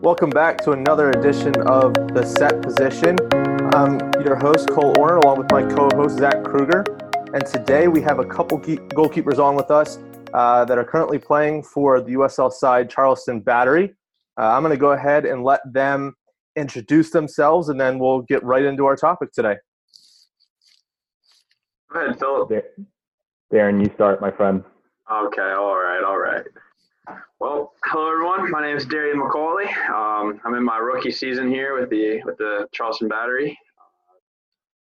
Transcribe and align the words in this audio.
Welcome 0.00 0.30
back 0.30 0.58
to 0.58 0.70
another 0.70 1.10
edition 1.10 1.60
of 1.62 1.92
The 1.92 2.24
Set 2.24 2.62
Position. 2.62 3.16
I'm 3.74 3.98
your 4.24 4.36
host, 4.36 4.70
Cole 4.70 4.94
Orner, 4.94 5.20
along 5.20 5.38
with 5.38 5.50
my 5.50 5.62
co 5.62 5.88
host, 5.92 6.18
Zach 6.18 6.44
Kruger. 6.44 6.84
And 7.34 7.44
today 7.44 7.88
we 7.88 8.00
have 8.02 8.20
a 8.20 8.24
couple 8.24 8.60
goalkeepers 8.60 9.40
on 9.40 9.56
with 9.56 9.72
us 9.72 9.98
uh, 10.32 10.64
that 10.66 10.78
are 10.78 10.84
currently 10.84 11.18
playing 11.18 11.64
for 11.64 12.00
the 12.00 12.12
USL 12.12 12.52
side, 12.52 12.88
Charleston 12.88 13.40
Battery. 13.40 13.92
Uh, 14.40 14.44
I'm 14.44 14.62
going 14.62 14.70
to 14.70 14.80
go 14.80 14.92
ahead 14.92 15.26
and 15.26 15.42
let 15.42 15.62
them 15.72 16.14
introduce 16.54 17.10
themselves, 17.10 17.68
and 17.68 17.80
then 17.80 17.98
we'll 17.98 18.22
get 18.22 18.44
right 18.44 18.64
into 18.64 18.86
our 18.86 18.94
topic 18.94 19.32
today. 19.32 19.56
Go 21.92 22.00
ahead, 22.00 22.20
Philip. 22.20 22.64
Darren, 23.52 23.84
you 23.84 23.92
start, 23.96 24.20
my 24.20 24.30
friend. 24.30 24.62
Okay, 25.10 25.42
all 25.42 25.74
right, 25.74 26.04
all 26.06 26.18
right. 26.18 26.44
Well, 27.40 27.72
hello 27.84 28.10
everyone. 28.12 28.50
My 28.50 28.60
name 28.60 28.76
is 28.76 28.84
Darian 28.84 29.18
McCauley. 29.18 29.66
Um, 29.88 30.40
I'm 30.44 30.54
in 30.54 30.64
my 30.64 30.76
rookie 30.76 31.10
season 31.10 31.48
here 31.48 31.78
with 31.78 31.88
the 31.88 32.20
with 32.24 32.36
the 32.36 32.66
Charleston 32.72 33.08
Battery. 33.08 33.58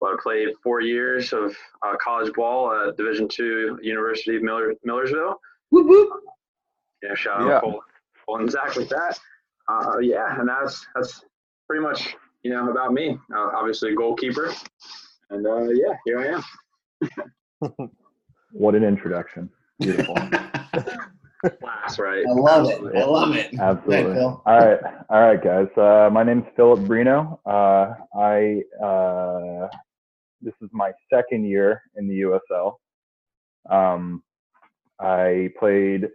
Uh, 0.02 0.06
I 0.06 0.16
played 0.22 0.50
four 0.64 0.82
years 0.82 1.34
of 1.34 1.56
uh, 1.86 1.96
college 2.02 2.32
ball 2.34 2.72
at 2.72 2.96
Division 2.96 3.28
Two 3.28 3.78
University 3.82 4.38
of 4.38 4.44
Miller, 4.44 4.74
Millersville. 4.86 5.36
Whoop 5.72 5.88
whoop. 5.88 6.10
Yeah, 7.04 7.16
shout 7.16 7.42
out 7.42 7.48
yeah. 7.48 7.60
Cole, 7.60 7.82
Cole 8.26 8.40
and 8.40 8.50
Zach 8.50 8.76
with 8.76 8.90
that. 8.90 9.20
Uh, 9.68 9.98
yeah, 10.00 10.40
and 10.40 10.48
that's 10.48 10.86
that's 10.96 11.26
pretty 11.68 11.84
much 11.84 12.16
you 12.44 12.52
know 12.52 12.70
about 12.70 12.94
me. 12.94 13.18
Uh, 13.36 13.50
obviously, 13.56 13.92
a 13.92 13.96
goalkeeper, 13.96 14.54
and 15.32 15.46
uh, 15.46 15.64
yeah, 15.64 15.96
here 16.06 16.20
I 16.20 17.68
am. 17.68 17.90
what 18.52 18.76
an 18.76 18.86
introduction! 18.86 19.50
Beautiful. 19.80 20.16
class, 21.50 22.00
right? 22.00 22.26
I 22.28 22.34
love 22.34 22.70
it. 22.70 22.96
I 22.96 23.04
love 23.06 23.36
it. 23.36 23.54
Absolutely. 23.60 24.22
all 24.22 24.42
right, 24.46 24.80
all 25.10 25.22
right, 25.22 25.44
guys. 25.44 25.68
Uh, 25.78 26.10
my 26.12 26.24
name's 26.24 26.46
Philip 26.56 26.80
Breno. 26.82 27.40
Uh, 27.46 27.94
I 28.18 28.62
uh, 28.84 29.68
this 30.42 30.54
is 30.62 30.70
my 30.72 30.92
second 31.14 31.46
year 31.46 31.82
in 31.96 32.08
the 32.08 32.22
USL. 32.22 32.74
Um, 33.70 34.24
I 35.00 35.50
played 35.60 36.08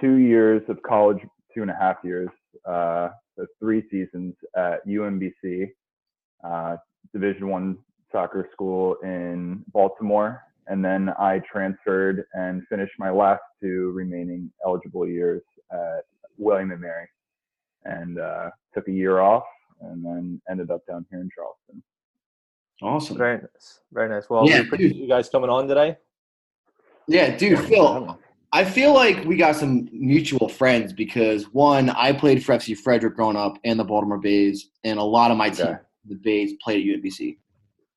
two 0.00 0.16
years 0.16 0.62
of 0.68 0.82
college, 0.82 1.18
two 1.54 1.62
and 1.62 1.70
a 1.70 1.76
half 1.78 1.96
years, 2.02 2.28
uh, 2.68 3.08
so 3.36 3.46
three 3.60 3.84
seasons 3.90 4.34
at 4.56 4.86
UMBC, 4.86 5.68
uh, 6.44 6.76
Division 7.12 7.48
One 7.48 7.78
soccer 8.12 8.48
school 8.52 8.96
in 9.02 9.64
Baltimore, 9.72 10.42
and 10.68 10.84
then 10.84 11.10
I 11.18 11.40
transferred 11.50 12.24
and 12.34 12.66
finished 12.68 12.94
my 12.98 13.10
last 13.10 13.42
two 13.60 13.92
remaining 13.92 14.50
eligible 14.64 15.06
years 15.06 15.42
at 15.70 16.04
William 16.38 16.70
and 16.72 16.80
Mary, 16.80 17.06
and 17.84 18.18
uh, 18.18 18.50
took 18.74 18.88
a 18.88 18.92
year 18.92 19.20
off, 19.20 19.44
and 19.80 20.04
then 20.04 20.40
ended 20.50 20.70
up 20.70 20.86
down 20.86 21.06
here 21.10 21.20
in 21.20 21.30
Charleston. 21.34 21.82
Awesome. 22.82 23.16
Very 23.16 23.38
nice. 23.38 23.80
Very 23.92 24.08
nice. 24.08 24.28
Well, 24.28 24.48
yeah, 24.48 24.62
we 24.70 24.92
you 24.92 25.08
guys 25.08 25.28
coming 25.28 25.50
on 25.50 25.66
today. 25.66 25.96
Yeah, 27.08 27.36
dude, 27.36 27.60
Phil. 27.60 28.18
I 28.52 28.64
feel 28.64 28.94
like 28.94 29.24
we 29.24 29.36
got 29.36 29.56
some 29.56 29.88
mutual 29.92 30.48
friends 30.48 30.92
because 30.92 31.44
one, 31.52 31.90
I 31.90 32.12
played 32.12 32.44
for 32.44 32.54
FC 32.54 32.76
Frederick 32.76 33.16
growing 33.16 33.36
up 33.36 33.58
and 33.64 33.78
the 33.78 33.84
Baltimore 33.84 34.18
Bays, 34.18 34.70
and 34.84 34.98
a 34.98 35.02
lot 35.02 35.30
of 35.30 35.36
my 35.36 35.50
team, 35.50 35.78
the 36.06 36.14
Bays, 36.16 36.54
played 36.62 36.88
at 36.88 37.02
UMBC. 37.02 37.36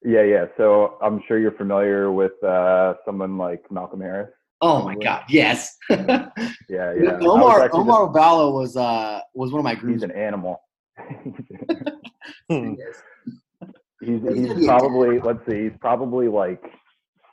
Yeah, 0.04 0.24
yeah. 0.24 0.46
So 0.58 0.98
I'm 1.02 1.22
sure 1.28 1.40
you're 1.40 1.52
familiar 1.52 2.12
with 2.12 2.42
uh, 2.44 2.96
someone 3.06 3.38
like 3.38 3.70
Malcolm 3.72 4.02
Harris. 4.02 4.32
Oh 4.62 4.84
my 4.84 4.96
God, 4.96 5.24
yes. 5.30 5.78
yeah, 5.90 6.28
yeah. 6.70 7.18
Omar 7.22 7.70
Omar 7.74 8.08
just, 8.08 8.54
was 8.54 8.76
uh 8.76 9.22
was 9.34 9.52
one 9.52 9.60
of 9.60 9.64
my 9.64 9.76
groups. 9.76 10.02
He's 10.02 10.04
an 10.04 10.12
animal. 10.12 10.62
he's 12.50 14.22
he's 14.22 14.66
probably 14.66 15.20
let's 15.20 15.40
see, 15.50 15.64
he's 15.64 15.78
probably 15.80 16.28
like 16.28 16.62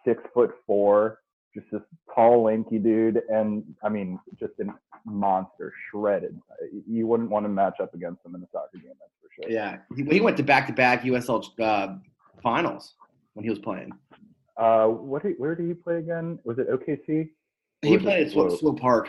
six 0.06 0.22
foot 0.32 0.52
four, 0.66 1.18
just 1.52 1.66
this 1.72 1.82
tall, 2.14 2.44
lanky 2.44 2.78
dude, 2.78 3.22
and 3.28 3.64
I 3.82 3.88
mean, 3.88 4.20
just 4.38 4.52
a 4.60 4.66
monster, 5.04 5.72
shredded. 5.90 6.40
You 6.88 7.08
wouldn't 7.08 7.30
want 7.30 7.44
to 7.44 7.48
match 7.48 7.80
up 7.80 7.92
against 7.94 8.24
him 8.24 8.36
in 8.36 8.42
a 8.42 8.46
soccer 8.52 8.78
game, 8.78 8.92
that's 9.00 9.12
for 9.20 9.42
sure. 9.42 9.50
Yeah, 9.50 9.78
he, 9.96 10.04
he 10.04 10.20
went 10.20 10.36
to 10.36 10.44
back 10.44 10.68
to 10.68 10.72
back 10.72 11.02
USL 11.02 11.44
uh, 11.60 11.96
finals 12.42 12.94
when 13.34 13.44
he 13.44 13.50
was 13.50 13.58
playing. 13.58 13.92
Uh, 14.56 14.86
what? 14.86 15.22
Did, 15.22 15.34
where 15.38 15.54
did 15.54 15.66
he 15.66 15.74
play 15.74 15.98
again? 15.98 16.38
Was 16.44 16.58
it 16.58 16.68
OKC? 16.70 17.28
He 17.82 17.98
played 17.98 18.26
at 18.26 18.32
Swope 18.32 18.80
Park. 18.80 19.08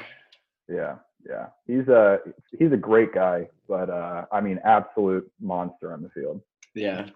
Yeah, 0.68 0.96
yeah. 1.28 1.48
He's 1.66 1.88
a 1.88 2.20
he's 2.58 2.72
a 2.72 2.78
great 2.78 3.14
guy, 3.14 3.48
but 3.68 3.90
uh, 3.90 4.26
I 4.32 4.42
mean, 4.42 4.60
absolute 4.64 5.30
monster 5.40 5.94
on 5.94 6.04
the 6.04 6.10
field. 6.10 6.42
Yeah, 6.76 7.08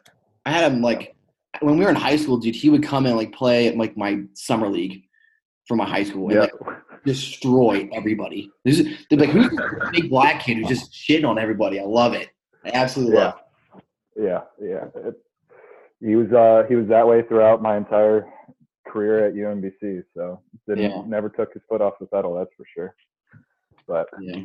I 0.45 0.51
had 0.51 0.71
him 0.71 0.81
like 0.81 1.15
when 1.59 1.77
we 1.77 1.83
were 1.83 1.89
in 1.89 1.95
high 1.95 2.15
school, 2.15 2.37
dude. 2.37 2.55
He 2.55 2.69
would 2.69 2.83
come 2.83 3.05
and 3.05 3.17
like 3.17 3.33
play 3.33 3.67
at 3.67 3.77
like 3.77 3.97
my 3.97 4.21
summer 4.33 4.69
league 4.69 5.03
for 5.67 5.75
my 5.75 5.85
high 5.85 6.03
school 6.03 6.29
and 6.29 6.41
yep. 6.41 6.51
like, 6.65 6.77
destroy 7.05 7.89
everybody. 7.93 8.49
This 8.63 8.79
is 8.79 8.87
like 9.11 9.29
who's 9.29 9.49
the 9.49 9.89
big 9.91 10.09
black 10.09 10.43
kid 10.43 10.57
who's 10.57 10.67
just 10.67 10.93
shitting 10.93 11.27
on 11.27 11.37
everybody. 11.37 11.79
I 11.79 11.83
love 11.83 12.13
it. 12.13 12.29
I 12.65 12.71
absolutely 12.73 13.15
yeah. 13.15 13.23
love. 13.23 13.35
It. 13.35 13.83
Yeah, 14.23 14.41
yeah. 14.61 14.85
It, 15.07 15.15
he 16.01 16.15
was 16.15 16.31
uh, 16.31 16.67
he 16.67 16.75
was 16.75 16.87
that 16.87 17.07
way 17.07 17.21
throughout 17.21 17.61
my 17.61 17.77
entire 17.77 18.27
career 18.87 19.27
at 19.27 19.33
UMBC. 19.33 20.03
So 20.15 20.41
didn't 20.67 20.91
yeah. 20.91 21.03
never 21.05 21.29
took 21.29 21.53
his 21.53 21.61
foot 21.69 21.81
off 21.81 21.93
the 21.99 22.07
pedal. 22.07 22.35
That's 22.35 22.51
for 22.57 22.65
sure. 22.73 22.95
But 23.87 24.07
yeah, 24.19 24.41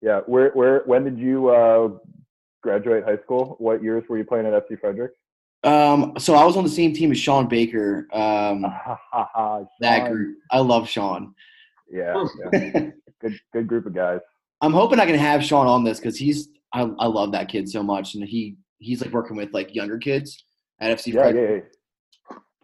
yeah. 0.00 0.20
Where 0.26 0.50
where 0.50 0.82
when 0.86 1.04
did 1.04 1.18
you 1.18 1.48
uh, 1.48 1.90
graduate 2.62 3.04
high 3.04 3.18
school? 3.24 3.56
What 3.58 3.82
years 3.82 4.04
were 4.08 4.16
you 4.18 4.24
playing 4.24 4.46
at 4.46 4.52
FC 4.52 4.80
Frederick? 4.80 5.12
Um, 5.64 6.14
so 6.18 6.34
I 6.34 6.44
was 6.44 6.56
on 6.56 6.62
the 6.62 6.70
same 6.70 6.92
team 6.92 7.10
as 7.10 7.18
Sean 7.18 7.48
Baker. 7.48 8.06
Um, 8.12 8.64
Sean. 9.12 9.68
that 9.80 10.10
group. 10.10 10.38
I 10.52 10.60
love 10.60 10.88
Sean. 10.88 11.34
Yeah, 11.90 12.24
yeah. 12.52 12.90
good 13.20 13.40
good 13.52 13.66
group 13.66 13.86
of 13.86 13.94
guys. 13.94 14.20
I'm 14.60 14.72
hoping 14.72 15.00
I 15.00 15.06
can 15.06 15.16
have 15.16 15.42
Sean 15.44 15.66
on 15.66 15.82
this 15.82 15.98
because 15.98 16.16
he's 16.16 16.48
I, 16.72 16.82
I 16.82 17.06
love 17.06 17.32
that 17.32 17.48
kid 17.48 17.68
so 17.68 17.82
much, 17.82 18.14
and 18.14 18.22
he 18.24 18.56
he's 18.78 19.00
like 19.02 19.12
working 19.12 19.36
with 19.36 19.52
like 19.52 19.74
younger 19.74 19.98
kids 19.98 20.45
at 20.80 20.98
FC 20.98 21.12
yeah, 21.12 21.28
yeah, 21.28 21.40
yeah, 21.40 21.60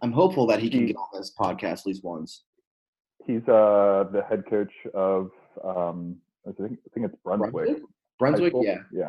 I'm 0.03 0.13
hopeful 0.13 0.47
that 0.49 0.59
he 0.61 0.69
can 0.69 0.81
he, 0.81 0.87
get 0.89 0.97
on 0.97 1.07
this 1.15 1.33
podcast 1.39 1.81
at 1.81 1.87
least 1.87 2.05
once. 2.05 2.45
He's 3.25 3.47
uh, 3.49 4.05
the 4.13 4.23
head 4.29 4.45
coach 4.49 4.73
of 4.95 5.31
um, 5.65 6.17
I 6.47 6.53
think 6.53 6.79
I 6.85 6.89
think 6.93 7.07
it's 7.07 7.17
Brunswick. 7.25 7.53
Brunswick, 7.53 7.83
Brunswick 8.19 8.53
yeah, 8.63 8.79
yeah, 8.93 9.09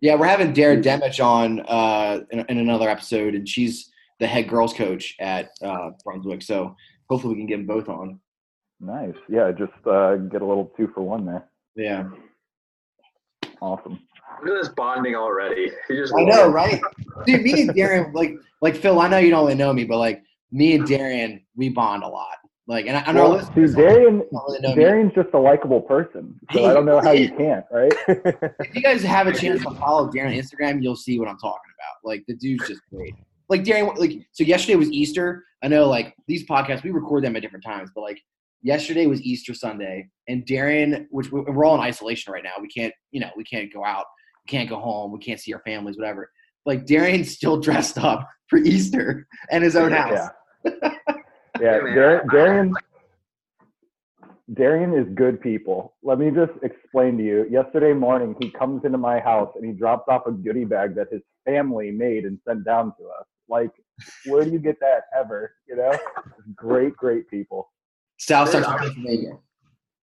yeah. 0.00 0.14
We're 0.14 0.26
having 0.26 0.52
Dara 0.52 0.76
Demich 0.76 1.22
on 1.22 1.60
uh, 1.60 2.20
in, 2.30 2.40
in, 2.48 2.58
another 2.58 2.88
episode, 2.88 3.34
and 3.34 3.48
she's 3.48 3.90
the 4.18 4.26
head 4.26 4.48
girls 4.48 4.72
coach 4.72 5.14
at 5.20 5.50
uh, 5.62 5.90
Brunswick. 6.04 6.42
So 6.42 6.74
hopefully 7.08 7.34
we 7.34 7.40
can 7.40 7.46
get 7.46 7.56
them 7.58 7.66
both 7.66 7.88
on. 7.88 8.20
Nice, 8.80 9.14
yeah. 9.28 9.52
Just 9.52 9.72
uh, 9.86 10.16
get 10.16 10.40
a 10.40 10.46
little 10.46 10.72
two 10.76 10.90
for 10.94 11.02
one 11.02 11.26
there. 11.26 11.48
Yeah. 11.76 12.08
Awesome. 13.60 14.00
Look 14.42 14.56
at 14.56 14.62
this 14.62 14.72
bonding 14.74 15.14
already. 15.14 15.70
I 15.90 16.22
know, 16.24 16.48
right? 16.48 16.80
Dude, 17.26 17.42
me 17.42 17.62
and 17.62 17.70
Darren, 17.70 18.12
like, 18.14 18.34
like 18.60 18.76
Phil. 18.76 18.98
I 19.00 19.08
know 19.08 19.18
you 19.18 19.30
don't 19.30 19.44
really 19.44 19.56
know 19.56 19.72
me, 19.72 19.84
but 19.84 19.98
like 19.98 20.22
me 20.50 20.74
and 20.74 20.86
Darren, 20.86 21.42
we 21.56 21.68
bond 21.68 22.02
a 22.02 22.08
lot. 22.08 22.36
Like, 22.66 22.86
and 22.86 22.96
I, 22.96 23.10
know 23.10 23.40
see, 23.40 23.66
Darian, 23.74 24.22
really 24.30 24.74
Darian's 24.76 25.12
just 25.12 25.30
a 25.34 25.38
likable 25.38 25.80
person, 25.80 26.38
so 26.52 26.66
I 26.66 26.72
don't 26.72 26.86
know 26.86 27.00
how 27.00 27.10
you 27.10 27.28
can't, 27.34 27.64
right? 27.72 27.92
if 28.08 28.74
you 28.76 28.80
guys 28.80 29.02
have 29.02 29.26
a 29.26 29.32
chance 29.32 29.64
to 29.64 29.70
follow 29.72 30.08
Darren 30.08 30.26
on 30.26 30.32
Instagram, 30.34 30.80
you'll 30.80 30.94
see 30.94 31.18
what 31.18 31.26
I'm 31.26 31.38
talking 31.38 31.72
about. 31.74 32.08
Like, 32.08 32.22
the 32.28 32.36
dude's 32.36 32.68
just 32.68 32.80
great. 32.88 33.16
Like 33.48 33.64
Darren, 33.64 33.98
like 33.98 34.24
so. 34.30 34.44
Yesterday 34.44 34.76
was 34.76 34.88
Easter. 34.92 35.44
I 35.64 35.68
know, 35.68 35.88
like 35.88 36.14
these 36.28 36.46
podcasts, 36.46 36.84
we 36.84 36.90
record 36.90 37.24
them 37.24 37.34
at 37.34 37.42
different 37.42 37.64
times, 37.64 37.90
but 37.92 38.02
like 38.02 38.20
yesterday 38.62 39.06
was 39.06 39.20
Easter 39.22 39.52
Sunday, 39.52 40.08
and 40.28 40.46
Darren, 40.46 41.06
which 41.10 41.32
we're 41.32 41.64
all 41.64 41.74
in 41.74 41.80
isolation 41.80 42.32
right 42.32 42.44
now. 42.44 42.52
We 42.60 42.68
can't, 42.68 42.94
you 43.10 43.20
know, 43.20 43.30
we 43.36 43.42
can't 43.42 43.72
go 43.72 43.84
out 43.84 44.04
can't 44.46 44.68
go 44.68 44.78
home, 44.78 45.12
we 45.12 45.18
can't 45.18 45.40
see 45.40 45.52
our 45.52 45.60
families, 45.60 45.96
whatever. 45.96 46.30
Like 46.66 46.86
Darian's 46.86 47.30
still 47.30 47.58
dressed 47.58 47.98
up 47.98 48.28
for 48.48 48.58
Easter 48.58 49.26
and 49.50 49.64
his 49.64 49.76
own 49.76 49.92
house. 49.92 50.28
Yeah, 50.64 50.70
yeah. 51.60 51.78
Dar- 51.94 52.24
Darian. 52.30 52.74
Darian 54.52 54.94
is 54.94 55.06
good 55.14 55.40
people. 55.40 55.94
Let 56.02 56.18
me 56.18 56.30
just 56.30 56.52
explain 56.62 57.16
to 57.18 57.24
you. 57.24 57.46
Yesterday 57.48 57.92
morning, 57.92 58.34
he 58.40 58.50
comes 58.50 58.84
into 58.84 58.98
my 58.98 59.20
house 59.20 59.52
and 59.54 59.64
he 59.64 59.72
drops 59.72 60.08
off 60.08 60.26
a 60.26 60.32
goodie 60.32 60.64
bag 60.64 60.96
that 60.96 61.06
his 61.12 61.22
family 61.44 61.92
made 61.92 62.24
and 62.24 62.38
sent 62.46 62.64
down 62.64 62.92
to 62.98 63.04
us. 63.04 63.26
Like, 63.48 63.70
where 64.26 64.44
do 64.44 64.50
you 64.50 64.58
get 64.58 64.80
that 64.80 65.02
ever? 65.16 65.54
You 65.68 65.76
know, 65.76 65.96
great, 66.56 66.96
great 66.96 67.28
people. 67.28 67.70
South 68.18 68.50
Central 68.50 68.76
Pennsylvania. 68.76 69.38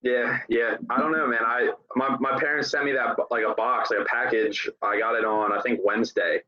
Yeah, 0.02 0.38
yeah. 0.48 0.76
I 0.90 0.98
don't 0.98 1.12
know, 1.12 1.26
man. 1.26 1.40
I 1.44 1.70
my, 1.96 2.16
my 2.20 2.38
parents 2.38 2.70
sent 2.70 2.84
me 2.84 2.92
that 2.92 3.16
like 3.30 3.44
a 3.44 3.54
box, 3.54 3.90
like 3.90 4.00
a 4.00 4.04
package. 4.04 4.68
I 4.82 4.98
got 4.98 5.16
it 5.16 5.24
on 5.24 5.52
I 5.52 5.60
think 5.60 5.80
Wednesday, 5.82 6.40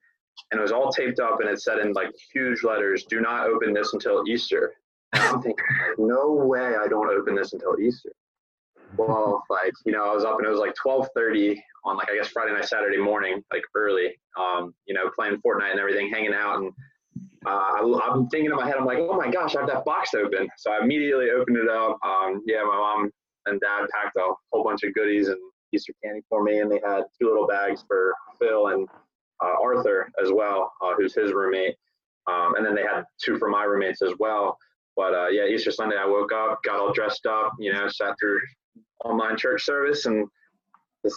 and 0.51 0.61
it 0.61 0.63
was 0.63 0.73
all 0.73 0.93
taped 0.93 1.19
up, 1.19 1.41
and 1.41 1.49
it 1.49 1.61
said 1.61 1.79
in 1.79 1.93
like 1.93 2.11
huge 2.33 2.63
letters, 2.63 3.05
"Do 3.05 3.21
not 3.21 3.49
open 3.49 3.75
this 3.75 3.93
until 3.93 4.23
Easter." 4.29 4.75
I'm 5.13 5.43
thinking, 5.43 5.65
no 5.99 6.33
way, 6.33 6.77
I 6.81 6.87
don't 6.87 7.11
open 7.11 7.35
this 7.35 7.53
until 7.53 7.79
Easter. 7.81 8.13
well, 8.97 9.43
like 9.51 9.73
you 9.85 9.93
know, 9.93 10.09
I 10.09 10.15
was 10.15 10.25
up 10.25 10.39
and 10.39 10.47
it 10.47 10.51
was 10.51 10.61
like 10.61 10.75
12:30 10.77 11.61
on 11.85 11.97
like 11.97 12.09
I 12.09 12.17
guess 12.17 12.29
Friday 12.29 12.53
night, 12.53 12.67
Saturday 12.67 12.99
morning, 12.99 13.43
like 13.53 13.63
early. 13.75 14.17
Um, 14.39 14.75
you 14.87 14.95
know, 14.95 15.11
playing 15.19 15.41
Fortnite 15.45 15.73
and 15.73 15.81
everything, 15.81 16.09
hanging 16.09 16.35
out, 16.35 16.61
and 16.61 16.73
uh, 17.47 17.51
I, 17.51 18.11
am 18.13 18.29
thinking 18.29 18.51
in 18.51 18.57
my 18.57 18.67
head, 18.67 18.77
I'm 18.79 18.85
like, 18.85 18.99
oh 18.99 19.17
my 19.17 19.29
gosh, 19.29 19.57
I 19.57 19.61
have 19.61 19.69
that 19.71 19.85
box 19.85 20.15
open. 20.15 20.49
So 20.57 20.71
I 20.71 20.83
immediately 20.83 21.31
opened 21.31 21.57
it 21.57 21.69
up. 21.69 21.99
Um, 22.05 22.43
yeah, 22.47 22.63
my 22.63 22.77
mom 22.77 23.11
and 23.47 23.61
dad 23.61 23.87
packed 23.93 24.17
a 24.17 24.33
whole 24.53 24.65
bunch 24.65 24.83
of 24.83 24.95
goodies 24.95 25.29
and 25.29 25.39
Easter 25.73 25.93
candy 26.05 26.23
for 26.29 26.43
me, 26.43 26.59
and 26.59 26.71
they 26.71 26.81
had 26.85 27.05
two 27.19 27.29
little 27.29 27.47
bags 27.47 27.85
for 27.87 28.15
Phil 28.39 28.69
and 28.69 28.89
uh, 29.43 29.55
Arthur 29.63 30.11
as 30.23 30.31
well, 30.33 30.73
uh, 30.83 30.93
who's 30.97 31.15
his 31.15 31.33
roommate. 31.33 31.77
Um, 32.27 32.55
and 32.57 32.67
then 32.67 32.75
they 32.75 32.83
had 32.83 33.05
two 33.23 33.39
for 33.39 33.49
my 33.49 33.65
roommates 33.65 34.03
as 34.03 34.13
well. 34.19 34.59
But 34.97 35.15
uh, 35.15 35.29
yeah, 35.29 35.47
Easter 35.47 35.71
Sunday, 35.71 35.97
I 35.97 36.07
woke 36.07 36.33
up, 36.33 36.63
got 36.63 36.79
all 36.79 36.93
dressed 36.93 37.27
up, 37.27 37.53
you 37.59 37.73
know, 37.73 37.89
sat 37.89 38.15
through 38.21 38.41
online 39.05 39.37
church 39.37 39.65
service, 39.65 40.07
and 40.07 40.27
just 41.05 41.17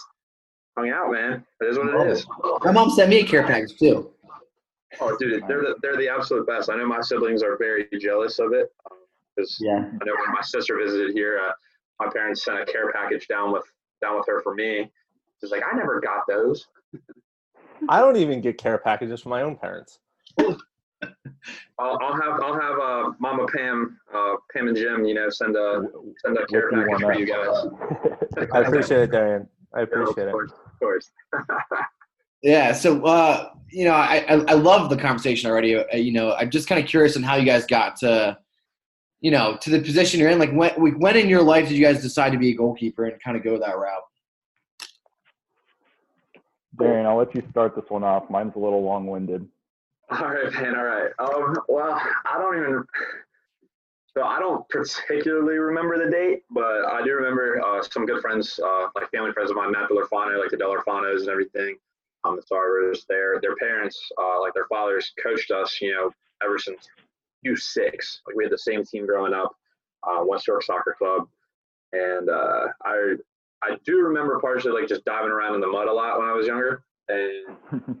hung 0.76 0.90
out, 0.90 1.12
man. 1.12 1.44
It 1.60 1.66
is 1.66 1.78
what 1.78 1.88
it 1.88 2.10
is. 2.10 2.26
My 2.64 2.72
mom 2.72 2.90
sent 2.90 3.10
me 3.10 3.20
a 3.20 3.26
care 3.26 3.46
package 3.46 3.76
too. 3.78 4.10
Oh, 5.00 5.16
dude, 5.18 5.42
they're 5.48 5.60
the, 5.60 5.74
they're 5.82 5.96
the 5.96 6.08
absolute 6.08 6.46
best. 6.46 6.70
I 6.70 6.76
know 6.76 6.86
my 6.86 7.00
siblings 7.00 7.42
are 7.42 7.56
very 7.58 7.88
jealous 8.00 8.38
of 8.38 8.52
it 8.52 8.68
because 9.36 9.58
um, 9.60 9.66
yeah. 9.66 9.78
I 9.78 10.04
know 10.04 10.14
when 10.18 10.32
my 10.32 10.42
sister 10.42 10.78
visited 10.78 11.12
here, 11.12 11.40
uh, 11.44 11.52
my 12.00 12.08
parents 12.12 12.44
sent 12.44 12.60
a 12.60 12.64
care 12.64 12.92
package 12.92 13.28
down 13.28 13.52
with 13.52 13.64
down 14.02 14.16
with 14.16 14.26
her 14.26 14.42
for 14.42 14.54
me. 14.54 14.90
She's 15.40 15.50
like, 15.50 15.62
I 15.70 15.76
never 15.76 16.00
got 16.00 16.22
those. 16.28 16.66
I 17.88 18.00
don't 18.00 18.16
even 18.16 18.40
get 18.40 18.58
care 18.58 18.78
packages 18.78 19.20
from 19.20 19.30
my 19.30 19.42
own 19.42 19.56
parents. 19.56 19.98
I'll, 21.78 21.98
I'll, 22.00 22.14
have 22.14 22.40
I'll 22.40 22.58
have 22.58 22.78
uh, 22.78 23.12
Mama 23.18 23.46
Pam, 23.54 23.98
uh, 24.14 24.34
Pam 24.52 24.68
and 24.68 24.76
Jim, 24.76 25.04
you 25.04 25.14
know, 25.14 25.28
send 25.28 25.56
a 25.56 25.86
send 26.24 26.38
a 26.38 26.46
care 26.46 26.70
package 26.70 27.00
for 27.00 27.18
you 27.18 27.26
guys. 27.26 27.66
I 28.52 28.60
appreciate 28.60 29.02
it, 29.02 29.10
Darian. 29.10 29.48
I 29.74 29.82
appreciate 29.82 30.16
yeah, 30.18 30.24
of 30.24 30.32
course, 30.32 30.52
it. 30.52 30.56
Of 30.72 30.78
course. 30.78 31.10
yeah. 32.42 32.72
So, 32.72 33.04
uh, 33.04 33.50
you 33.70 33.84
know, 33.84 33.92
I, 33.92 34.24
I, 34.28 34.34
I 34.48 34.52
love 34.54 34.88
the 34.88 34.96
conversation 34.96 35.50
already. 35.50 35.76
Uh, 35.76 35.96
you 35.96 36.12
know, 36.12 36.32
I'm 36.34 36.50
just 36.50 36.68
kind 36.68 36.80
of 36.80 36.88
curious 36.88 37.16
on 37.16 37.24
how 37.24 37.34
you 37.34 37.44
guys 37.44 37.66
got 37.66 37.96
to, 37.96 38.38
you 39.24 39.30
know, 39.30 39.56
to 39.62 39.70
the 39.70 39.80
position 39.80 40.20
you're 40.20 40.28
in. 40.28 40.38
Like, 40.38 40.52
when 40.52 40.70
when 41.00 41.16
in 41.16 41.30
your 41.30 41.40
life 41.40 41.68
did 41.68 41.78
you 41.78 41.82
guys 41.82 42.02
decide 42.02 42.32
to 42.32 42.38
be 42.38 42.50
a 42.50 42.54
goalkeeper 42.54 43.06
and 43.06 43.18
kind 43.22 43.38
of 43.38 43.42
go 43.42 43.58
that 43.58 43.78
route? 43.78 44.02
Darian, 46.78 47.06
I'll 47.06 47.16
let 47.16 47.34
you 47.34 47.42
start 47.50 47.74
this 47.74 47.86
one 47.88 48.04
off. 48.04 48.28
Mine's 48.28 48.54
a 48.54 48.58
little 48.58 48.82
long-winded. 48.82 49.48
All 50.10 50.28
right, 50.28 50.52
man. 50.52 50.76
All 50.76 50.84
right. 50.84 51.10
Um, 51.18 51.56
well, 51.68 51.98
I 52.26 52.36
don't 52.36 52.58
even. 52.58 52.84
So 54.08 54.24
I 54.24 54.38
don't 54.40 54.68
particularly 54.68 55.56
remember 55.56 56.04
the 56.04 56.10
date, 56.10 56.42
but 56.50 56.84
I 56.84 57.00
do 57.02 57.14
remember 57.14 57.62
uh, 57.64 57.82
some 57.82 58.04
good 58.04 58.20
friends, 58.20 58.60
uh, 58.62 58.88
like 58.94 59.10
family 59.10 59.32
friends 59.32 59.50
of 59.50 59.56
mine, 59.56 59.72
Matt 59.72 59.88
Delarfano, 59.88 60.38
like 60.38 60.50
the 60.50 60.58
Delarfanos 60.58 61.20
and 61.20 61.30
everything. 61.30 61.78
Um, 62.24 62.36
the 62.36 62.42
starters, 62.42 63.06
their 63.08 63.40
their 63.40 63.56
parents, 63.56 63.98
uh, 64.20 64.38
like 64.42 64.52
their 64.52 64.66
fathers, 64.66 65.14
coached 65.22 65.50
us, 65.50 65.78
you 65.80 65.92
know, 65.94 66.10
ever 66.44 66.58
since 66.58 66.86
U6. 67.46 68.20
Like 68.26 68.36
we 68.36 68.44
had 68.44 68.52
the 68.52 68.58
same 68.58 68.84
team 68.84 69.06
growing 69.06 69.32
up, 69.32 69.54
uh, 70.02 70.24
West 70.24 70.46
York 70.46 70.62
Soccer 70.62 70.94
Club, 70.98 71.28
and 71.92 72.28
uh, 72.28 72.66
I 72.84 73.14
I 73.62 73.76
do 73.84 73.98
remember 73.98 74.38
partially 74.40 74.78
like 74.78 74.88
just 74.88 75.04
diving 75.04 75.30
around 75.30 75.54
in 75.54 75.60
the 75.60 75.66
mud 75.66 75.88
a 75.88 75.92
lot 75.92 76.18
when 76.18 76.28
I 76.28 76.32
was 76.32 76.46
younger, 76.46 76.82
and. 77.08 77.96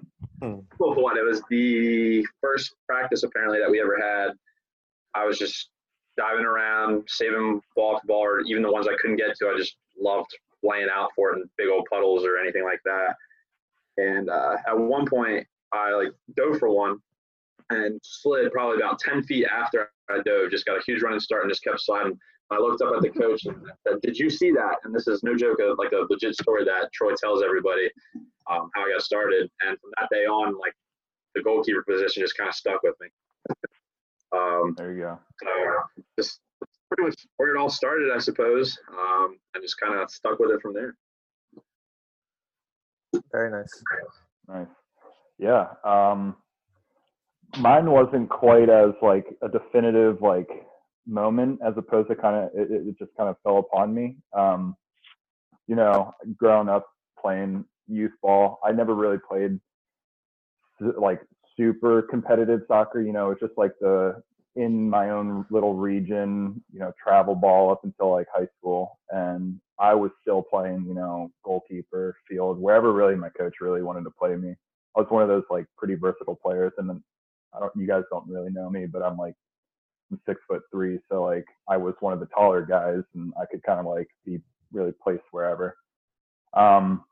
One, 0.78 1.16
it 1.16 1.24
was 1.24 1.40
the 1.48 2.26
first 2.42 2.74
practice 2.86 3.22
apparently 3.22 3.60
that 3.60 3.70
we 3.70 3.80
ever 3.80 3.96
had. 3.98 4.32
I 5.14 5.24
was 5.24 5.38
just 5.38 5.70
diving 6.16 6.44
around, 6.44 7.04
saving 7.08 7.60
ball 7.74 7.98
to 7.98 8.06
ball, 8.06 8.24
or 8.24 8.40
even 8.40 8.62
the 8.62 8.70
ones 8.70 8.86
I 8.86 8.94
couldn't 9.00 9.16
get 9.16 9.36
to. 9.36 9.48
I 9.48 9.56
just 9.56 9.76
loved 9.98 10.30
laying 10.62 10.88
out 10.92 11.10
for 11.14 11.30
it 11.30 11.36
in 11.36 11.50
big 11.56 11.68
old 11.68 11.86
puddles 11.90 12.24
or 12.24 12.38
anything 12.38 12.64
like 12.64 12.80
that. 12.84 13.14
And 13.96 14.28
uh, 14.28 14.56
at 14.66 14.78
one 14.78 15.06
point, 15.06 15.46
I 15.72 15.92
like 15.92 16.12
dove 16.36 16.58
for 16.58 16.70
one 16.70 16.98
and 17.70 18.00
slid 18.02 18.52
probably 18.52 18.76
about 18.76 18.98
10 18.98 19.22
feet 19.24 19.46
after 19.46 19.90
I 20.10 20.20
dove. 20.24 20.50
Just 20.50 20.66
got 20.66 20.78
a 20.78 20.82
huge 20.86 21.02
running 21.02 21.20
start 21.20 21.42
and 21.42 21.50
just 21.50 21.64
kept 21.64 21.80
sliding. 21.80 22.18
I 22.50 22.58
looked 22.58 22.82
up 22.82 22.94
at 22.94 23.02
the 23.02 23.08
coach 23.08 23.46
and 23.46 23.56
said, 23.86 24.00
"Did 24.02 24.18
you 24.18 24.28
see 24.28 24.50
that?" 24.52 24.76
And 24.84 24.94
this 24.94 25.08
is 25.08 25.22
no 25.22 25.34
joke, 25.34 25.58
a, 25.60 25.74
like 25.78 25.92
a 25.92 26.06
legit 26.10 26.34
story 26.34 26.64
that 26.64 26.92
Troy 26.92 27.14
tells 27.14 27.42
everybody 27.42 27.90
um, 28.50 28.70
how 28.74 28.84
I 28.84 28.92
got 28.92 29.02
started. 29.02 29.50
And 29.66 29.78
from 29.80 29.90
that 29.98 30.08
day 30.12 30.26
on, 30.26 30.58
like 30.58 30.74
the 31.34 31.42
goalkeeper 31.42 31.82
position 31.88 32.22
just 32.22 32.36
kind 32.36 32.48
of 32.48 32.54
stuck 32.54 32.82
with 32.82 32.94
me. 33.00 33.08
um, 34.36 34.74
there 34.76 34.92
you 34.92 35.00
go. 35.00 35.18
So 35.42 36.00
just 36.18 36.40
pretty 36.88 37.08
much 37.08 37.26
where 37.38 37.54
it 37.54 37.58
all 37.58 37.70
started, 37.70 38.10
I 38.14 38.18
suppose, 38.18 38.78
um, 38.92 39.38
and 39.54 39.62
just 39.62 39.80
kind 39.80 39.98
of 39.98 40.10
stuck 40.10 40.38
with 40.38 40.50
it 40.50 40.60
from 40.60 40.74
there. 40.74 40.94
Very 43.32 43.50
nice. 43.50 43.82
Nice. 44.48 44.66
Yeah. 45.38 45.66
Um, 45.84 46.36
mine 47.58 47.90
wasn't 47.90 48.28
quite 48.28 48.68
as 48.68 48.90
like 49.02 49.26
a 49.42 49.48
definitive 49.48 50.20
like 50.20 50.48
moment 51.06 51.60
as 51.64 51.74
opposed 51.76 52.08
to 52.08 52.16
kind 52.16 52.36
of 52.36 52.50
it, 52.54 52.70
it 52.70 52.98
just 52.98 53.10
kind 53.16 53.28
of 53.28 53.36
fell 53.42 53.58
upon 53.58 53.94
me. 53.94 54.16
Um, 54.36 54.76
you 55.66 55.76
know, 55.76 56.12
growing 56.36 56.68
up 56.68 56.86
playing 57.20 57.64
youth 57.88 58.12
ball, 58.22 58.60
I 58.64 58.72
never 58.72 58.94
really 58.94 59.18
played 59.26 59.58
like 60.98 61.20
super 61.56 62.02
competitive 62.02 62.60
soccer. 62.68 63.00
You 63.00 63.12
know, 63.12 63.30
it's 63.30 63.40
just 63.40 63.54
like 63.56 63.72
the 63.80 64.22
in 64.56 64.88
my 64.88 65.10
own 65.10 65.44
little 65.50 65.74
region, 65.74 66.62
you 66.72 66.78
know, 66.78 66.92
travel 67.02 67.34
ball 67.34 67.70
up 67.70 67.80
until 67.84 68.12
like 68.12 68.26
high 68.32 68.46
school. 68.58 68.98
And 69.10 69.60
I 69.78 69.94
was 69.94 70.12
still 70.22 70.42
playing, 70.42 70.84
you 70.86 70.94
know, 70.94 71.30
goalkeeper, 71.44 72.16
field, 72.28 72.60
wherever 72.60 72.92
really 72.92 73.16
my 73.16 73.30
coach 73.30 73.54
really 73.60 73.82
wanted 73.82 74.04
to 74.04 74.10
play 74.10 74.36
me. 74.36 74.54
I 74.96 75.00
was 75.00 75.10
one 75.10 75.22
of 75.22 75.28
those 75.28 75.42
like 75.50 75.66
pretty 75.76 75.96
versatile 75.96 76.38
players. 76.40 76.72
And 76.78 76.88
then 76.88 77.02
I 77.54 77.60
don't, 77.60 77.72
you 77.76 77.86
guys 77.86 78.02
don't 78.10 78.28
really 78.28 78.50
know 78.50 78.68
me, 78.70 78.86
but 78.86 79.02
I'm 79.02 79.16
like 79.16 79.34
I'm 80.10 80.20
six 80.26 80.40
foot 80.48 80.62
three, 80.70 80.98
so 81.10 81.22
like 81.24 81.46
I 81.68 81.76
was 81.76 81.94
one 82.00 82.12
of 82.12 82.20
the 82.20 82.26
taller 82.26 82.64
guys, 82.64 83.02
and 83.14 83.32
I 83.40 83.46
could 83.46 83.62
kind 83.62 83.80
of 83.80 83.86
like 83.86 84.08
be 84.24 84.40
really 84.72 84.92
placed 85.02 85.24
wherever. 85.30 85.76
Um, 86.54 87.04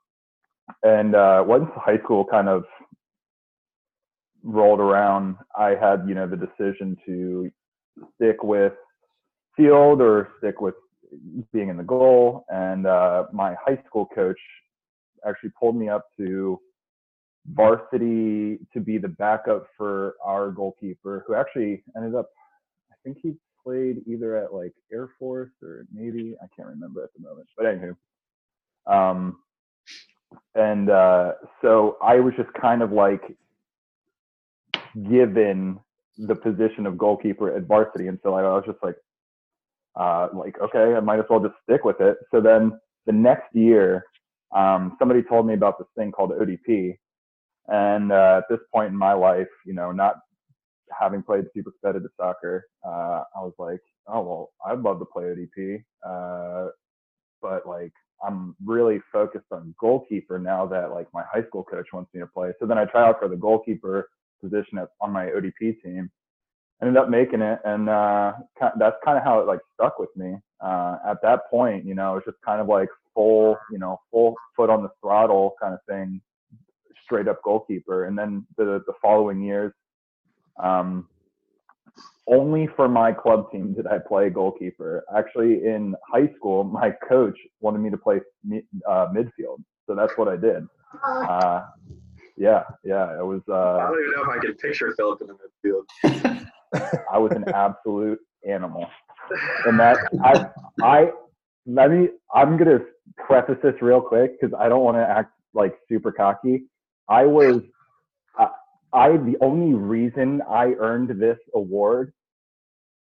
and 0.82 1.14
uh, 1.14 1.44
once 1.46 1.70
high 1.76 1.98
school 1.98 2.24
kind 2.24 2.48
of 2.48 2.64
rolled 4.42 4.80
around, 4.80 5.36
I 5.56 5.70
had 5.70 6.04
you 6.06 6.14
know 6.14 6.26
the 6.26 6.36
decision 6.36 6.96
to 7.06 7.50
stick 8.16 8.42
with 8.42 8.72
field 9.56 10.00
or 10.00 10.30
stick 10.38 10.60
with 10.60 10.74
being 11.52 11.68
in 11.68 11.76
the 11.76 11.82
goal. 11.82 12.44
And 12.48 12.86
uh, 12.86 13.24
my 13.32 13.54
high 13.64 13.82
school 13.86 14.06
coach 14.14 14.38
actually 15.26 15.50
pulled 15.58 15.76
me 15.76 15.88
up 15.88 16.06
to 16.18 16.60
varsity 17.46 18.58
to 18.72 18.80
be 18.80 18.98
the 18.98 19.08
backup 19.08 19.66
for 19.76 20.14
our 20.24 20.50
goalkeeper, 20.50 21.24
who 21.26 21.34
actually 21.34 21.82
ended 21.96 22.14
up 22.14 22.30
I 22.90 22.94
think 23.04 23.18
he 23.22 23.34
played 23.64 24.02
either 24.06 24.36
at 24.36 24.52
like 24.52 24.72
Air 24.92 25.10
Force 25.18 25.50
or 25.62 25.86
Navy. 25.92 26.34
I 26.42 26.46
can't 26.54 26.68
remember 26.68 27.02
at 27.02 27.10
the 27.14 27.28
moment. 27.28 27.48
But 27.56 27.66
anywho, 27.66 27.96
um, 28.86 29.38
and 30.54 30.90
uh, 30.90 31.32
so 31.60 31.96
I 32.02 32.16
was 32.16 32.34
just 32.36 32.52
kind 32.54 32.82
of 32.82 32.92
like 32.92 33.22
given 35.08 35.78
the 36.18 36.34
position 36.34 36.86
of 36.86 36.98
goalkeeper 36.98 37.54
at 37.56 37.64
varsity, 37.64 38.08
and 38.08 38.18
so 38.22 38.34
I 38.34 38.42
was 38.42 38.64
just 38.66 38.78
like, 38.82 38.96
uh, 39.96 40.28
like 40.34 40.60
okay, 40.60 40.94
I 40.94 41.00
might 41.00 41.18
as 41.18 41.24
well 41.28 41.40
just 41.40 41.54
stick 41.62 41.84
with 41.84 42.00
it. 42.00 42.18
So 42.30 42.40
then 42.40 42.78
the 43.06 43.12
next 43.12 43.54
year, 43.54 44.04
um, 44.54 44.96
somebody 44.98 45.22
told 45.22 45.46
me 45.46 45.54
about 45.54 45.78
this 45.78 45.88
thing 45.96 46.12
called 46.12 46.30
ODP, 46.30 46.96
and 47.68 48.12
uh, 48.12 48.38
at 48.42 48.48
this 48.48 48.60
point 48.72 48.88
in 48.88 48.96
my 48.96 49.12
life, 49.12 49.48
you 49.64 49.72
know, 49.72 49.92
not 49.92 50.16
having 50.98 51.22
played 51.22 51.44
super 51.54 51.70
competitive 51.70 52.10
soccer, 52.16 52.66
uh, 52.84 53.24
I 53.36 53.40
was 53.40 53.54
like, 53.58 53.80
oh 54.08 54.22
well, 54.22 54.52
I'd 54.66 54.80
love 54.80 54.98
to 54.98 55.04
play 55.04 55.24
ODP, 55.24 55.84
uh, 56.06 56.70
but 57.40 57.66
like 57.66 57.92
I'm 58.24 58.54
really 58.64 59.00
focused 59.12 59.46
on 59.50 59.74
goalkeeper 59.80 60.38
now 60.38 60.66
that 60.66 60.92
like 60.92 61.08
my 61.12 61.24
high 61.30 61.44
school 61.46 61.64
coach 61.64 61.88
wants 61.92 62.12
me 62.14 62.20
to 62.20 62.26
play. 62.26 62.52
So 62.60 62.66
then 62.66 62.78
I 62.78 62.84
try 62.84 63.06
out 63.08 63.18
for 63.18 63.28
the 63.28 63.36
goalkeeper 63.36 64.08
position 64.42 64.78
at, 64.78 64.88
on 65.00 65.12
my 65.12 65.26
ODP 65.26 65.82
team. 65.82 66.10
Ended 66.80 66.96
up 66.96 67.08
making 67.08 67.42
it, 67.42 67.60
and 67.64 67.88
uh, 67.88 68.32
that's 68.76 68.96
kind 69.04 69.16
of 69.16 69.22
how 69.22 69.38
it 69.38 69.46
like 69.46 69.60
stuck 69.74 70.00
with 70.00 70.08
me. 70.16 70.34
Uh, 70.60 70.96
at 71.06 71.22
that 71.22 71.48
point, 71.48 71.84
you 71.84 71.94
know, 71.94 72.12
it 72.12 72.14
was 72.14 72.22
just 72.26 72.42
kind 72.44 72.60
of 72.60 72.66
like 72.66 72.88
full, 73.14 73.56
you 73.70 73.78
know, 73.78 74.00
full 74.10 74.34
foot 74.56 74.68
on 74.68 74.82
the 74.82 74.88
throttle 75.00 75.54
kind 75.62 75.74
of 75.74 75.80
thing, 75.88 76.20
straight 77.04 77.28
up 77.28 77.42
goalkeeper. 77.42 78.06
And 78.06 78.18
then 78.18 78.46
the 78.56 78.82
the 78.86 78.94
following 79.00 79.42
years, 79.42 79.72
um, 80.62 81.08
only 82.26 82.68
for 82.76 82.88
my 82.88 83.12
club 83.12 83.50
team 83.50 83.74
did 83.74 83.86
I 83.86 83.98
play 83.98 84.30
goalkeeper. 84.30 85.04
Actually, 85.16 85.66
in 85.66 85.94
high 86.10 86.30
school, 86.36 86.64
my 86.64 86.92
coach 87.08 87.36
wanted 87.60 87.78
me 87.78 87.90
to 87.90 87.96
play 87.96 88.20
uh, 88.88 89.08
midfield, 89.12 89.62
so 89.86 89.94
that's 89.94 90.16
what 90.16 90.28
I 90.28 90.36
did. 90.36 90.66
Uh, 91.04 91.64
yeah, 92.36 92.62
yeah, 92.84 93.18
it 93.18 93.24
was. 93.24 93.42
Uh, 93.48 93.54
I 93.54 93.88
don't 93.88 94.00
even 94.00 94.12
know 94.16 94.22
if 94.22 94.28
I 94.28 94.38
can 94.38 94.54
picture 94.54 94.94
Philip 94.96 95.20
in 95.20 95.28
the 95.28 95.34
midfield. 95.34 96.46
I 97.12 97.18
was 97.18 97.32
an 97.32 97.44
absolute 97.52 98.20
animal, 98.48 98.86
and 99.66 99.78
that 99.78 99.98
I, 100.22 100.46
I, 100.82 101.10
let 101.66 101.90
me. 101.90 102.08
I'm 102.34 102.56
gonna 102.56 102.80
preface 103.16 103.58
this 103.62 103.74
real 103.82 104.00
quick 104.00 104.40
because 104.40 104.56
I 104.58 104.68
don't 104.68 104.82
want 104.82 104.96
to 104.96 105.08
act 105.08 105.32
like 105.54 105.74
super 105.88 106.12
cocky. 106.12 106.64
I 107.12 107.26
was. 107.26 107.60
I, 108.38 108.48
I 108.92 109.08
the 109.18 109.36
only 109.42 109.74
reason 109.74 110.40
I 110.48 110.72
earned 110.78 111.10
this 111.20 111.38
award 111.54 112.12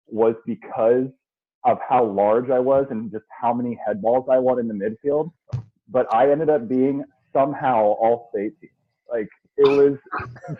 was 0.06 0.34
because 0.46 1.06
of 1.64 1.78
how 1.88 2.04
large 2.04 2.50
I 2.50 2.58
was 2.58 2.86
and 2.90 3.10
just 3.10 3.24
how 3.40 3.54
many 3.54 3.78
head 3.86 4.02
balls 4.02 4.26
I 4.30 4.38
won 4.38 4.58
in 4.60 4.68
the 4.68 4.74
midfield. 4.74 5.32
But 5.88 6.12
I 6.12 6.30
ended 6.30 6.50
up 6.50 6.68
being 6.68 7.02
somehow 7.32 7.82
all 7.82 8.28
state 8.30 8.60
team. 8.60 8.70
Like 9.10 9.28
it 9.56 9.64
was 9.64 9.96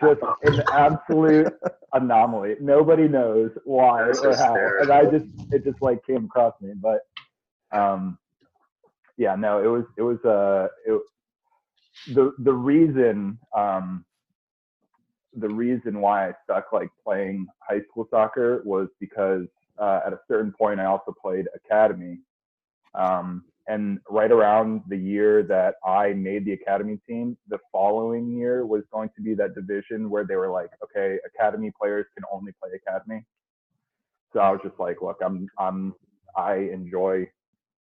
just 0.00 0.20
an 0.42 0.62
absolute 0.72 1.52
anomaly. 1.92 2.56
Nobody 2.60 3.08
knows 3.08 3.50
why 3.64 4.06
That's 4.06 4.20
or 4.20 4.36
how. 4.36 4.56
And 4.80 4.90
I 4.90 5.04
just 5.04 5.26
it 5.52 5.64
just 5.64 5.82
like 5.82 6.04
came 6.06 6.24
across 6.24 6.54
me. 6.62 6.72
But 6.80 7.00
um 7.78 8.18
yeah, 9.18 9.34
no, 9.36 9.62
it 9.62 9.68
was 9.68 9.84
it 9.98 10.02
was 10.02 10.18
uh 10.24 10.68
it, 10.86 11.00
the 12.06 12.32
the 12.38 12.52
reason 12.52 13.38
um 13.56 14.04
the 15.34 15.48
reason 15.48 16.00
why 16.00 16.28
I 16.28 16.32
stuck 16.44 16.72
like 16.72 16.88
playing 17.04 17.46
high 17.68 17.82
school 17.90 18.06
soccer 18.10 18.62
was 18.64 18.88
because 19.00 19.46
uh, 19.78 20.00
at 20.06 20.12
a 20.12 20.20
certain 20.28 20.52
point 20.52 20.80
I 20.80 20.86
also 20.86 21.14
played 21.22 21.46
academy. 21.54 22.18
Um, 22.94 23.44
and 23.68 23.98
right 24.10 24.30
around 24.32 24.82
the 24.88 24.96
year 24.96 25.42
that 25.44 25.76
I 25.86 26.12
made 26.14 26.44
the 26.44 26.52
academy 26.52 26.98
team, 27.08 27.36
the 27.48 27.58
following 27.72 28.30
year 28.32 28.66
was 28.66 28.82
going 28.92 29.10
to 29.16 29.22
be 29.22 29.34
that 29.34 29.54
division 29.54 30.10
where 30.10 30.24
they 30.26 30.36
were 30.36 30.50
like, 30.50 30.70
okay, 30.84 31.18
academy 31.26 31.72
players 31.80 32.06
can 32.16 32.24
only 32.32 32.52
play 32.62 32.70
academy. 32.74 33.24
So 34.32 34.40
I 34.40 34.50
was 34.50 34.60
just 34.64 34.78
like, 34.78 35.02
look, 35.02 35.18
I'm 35.24 35.48
I'm 35.58 35.94
I 36.36 36.54
enjoy 36.72 37.28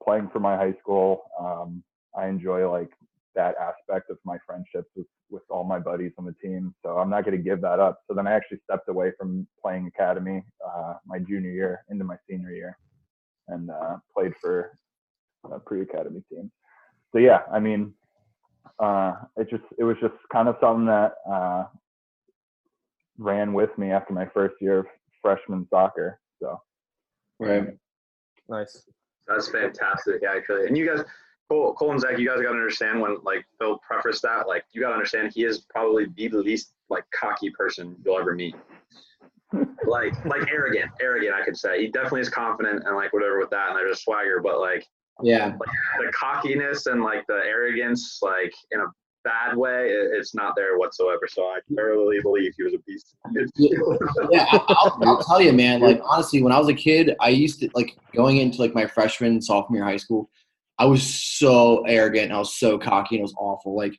playing 0.04 0.30
for 0.32 0.40
my 0.40 0.56
high 0.56 0.75
school. 0.80 1.23
Um, 1.40 1.82
I 2.16 2.26
enjoy 2.28 2.71
like 2.71 2.90
that 3.34 3.54
aspect 3.56 4.10
of 4.10 4.18
my 4.24 4.36
friendships 4.46 4.90
with 4.96 5.06
with 5.30 5.42
all 5.50 5.64
my 5.64 5.78
buddies 5.78 6.12
on 6.18 6.24
the 6.24 6.34
team. 6.42 6.74
So 6.84 6.98
I'm 6.98 7.10
not 7.10 7.24
going 7.24 7.36
to 7.36 7.42
give 7.42 7.60
that 7.62 7.80
up. 7.80 8.00
So 8.06 8.14
then 8.14 8.26
I 8.26 8.32
actually 8.32 8.60
stepped 8.64 8.88
away 8.88 9.12
from 9.18 9.46
playing 9.62 9.86
academy 9.86 10.42
uh, 10.66 10.94
my 11.06 11.18
junior 11.18 11.50
year 11.50 11.84
into 11.90 12.04
my 12.04 12.16
senior 12.28 12.50
year, 12.50 12.76
and 13.48 13.70
uh, 13.70 13.96
played 14.14 14.32
for 14.40 14.76
a 15.50 15.58
pre-academy 15.58 16.22
team. 16.30 16.50
So 17.12 17.18
yeah, 17.18 17.40
I 17.52 17.60
mean, 17.60 17.92
uh, 18.78 19.14
it 19.36 19.48
just 19.50 19.64
it 19.78 19.84
was 19.84 19.96
just 20.00 20.14
kind 20.32 20.48
of 20.48 20.56
something 20.60 20.86
that 20.86 21.14
uh, 21.30 21.64
ran 23.18 23.52
with 23.52 23.76
me 23.78 23.90
after 23.90 24.12
my 24.12 24.26
first 24.26 24.56
year 24.60 24.80
of 24.80 24.86
freshman 25.22 25.66
soccer. 25.70 26.18
So 26.40 26.60
Right. 27.42 27.66
Nice. 28.48 28.84
That's 29.26 29.48
fantastic, 29.48 30.22
actually. 30.28 30.66
And 30.66 30.76
you 30.76 30.86
guys, 30.86 31.04
Cole, 31.52 31.75
Cole 31.75 31.90
and 31.92 32.00
Zach, 32.00 32.18
you 32.18 32.26
guys 32.26 32.40
got 32.40 32.52
to 32.52 32.56
understand 32.56 33.00
when 33.00 33.18
like 33.25 33.44
Phil 33.59 33.78
prefaced 33.78 34.23
that, 34.23 34.49
like 34.49 34.64
you 34.73 34.80
got 34.80 34.88
to 34.88 34.94
understand 34.94 35.32
he 35.35 35.44
is 35.44 35.66
probably 35.68 36.06
the 36.16 36.28
least 36.30 36.73
like 36.88 37.04
cocky 37.14 37.50
person 37.50 37.94
you'll 38.04 38.18
ever 38.18 38.35
meet. 38.35 38.54
like 39.87 40.12
like 40.25 40.50
arrogant, 40.50 40.90
arrogant. 41.02 41.35
I 41.35 41.44
could 41.44 41.56
say 41.56 41.82
he 41.82 41.88
definitely 41.88 42.23
is 42.23 42.30
confident 42.30 42.85
and 42.87 42.97
like 42.97 43.12
whatever 43.12 43.38
with 43.38 43.50
that, 43.50 43.68
and 43.68 43.76
there's 43.76 43.99
a 43.99 44.00
swagger, 44.00 44.40
but 44.42 44.61
like 44.61 44.87
Yeah. 45.23 45.49
like, 45.61 45.68
the 45.99 46.12
cockiness 46.18 46.87
and 46.87 47.02
like 47.02 47.26
the 47.28 47.40
arrogance, 47.44 48.21
like 48.23 48.52
in 48.71 48.80
a 48.80 48.87
bad 49.23 49.54
way, 49.54 49.90
it, 49.90 50.11
it's 50.14 50.35
not 50.35 50.54
there 50.56 50.78
whatsoever. 50.78 51.28
So 51.28 51.42
I 51.42 51.59
thoroughly 51.76 52.18
believe 52.23 52.54
he 52.56 52.62
was 52.62 52.73
a 52.73 52.78
beast. 52.87 53.14
yeah, 54.30 54.47
I'll, 54.68 54.99
I'll 55.04 55.23
tell 55.23 55.42
you, 55.42 55.52
man. 55.52 55.80
Like 55.80 56.00
honestly, 56.02 56.42
when 56.42 56.52
I 56.52 56.59
was 56.59 56.68
a 56.68 56.75
kid, 56.75 57.14
I 57.21 57.28
used 57.28 57.61
to 57.61 57.68
like 57.75 57.94
going 58.16 58.38
into 58.38 58.59
like 58.59 58.75
my 58.75 58.87
freshman, 58.87 59.42
sophomore 59.42 59.85
high 59.85 59.99
school. 59.99 60.30
I 60.79 60.85
was 60.87 61.02
so 61.02 61.85
arrogant 61.87 62.25
and 62.25 62.33
I 62.33 62.38
was 62.38 62.55
so 62.57 62.79
cocky 62.79 63.17
and 63.17 63.21
it 63.21 63.23
was 63.23 63.35
awful. 63.38 63.76
Like 63.76 63.97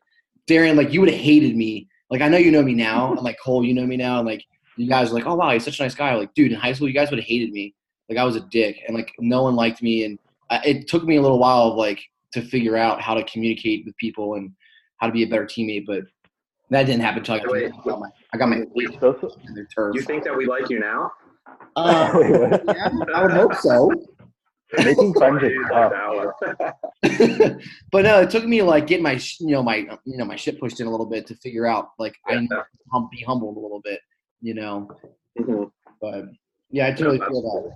Darian, 0.47 0.75
like 0.75 0.91
you 0.91 0.99
would 0.99 1.09
have 1.09 1.19
hated 1.19 1.55
me. 1.55 1.87
Like 2.09 2.21
I 2.21 2.27
know 2.27 2.37
you 2.37 2.51
know 2.51 2.63
me 2.63 2.73
now, 2.73 3.11
and 3.13 3.21
like 3.21 3.37
Cole, 3.43 3.63
you 3.65 3.73
know 3.73 3.85
me 3.85 3.97
now, 3.97 4.19
and 4.19 4.27
like 4.27 4.43
you 4.77 4.87
guys 4.89 5.11
are 5.11 5.13
like, 5.13 5.25
oh 5.25 5.35
wow, 5.35 5.51
he's 5.51 5.63
such 5.65 5.79
a 5.79 5.83
nice 5.83 5.95
guy. 5.95 6.13
Like 6.15 6.33
dude, 6.33 6.51
in 6.51 6.59
high 6.59 6.73
school, 6.73 6.87
you 6.87 6.93
guys 6.93 7.09
would 7.09 7.19
have 7.19 7.27
hated 7.27 7.51
me. 7.51 7.73
Like 8.09 8.17
I 8.17 8.23
was 8.23 8.35
a 8.35 8.41
dick, 8.51 8.77
and 8.87 8.95
like 8.95 9.11
no 9.19 9.43
one 9.43 9.55
liked 9.55 9.81
me, 9.81 10.03
and 10.05 10.19
I, 10.49 10.61
it 10.65 10.87
took 10.87 11.03
me 11.05 11.15
a 11.17 11.21
little 11.21 11.39
while 11.39 11.63
of 11.69 11.75
like 11.77 12.01
to 12.33 12.41
figure 12.41 12.75
out 12.75 13.01
how 13.01 13.13
to 13.13 13.23
communicate 13.25 13.85
with 13.85 13.95
people 13.97 14.35
and 14.35 14.51
how 14.97 15.07
to 15.07 15.13
be 15.13 15.23
a 15.23 15.27
better 15.27 15.45
teammate, 15.45 15.85
but. 15.85 16.03
That 16.69 16.87
didn't 16.87 17.01
happen 17.01 17.19
until 17.19 17.35
I 17.35 17.39
got, 17.39 17.51
Wait. 17.51 17.71
I 17.71 17.83
got 17.87 17.99
my, 17.99 18.09
I 18.33 18.37
got 18.37 18.49
my 18.49 18.63
We- 18.73 18.87
social, 18.99 19.37
in 19.47 19.53
their 19.53 19.65
turf. 19.65 19.93
you 19.93 20.01
think 20.01 20.23
that 20.23 20.35
we 20.35 20.47
like 20.47 20.69
you 20.71 20.79
now? 20.79 21.11
Uh, 21.75 22.19
yeah, 22.67 22.89
I 23.13 23.21
would 23.21 23.31
hope 23.31 23.53
so. 23.55 23.91
Making 24.77 25.13
friends 25.17 25.43
is 25.43 25.49
Dude, 25.49 25.67
tough. 25.71 25.93
but 27.91 28.03
no, 28.03 28.21
it 28.21 28.29
took 28.29 28.45
me 28.45 28.61
like 28.61 28.87
getting 28.87 29.03
my 29.03 29.19
you 29.39 29.47
know 29.51 29.63
my 29.63 29.77
you 30.05 30.17
know 30.17 30.25
my 30.25 30.35
shit 30.35 30.59
pushed 30.59 30.79
in 30.79 30.87
a 30.87 30.91
little 30.91 31.05
bit 31.05 31.27
to 31.27 31.35
figure 31.35 31.65
out 31.67 31.89
like 31.99 32.15
I 32.27 32.35
need 32.39 32.49
to 32.49 32.65
hum- 32.91 33.09
be 33.11 33.21
humbled 33.23 33.57
a 33.57 33.59
little 33.59 33.81
bit, 33.83 33.99
you 34.41 34.53
know. 34.53 34.89
Mhm. 35.39 35.71
But 36.01 36.25
yeah, 36.69 36.87
I 36.87 36.91
totally 36.91 37.19
feel 37.19 37.41
that. 37.41 37.71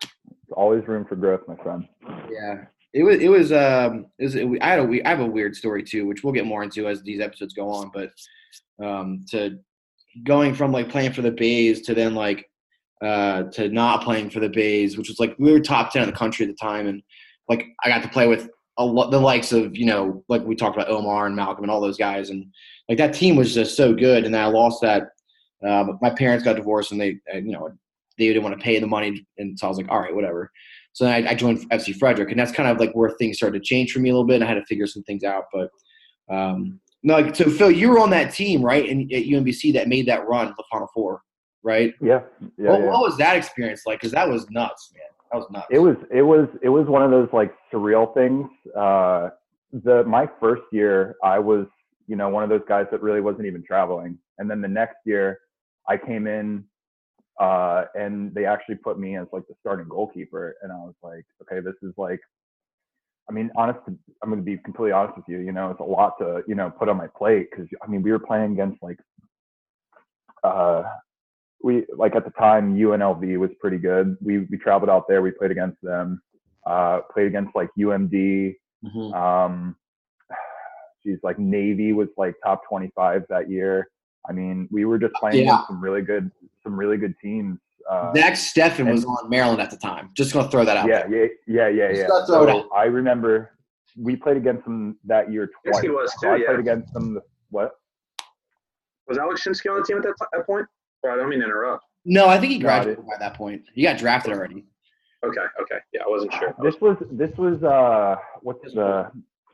There's 0.00 0.56
always 0.56 0.86
room 0.86 1.04
for 1.04 1.16
growth, 1.16 1.42
my 1.48 1.56
friend. 1.56 1.86
Yeah, 2.30 2.64
it 2.92 3.02
was 3.02 3.18
it 3.18 3.28
was 3.28 3.52
um 3.52 4.06
it 4.18 4.24
was, 4.24 4.34
it, 4.34 4.48
I 4.60 4.68
had 4.70 4.78
a 4.80 4.84
we- 4.84 5.02
I 5.04 5.08
have 5.10 5.20
a 5.20 5.26
weird 5.26 5.54
story 5.56 5.82
too, 5.82 6.06
which 6.06 6.22
we'll 6.24 6.32
get 6.32 6.46
more 6.46 6.62
into 6.62 6.88
as 6.88 7.02
these 7.02 7.20
episodes 7.20 7.54
go 7.54 7.68
on. 7.70 7.90
But 7.92 8.10
um 8.84 9.24
to 9.30 9.58
going 10.24 10.54
from 10.54 10.72
like 10.72 10.88
playing 10.88 11.12
for 11.12 11.22
the 11.22 11.30
Bays 11.30 11.82
to 11.82 11.94
then 11.94 12.14
like 12.14 12.50
uh 13.02 13.44
to 13.44 13.68
not 13.68 14.02
playing 14.02 14.30
for 14.30 14.40
the 14.40 14.48
Bays, 14.48 14.96
which 14.98 15.08
was 15.08 15.20
like 15.20 15.34
we 15.38 15.52
were 15.52 15.60
top 15.60 15.92
ten 15.92 16.02
in 16.02 16.10
the 16.10 16.16
country 16.16 16.44
at 16.44 16.50
the 16.50 16.56
time, 16.56 16.86
and 16.86 17.02
like 17.48 17.66
I 17.84 17.88
got 17.88 18.02
to 18.02 18.08
play 18.08 18.26
with 18.26 18.48
a 18.78 18.84
lot 18.84 19.10
the 19.10 19.18
likes 19.18 19.52
of 19.52 19.76
you 19.76 19.86
know 19.86 20.24
like 20.28 20.42
we 20.44 20.54
talked 20.54 20.76
about 20.76 20.88
Omar 20.88 21.26
and 21.26 21.36
Malcolm 21.36 21.64
and 21.64 21.70
all 21.70 21.80
those 21.80 21.98
guys, 21.98 22.30
and 22.30 22.46
like 22.88 22.98
that 22.98 23.14
team 23.14 23.36
was 23.36 23.54
just 23.54 23.76
so 23.76 23.92
good, 23.92 24.24
and 24.24 24.34
then 24.34 24.42
I 24.42 24.46
lost 24.46 24.80
that. 24.82 25.10
Um, 25.66 25.98
my 26.00 26.10
parents 26.10 26.44
got 26.44 26.56
divorced, 26.56 26.92
and 26.92 27.00
they 27.00 27.18
uh, 27.32 27.38
you 27.38 27.52
know 27.52 27.68
they 28.16 28.26
didn't 28.26 28.42
want 28.42 28.58
to 28.58 28.64
pay 28.64 28.78
the 28.78 28.86
money, 28.86 29.26
and 29.38 29.58
so 29.58 29.66
I 29.66 29.68
was 29.68 29.78
like, 29.78 29.90
all 29.90 30.00
right, 30.00 30.14
whatever. 30.14 30.50
So 30.92 31.04
then 31.04 31.26
I, 31.26 31.30
I 31.30 31.34
joined 31.34 31.68
FC 31.70 31.96
Frederick, 31.96 32.30
and 32.30 32.38
that's 32.38 32.52
kind 32.52 32.68
of 32.68 32.78
like 32.78 32.92
where 32.92 33.10
things 33.10 33.36
started 33.36 33.62
to 33.62 33.64
change 33.64 33.92
for 33.92 34.00
me 34.00 34.10
a 34.10 34.12
little 34.12 34.26
bit. 34.26 34.36
And 34.36 34.44
I 34.44 34.48
had 34.48 34.54
to 34.54 34.64
figure 34.66 34.86
some 34.86 35.02
things 35.04 35.24
out, 35.24 35.44
but 35.52 35.70
um, 36.28 36.80
no. 37.02 37.32
So 37.32 37.50
Phil, 37.50 37.70
you 37.70 37.90
were 37.90 37.98
on 37.98 38.10
that 38.10 38.32
team, 38.32 38.62
right? 38.62 38.88
And 38.88 39.12
at 39.12 39.24
UMBC 39.24 39.72
that 39.74 39.88
made 39.88 40.06
that 40.06 40.26
run 40.26 40.48
to 40.48 40.54
the 40.56 40.64
Final 40.70 40.88
Four, 40.94 41.22
right? 41.62 41.94
Yeah, 42.00 42.20
yeah, 42.56 42.70
what, 42.70 42.80
yeah. 42.80 42.86
what 42.86 43.00
was 43.00 43.16
that 43.18 43.36
experience 43.36 43.82
like? 43.86 44.00
Because 44.00 44.12
that 44.12 44.28
was 44.28 44.48
nuts, 44.50 44.90
man. 44.94 45.02
That 45.32 45.38
was 45.38 45.50
nuts. 45.50 45.66
it 45.70 45.78
was 45.78 45.96
it 46.10 46.22
was 46.22 46.48
it 46.62 46.68
was 46.68 46.86
one 46.86 47.02
of 47.02 47.10
those 47.10 47.28
like 47.32 47.54
surreal 47.72 48.12
things 48.14 48.48
uh 48.76 49.30
the 49.72 50.02
my 50.04 50.28
first 50.40 50.62
year 50.72 51.16
i 51.22 51.38
was 51.38 51.66
you 52.06 52.16
know 52.16 52.28
one 52.28 52.42
of 52.42 52.48
those 52.48 52.62
guys 52.66 52.86
that 52.90 53.02
really 53.02 53.20
wasn't 53.20 53.44
even 53.44 53.62
traveling 53.62 54.18
and 54.38 54.50
then 54.50 54.60
the 54.62 54.68
next 54.68 54.96
year 55.04 55.40
i 55.88 55.96
came 55.96 56.26
in 56.26 56.64
uh 57.40 57.84
and 57.94 58.34
they 58.34 58.46
actually 58.46 58.74
put 58.76 58.98
me 58.98 59.16
as 59.16 59.26
like 59.32 59.46
the 59.48 59.54
starting 59.60 59.86
goalkeeper 59.88 60.56
and 60.62 60.72
i 60.72 60.76
was 60.76 60.94
like 61.02 61.24
okay 61.42 61.60
this 61.60 61.74
is 61.82 61.92
like 61.98 62.20
i 63.28 63.32
mean 63.32 63.50
honest 63.56 63.78
i'm 64.22 64.30
going 64.30 64.40
to 64.40 64.44
be 64.44 64.56
completely 64.58 64.92
honest 64.92 65.16
with 65.16 65.26
you 65.28 65.38
you 65.40 65.52
know 65.52 65.70
it's 65.70 65.80
a 65.80 65.84
lot 65.84 66.14
to 66.18 66.42
you 66.48 66.54
know 66.54 66.70
put 66.70 66.88
on 66.88 66.96
my 66.96 67.06
plate 67.16 67.48
because 67.50 67.66
i 67.82 67.86
mean 67.86 68.02
we 68.02 68.10
were 68.10 68.18
playing 68.18 68.52
against 68.52 68.82
like 68.82 68.98
uh 70.42 70.82
we 71.62 71.84
like 71.94 72.14
at 72.14 72.24
the 72.24 72.30
time 72.32 72.76
UNLV 72.76 73.36
was 73.38 73.50
pretty 73.60 73.78
good. 73.78 74.16
We 74.22 74.40
we 74.50 74.56
traveled 74.58 74.90
out 74.90 75.08
there. 75.08 75.22
We 75.22 75.30
played 75.32 75.50
against 75.50 75.80
them. 75.82 76.22
Uh, 76.66 77.00
played 77.12 77.26
against 77.26 77.54
like 77.56 77.68
UMD. 77.78 78.54
Mhm. 78.84 79.14
Um, 79.14 79.76
geez, 81.04 81.18
like 81.22 81.38
Navy 81.38 81.92
was 81.92 82.08
like 82.16 82.34
top 82.44 82.62
25 82.68 83.24
that 83.28 83.50
year. 83.50 83.88
I 84.28 84.32
mean, 84.32 84.68
we 84.70 84.84
were 84.84 84.98
just 84.98 85.14
playing 85.14 85.46
Yeah. 85.46 85.66
some 85.66 85.80
really 85.80 86.02
good, 86.02 86.30
some 86.62 86.78
really 86.78 86.96
good 86.96 87.14
teams. 87.22 87.58
Uh, 87.88 88.12
Zach 88.14 88.34
Steffen 88.34 88.90
was 88.92 89.04
on 89.06 89.30
Maryland 89.30 89.60
at 89.62 89.70
the 89.70 89.78
time. 89.78 90.10
Just 90.14 90.34
gonna 90.34 90.50
throw 90.50 90.64
that 90.64 90.76
out. 90.76 90.86
yeah, 90.88 91.06
there. 91.06 91.24
yeah, 91.46 91.68
yeah, 91.68 91.68
yeah, 91.68 91.88
Just 91.88 92.00
yeah. 92.02 92.06
gotta 92.08 92.22
it 92.58 92.62
So 92.62 92.70
I 92.74 92.84
remember 92.84 93.52
we 93.96 94.14
played 94.14 94.36
against 94.36 94.64
them 94.64 94.98
that 95.04 95.32
year 95.32 95.50
Yes, 95.64 95.80
he 95.80 95.88
was 95.88 96.12
So 96.20 96.26
too, 96.28 96.32
I 96.34 96.36
yeah. 96.36 96.46
played 96.48 96.60
against 96.60 96.92
them. 96.92 97.14
The, 97.14 97.22
what? 97.50 97.72
Was 99.08 99.16
Alex 99.16 99.42
Shinsky 99.42 99.70
on 99.72 99.78
the 99.80 99.86
team 99.86 99.96
at 99.96 100.02
that, 100.02 100.14
t- 100.20 100.26
that 100.34 100.44
point? 100.46 100.66
Sorry, 101.04 101.14
I 101.14 101.16
don't 101.16 101.28
mean 101.30 101.40
to 101.40 101.44
interrupt. 101.44 101.84
No, 102.04 102.26
I 102.28 102.38
think 102.38 102.52
he 102.52 102.58
No, 102.58 102.64
graduated 102.66 103.06
by 103.06 103.16
that 103.20 103.34
point. 103.34 103.62
He 103.74 103.82
got 103.82 103.98
drafted 103.98 104.32
already. 104.32 104.64
Okay, 105.24 105.40
okay. 105.60 105.78
Yeah, 105.92 106.02
I 106.06 106.08
wasn't 106.08 106.32
sure. 106.34 106.54
This 106.62 106.74
was 106.80 106.96
this 107.10 107.30
was 107.36 107.62
uh 107.62 108.16
what's 108.42 108.62
the 108.72 109.10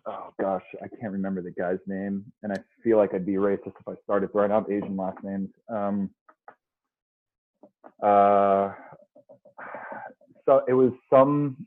oh 0.06 0.26
gosh 0.40 0.62
I 0.82 0.88
can't 1.00 1.12
remember 1.12 1.40
the 1.42 1.50
guy's 1.52 1.78
name 1.86 2.24
and 2.42 2.52
I 2.52 2.56
feel 2.82 2.98
like 2.98 3.14
I'd 3.14 3.24
be 3.26 3.34
racist 3.34 3.68
if 3.80 3.88
I 3.88 3.94
started 4.04 4.30
throwing 4.32 4.52
out 4.52 4.70
Asian 4.70 4.96
last 4.96 5.22
names. 5.24 5.48
Um, 5.70 6.10
uh, 8.02 8.72
so 10.44 10.62
it 10.68 10.74
was 10.74 10.92
some 11.08 11.66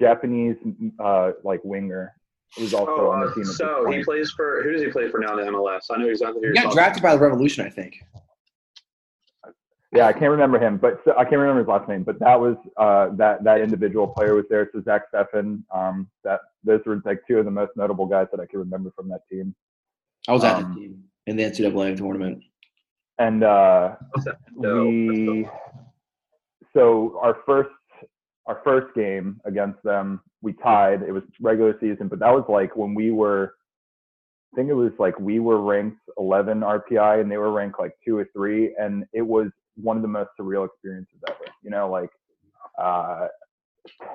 Japanese 0.00 0.56
uh 0.98 1.32
like 1.44 1.60
winger. 1.62 2.14
It 2.56 2.62
was 2.62 2.72
also 2.72 2.92
Oh, 2.92 3.10
on 3.10 3.20
the 3.20 3.34
team. 3.34 3.44
so 3.44 3.90
he 3.90 4.02
plays 4.02 4.30
for 4.30 4.62
who 4.62 4.72
does 4.72 4.80
he 4.82 4.88
play 4.88 5.10
for 5.10 5.18
now 5.18 5.36
in 5.38 5.44
the 5.44 5.52
MLS? 5.52 5.82
I 5.90 5.98
know 5.98 6.08
exactly 6.08 6.40
who 6.40 6.40
He 6.40 6.46
you're 6.46 6.54
got 6.54 6.62
talking 6.62 6.76
drafted 6.76 7.02
by 7.02 7.14
the 7.14 7.20
Revolution, 7.20 7.66
I 7.66 7.68
think. 7.70 8.02
Yeah, 9.96 10.06
I 10.06 10.12
can't 10.12 10.30
remember 10.30 10.58
him, 10.58 10.78
but 10.78 11.00
so, 11.04 11.12
I 11.16 11.24
can't 11.24 11.38
remember 11.38 11.60
his 11.60 11.68
last 11.68 11.88
name. 11.88 12.02
But 12.02 12.18
that 12.20 12.38
was 12.38 12.56
uh, 12.76 13.08
that 13.16 13.44
that 13.44 13.60
individual 13.60 14.06
player 14.06 14.34
was 14.34 14.44
there. 14.50 14.68
So 14.72 14.82
Zach 14.82 15.02
Steffen. 15.12 15.62
Um, 15.74 16.08
that 16.24 16.40
those 16.64 16.80
were 16.86 17.00
like 17.04 17.20
two 17.26 17.38
of 17.38 17.44
the 17.44 17.50
most 17.50 17.72
notable 17.76 18.06
guys 18.06 18.26
that 18.32 18.40
I 18.40 18.46
can 18.46 18.58
remember 18.60 18.90
from 18.96 19.08
that 19.08 19.20
team. 19.30 19.54
I 20.28 20.32
was 20.32 20.44
at 20.44 20.56
Um, 20.56 20.74
the 20.74 20.80
team 20.80 21.04
in 21.26 21.36
the 21.36 21.44
NCAA 21.44 21.96
tournament. 21.96 22.42
And 23.18 23.42
uh, 23.42 23.96
So, 24.62 24.86
we 24.88 25.48
so 26.76 27.18
our 27.22 27.38
first 27.46 27.70
our 28.46 28.60
first 28.62 28.94
game 28.94 29.40
against 29.44 29.82
them 29.82 30.20
we 30.42 30.52
tied 30.52 31.02
it 31.02 31.10
was 31.10 31.22
regular 31.40 31.76
season 31.80 32.06
but 32.06 32.18
that 32.18 32.32
was 32.32 32.44
like 32.48 32.76
when 32.76 32.94
we 32.94 33.10
were 33.10 33.54
i 33.65 33.65
think 34.56 34.68
it 34.68 34.74
was 34.74 34.92
like 34.98 35.18
we 35.20 35.38
were 35.38 35.60
ranked 35.60 36.00
11 36.18 36.60
rpi 36.60 37.20
and 37.20 37.30
they 37.30 37.36
were 37.36 37.52
ranked 37.52 37.78
like 37.78 37.92
two 38.04 38.16
or 38.16 38.28
three 38.32 38.74
and 38.78 39.04
it 39.12 39.22
was 39.22 39.48
one 39.76 39.96
of 39.96 40.02
the 40.02 40.08
most 40.08 40.30
surreal 40.40 40.66
experiences 40.66 41.16
ever 41.28 41.44
you 41.62 41.70
know 41.70 41.88
like 41.88 42.10
uh 42.78 43.28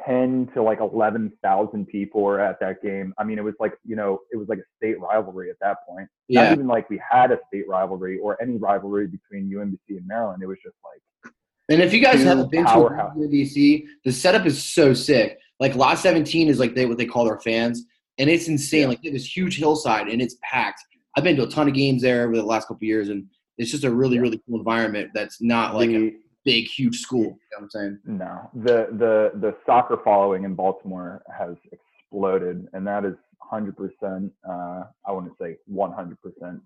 10 0.06 0.50
to 0.54 0.62
like 0.62 0.80
11,000 0.80 1.86
people 1.88 2.22
were 2.22 2.40
at 2.40 2.60
that 2.60 2.82
game. 2.82 3.14
I 3.18 3.24
mean, 3.24 3.38
it 3.38 3.44
was 3.44 3.54
like, 3.60 3.74
you 3.86 3.96
know, 3.96 4.20
it 4.32 4.38
was 4.38 4.48
like 4.48 4.60
a 4.60 4.68
state 4.78 5.00
rivalry 5.00 5.50
at 5.50 5.58
that 5.62 5.78
point. 5.88 6.08
Not 6.30 6.52
even 6.52 6.68
like 6.68 6.90
we 6.90 7.02
had 7.10 7.32
a 7.32 7.40
state 7.48 7.68
rivalry 7.68 8.20
or 8.20 8.42
any 8.42 8.58
rivalry 8.58 9.08
between 9.08 9.50
UMBC 9.50 9.98
and 9.98 10.08
Maryland. 10.08 10.44
It 10.44 10.48
was 10.48 10.58
just 10.64 10.76
like, 10.84 11.34
and 11.70 11.82
if 11.82 11.94
you 11.94 12.02
guys 12.02 12.24
haven't 12.24 12.52
been 12.52 12.66
to. 12.66 12.72
DC, 12.72 13.86
the 14.04 14.12
setup 14.12 14.46
is 14.46 14.62
so 14.62 14.94
sick. 14.94 15.40
Like 15.60 15.76
Lot 15.76 16.00
17 16.00 16.50
is 16.50 16.60
like 16.60 16.76
they 16.76 16.86
what 16.86 16.98
they 16.98 17.06
call 17.06 17.24
their 17.24 17.40
fans, 17.40 17.86
and 18.18 18.30
it's 18.30 18.48
insane. 18.48 18.82
Yeah. 18.82 18.88
Like 18.88 19.02
this 19.02 19.36
huge 19.36 19.58
hillside, 19.58 20.08
and 20.08 20.22
it's 20.22 20.38
packed. 20.42 20.82
I've 21.18 21.24
been 21.24 21.36
to 21.38 21.44
a 21.44 21.50
ton 21.50 21.68
of 21.68 21.74
games 21.74 22.02
there 22.02 22.26
over 22.26 22.36
the 22.36 22.44
last 22.44 22.68
couple 22.68 22.78
of 22.78 22.84
years, 22.84 23.10
and 23.10 23.26
it's 23.58 23.72
just 23.72 23.84
a 23.84 23.92
really 23.92 24.20
really 24.20 24.42
cool 24.48 24.58
environment. 24.58 25.12
That's 25.14 25.42
not 25.42 25.76
like 25.76 25.90
a 25.90 26.14
big 26.44 26.68
huge 26.68 27.00
school. 27.00 27.24
You 27.24 27.28
know 27.28 27.38
what 27.58 27.64
I'm 27.64 27.70
saying? 27.70 28.00
no, 28.06 28.50
the, 28.54 28.88
the, 28.98 29.32
the 29.40 29.56
soccer 29.66 30.00
following 30.04 30.44
in 30.44 30.56
Baltimore 30.56 31.22
has 31.38 31.56
exploded 31.72 32.68
and 32.74 32.86
that 32.88 33.06
is 33.06 33.16
100%, 33.52 34.32
uh, 34.50 34.84
I 35.06 35.12
wouldn't 35.12 35.38
say 35.40 35.58
100%, 35.72 36.16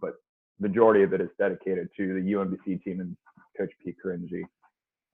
but 0.02 0.14
majority 0.60 1.04
of 1.04 1.14
it 1.14 1.22
is 1.22 1.30
dedicated 1.38 1.90
to 1.98 2.14
the 2.14 2.32
UMBC 2.32 2.84
team 2.84 3.02
and 3.02 3.18
Coach 3.58 3.72
Pete 3.84 3.96
Caringi. 4.04 4.44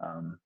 Um, 0.04 0.38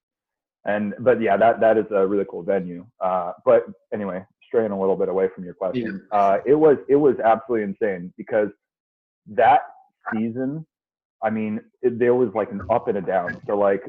and 0.65 0.95
but 0.99 1.21
yeah, 1.21 1.37
that 1.37 1.59
that 1.59 1.77
is 1.77 1.85
a 1.91 2.07
really 2.07 2.25
cool 2.29 2.41
venue. 2.41 2.87
Uh, 2.99 3.33
but 3.45 3.65
anyway, 3.93 4.25
straying 4.47 4.71
a 4.71 4.79
little 4.79 4.95
bit 4.95 5.09
away 5.09 5.29
from 5.33 5.43
your 5.43 5.53
question, 5.53 6.07
uh, 6.11 6.37
it 6.45 6.55
was 6.55 6.77
it 6.89 6.95
was 6.95 7.15
absolutely 7.23 7.63
insane 7.63 8.13
because 8.17 8.49
that 9.27 9.61
season, 10.13 10.65
I 11.23 11.29
mean, 11.29 11.61
it, 11.81 11.99
there 11.99 12.15
was 12.15 12.29
like 12.35 12.51
an 12.51 12.61
up 12.69 12.87
and 12.87 12.97
a 12.97 13.01
down. 13.01 13.41
So 13.47 13.57
like, 13.57 13.83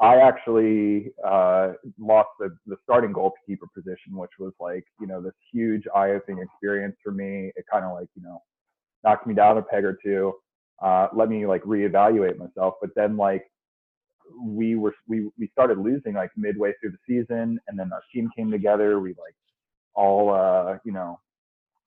I 0.00 0.16
actually 0.16 1.12
uh, 1.26 1.72
lost 1.98 2.28
the 2.38 2.56
the 2.66 2.76
starting 2.84 3.12
goalkeeper 3.12 3.66
position, 3.74 4.16
which 4.16 4.32
was 4.38 4.52
like 4.60 4.84
you 5.00 5.06
know 5.06 5.20
this 5.20 5.34
huge 5.52 5.84
eye 5.94 6.10
opening 6.10 6.42
experience 6.42 6.96
for 7.02 7.12
me. 7.12 7.52
It 7.56 7.64
kind 7.70 7.84
of 7.84 7.92
like 7.92 8.08
you 8.14 8.22
know 8.22 8.42
knocked 9.04 9.26
me 9.26 9.34
down 9.34 9.58
a 9.58 9.62
peg 9.62 9.84
or 9.84 9.98
two, 10.02 10.34
uh, 10.82 11.08
let 11.14 11.28
me 11.28 11.46
like 11.46 11.62
reevaluate 11.62 12.36
myself. 12.36 12.74
But 12.80 12.90
then 12.94 13.16
like 13.16 13.44
we 14.42 14.74
were 14.76 14.94
we 15.06 15.30
we 15.38 15.48
started 15.52 15.78
losing 15.78 16.14
like 16.14 16.30
midway 16.36 16.72
through 16.80 16.92
the 16.92 16.98
season, 17.06 17.58
and 17.68 17.78
then 17.78 17.90
our 17.92 18.02
team 18.12 18.30
came 18.36 18.50
together. 18.50 19.00
We 19.00 19.10
like 19.10 19.34
all 19.96 20.32
uh, 20.32 20.78
you 20.84 20.92
know 20.92 21.18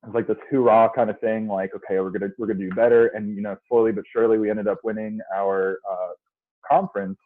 it 0.04 0.08
was 0.08 0.16
like 0.16 0.28
this 0.28 0.38
hoorah 0.50 0.90
kind 0.96 1.10
of 1.10 1.20
thing. 1.20 1.48
Like 1.48 1.72
okay, 1.76 2.00
we're 2.00 2.12
gonna 2.12 2.32
we're 2.38 2.48
gonna 2.48 2.60
do 2.60 2.72
better, 2.72 3.08
and 3.08 3.36
you 3.36 3.42
know 3.42 3.56
slowly 3.68 3.92
but 3.92 4.04
surely 4.12 4.38
we 4.38 4.50
ended 4.50 4.68
up 4.68 4.80
winning 4.84 5.20
our 5.36 5.80
uh, 5.90 6.12
conference, 6.70 7.18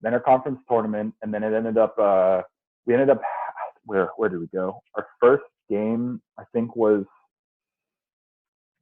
then 0.00 0.14
our 0.14 0.20
conference 0.20 0.60
tournament, 0.68 1.14
and 1.22 1.32
then 1.32 1.42
it 1.42 1.54
ended 1.54 1.78
up 1.78 1.98
uh, 1.98 2.42
we 2.86 2.94
ended 2.94 3.10
up 3.10 3.20
where 3.84 4.10
where 4.16 4.28
did 4.28 4.40
we 4.40 4.46
go? 4.48 4.82
Our 4.94 5.06
first 5.20 5.44
game 5.70 6.20
I 6.38 6.44
think 6.52 6.76
was 6.76 7.04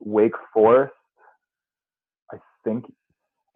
Wake 0.00 0.34
Forest, 0.52 0.94
I 2.32 2.38
think, 2.64 2.84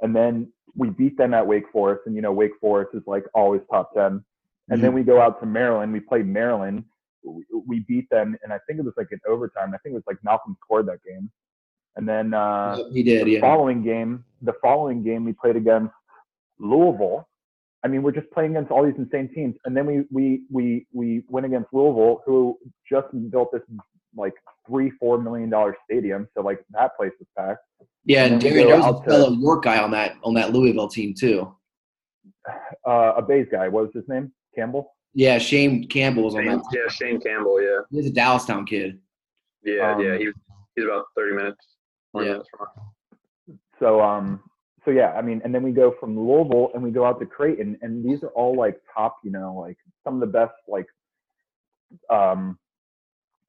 and 0.01 0.15
then 0.15 0.53
we 0.77 0.91
beat 0.91 1.17
them 1.17 1.35
at 1.35 1.47
Wake 1.47 1.65
Forest, 1.73 2.03
and 2.07 2.15
you 2.15 2.23
know 2.23 2.33
Wake 2.33 2.53
Forest 2.61 2.91
is 2.95 3.03
like 3.07 3.25
always 3.35 3.61
top 3.71 3.93
ten. 3.95 4.25
And 4.71 4.83
then 4.83 4.95
we 4.95 5.03
go 5.03 5.21
out 5.21 5.41
to 5.41 5.47
Maryland. 5.47 5.93
We 5.93 6.01
play 6.01 6.23
Maryland. 6.23 6.85
We, 7.25 7.45
we 7.67 7.81
beat 7.81 8.09
them, 8.11 8.37
and 8.43 8.53
I 8.53 8.59
think 8.67 8.79
it 8.79 8.85
was 8.85 8.95
like 8.97 9.09
in 9.13 9.21
overtime. 9.27 9.73
I 9.75 9.79
think 9.79 9.93
it 9.95 9.97
was 9.97 10.05
like 10.07 10.19
Malcolm 10.23 10.57
scored 10.65 10.87
that 10.89 11.03
game. 11.05 11.31
And 11.97 12.09
then 12.09 12.35
uh, 12.35 12.77
he 12.93 13.03
did. 13.03 13.27
the 13.27 13.33
Yeah. 13.33 13.41
following 13.41 13.83
game, 13.83 14.25
the 14.43 14.55
following 14.61 15.03
game, 15.03 15.25
we 15.25 15.33
played 15.33 15.57
against 15.57 15.93
Louisville. 16.59 17.29
I 17.85 17.89
mean, 17.89 18.03
we're 18.03 18.13
just 18.13 18.31
playing 18.31 18.53
against 18.53 18.71
all 18.71 18.85
these 18.85 18.95
insane 18.99 19.31
teams, 19.35 19.55
and 19.65 19.77
then 19.77 19.87
we 19.87 20.05
we 20.11 20.43
we 20.51 20.87
we 20.93 21.23
went 21.29 21.47
against 21.47 21.69
Louisville, 21.73 22.23
who 22.27 22.59
just 22.91 23.07
built 23.31 23.53
this 23.53 23.63
like 24.17 24.33
three 24.67 24.91
four 24.99 25.19
million 25.19 25.51
dollar 25.51 25.77
stadium. 25.85 26.27
So 26.35 26.43
like 26.43 26.65
that 26.71 26.97
place 26.97 27.13
was 27.19 27.29
packed. 27.37 27.61
Yeah, 28.07 28.25
And 28.25 28.35
and 28.35 28.43
Darian, 28.43 28.69
there 28.69 28.77
was 28.79 29.01
a 29.01 29.05
to- 29.05 29.11
fellow 29.11 29.31
York 29.33 29.65
guy 29.65 29.79
on 29.83 29.91
that 29.93 30.17
on 30.25 30.35
that 30.35 30.53
Louisville 30.53 30.89
team 30.89 31.15
too. 31.15 31.55
Uh, 32.87 33.15
a 33.17 33.23
Bays 33.23 33.47
guy, 33.51 33.69
what 33.69 33.85
was 33.85 33.93
his 33.95 34.05
name? 34.09 34.31
Campbell. 34.55 34.95
Yeah, 35.15 35.39
Shane 35.39 35.87
Campbell 35.89 36.25
was 36.25 36.35
on 36.35 36.43
Shane, 36.45 36.57
that. 36.59 36.65
yeah, 36.73 36.89
Shane 36.91 37.21
Campbell. 37.21 37.63
Yeah, 37.63 37.81
He's 37.91 38.07
a 38.09 38.13
Dallastown 38.13 38.67
kid. 38.67 38.99
yeah, 39.65 39.93
Um, 39.95 40.01
yeah. 40.03 40.19
He, 40.19 40.29
he's 40.75 40.85
about 40.85 41.05
thirty 41.17 41.35
minutes. 41.35 41.65
Yeah. 42.15 42.21
minutes 42.23 42.49
from 42.57 42.67
us. 42.67 43.57
So 43.79 44.01
um 44.01 44.41
so 44.85 44.91
yeah, 44.91 45.13
I 45.13 45.23
mean, 45.23 45.41
and 45.45 45.55
then 45.55 45.63
we 45.63 45.71
go 45.73 45.95
from 45.99 46.19
Louisville 46.19 46.71
and 46.75 46.83
we 46.83 46.91
go 46.91 47.05
out 47.07 47.19
to 47.21 47.27
Creighton, 47.27 47.79
and 47.81 48.05
these 48.05 48.23
are 48.23 48.29
all 48.31 48.55
like 48.57 48.79
top, 48.95 49.17
you 49.25 49.31
know, 49.31 49.55
like 49.59 49.79
some 50.05 50.15
of 50.15 50.21
the 50.21 50.27
best 50.27 50.53
like 50.69 50.87
um 52.11 52.59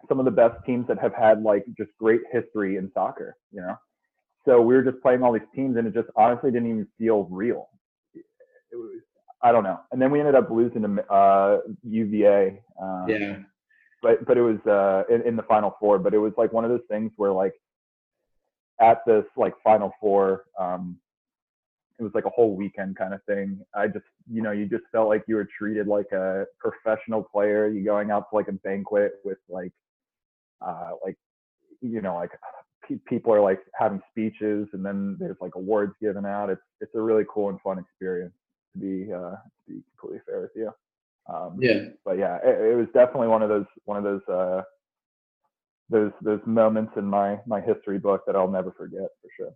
some 0.08 0.20
of 0.20 0.26
the 0.26 0.32
best 0.32 0.64
teams 0.66 0.88
that 0.88 1.00
have 1.00 1.14
had 1.14 1.42
like 1.42 1.66
just 1.78 1.90
great 2.00 2.22
history 2.32 2.78
in 2.78 2.92
soccer, 2.94 3.36
you 3.52 3.60
know. 3.62 3.76
So 4.46 4.62
we 4.62 4.76
were 4.76 4.84
just 4.84 5.02
playing 5.02 5.24
all 5.24 5.34
these 5.34 5.42
teams, 5.56 5.78
and 5.78 5.88
it 5.88 5.94
just 5.96 6.10
honestly 6.16 6.52
didn't 6.52 6.70
even 6.70 6.88
feel 7.00 7.24
real. 7.32 7.70
It 8.14 8.24
was, 8.76 9.02
I 9.46 9.52
don't 9.52 9.64
know. 9.64 9.80
And 9.92 10.02
then 10.02 10.10
we 10.10 10.20
ended 10.20 10.34
up 10.34 10.50
losing 10.50 10.82
to 10.82 11.14
uh, 11.14 11.60
UVA. 11.84 12.64
Um, 12.82 13.06
Yeah. 13.08 13.38
but 14.02 14.26
but 14.26 14.38
it 14.38 14.42
was 14.42 14.60
uh 14.68 15.04
in, 15.14 15.22
in 15.28 15.36
the 15.36 15.44
final 15.44 15.76
four 15.80 15.98
but 15.98 16.14
it 16.14 16.18
was 16.18 16.34
like 16.38 16.52
one 16.52 16.66
of 16.66 16.70
those 16.70 16.88
things 16.90 17.12
where 17.16 17.32
like 17.32 17.54
at 18.80 19.00
this 19.08 19.26
like 19.38 19.54
final 19.64 19.92
four 20.02 20.44
um 20.60 20.98
it 21.98 22.04
was 22.04 22.12
like 22.14 22.26
a 22.26 22.30
whole 22.30 22.56
weekend 22.56 22.98
kind 22.98 23.14
of 23.14 23.24
thing 23.24 23.60
i 23.74 23.88
just 23.88 24.06
you 24.30 24.42
know 24.42 24.52
you 24.52 24.66
just 24.68 24.84
felt 24.92 25.08
like 25.08 25.24
you 25.28 25.36
were 25.36 25.48
treated 25.58 25.88
like 25.88 26.12
a 26.12 26.46
professional 26.60 27.24
player 27.24 27.68
you 27.68 27.84
going 27.84 28.12
out 28.12 28.30
to 28.30 28.36
like 28.36 28.50
a 28.50 28.58
banquet 28.68 29.14
with 29.24 29.38
like 29.50 29.72
uh 30.62 30.92
like 31.04 31.18
you 31.82 32.02
know 32.02 32.16
like 32.16 32.32
people 33.06 33.34
are 33.34 33.42
like 33.42 33.62
having 33.74 34.02
speeches 34.12 34.68
and 34.74 34.86
then 34.86 35.16
there's 35.20 35.38
like 35.42 35.56
awards 35.56 35.94
given 36.02 36.26
out 36.26 36.50
it's 36.50 36.62
it's 36.82 36.94
a 36.96 37.02
really 37.02 37.26
cool 37.34 37.50
and 37.50 37.60
fun 37.62 37.80
experience 37.80 38.34
to 38.76 38.80
be 38.80 39.12
uh 39.12 39.32
to 39.32 39.40
be 39.68 39.82
completely 39.98 40.22
fair 40.26 40.42
with 40.42 40.52
you 40.56 40.72
um 41.28 41.58
Yeah. 41.60 41.86
but 42.04 42.18
yeah, 42.20 42.38
it, 42.44 42.74
it 42.74 42.76
was 42.76 42.88
definitely 42.94 43.28
one 43.30 43.42
of 43.42 43.50
those 43.50 43.66
one 43.86 43.98
of 43.98 44.04
those 44.04 44.22
uh, 44.30 44.62
those 45.90 46.12
those 46.22 46.42
moments 46.46 46.94
in 46.98 47.06
my 47.06 47.40
my 47.48 47.62
history 47.62 47.98
book 48.00 48.22
that 48.26 48.36
I'll 48.36 48.48
never 48.48 48.72
forget 48.72 49.10
for 49.22 49.30
sure. 49.38 49.54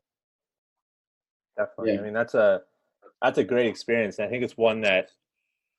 Definitely. 1.57 1.93
Yeah. 1.93 1.99
I 1.99 2.03
mean, 2.03 2.13
that's 2.13 2.33
a 2.33 2.61
that's 3.21 3.37
a 3.37 3.43
great 3.43 3.67
experience, 3.67 4.17
and 4.17 4.27
I 4.27 4.29
think 4.31 4.43
it's 4.43 4.57
one 4.57 4.81
that 4.81 5.11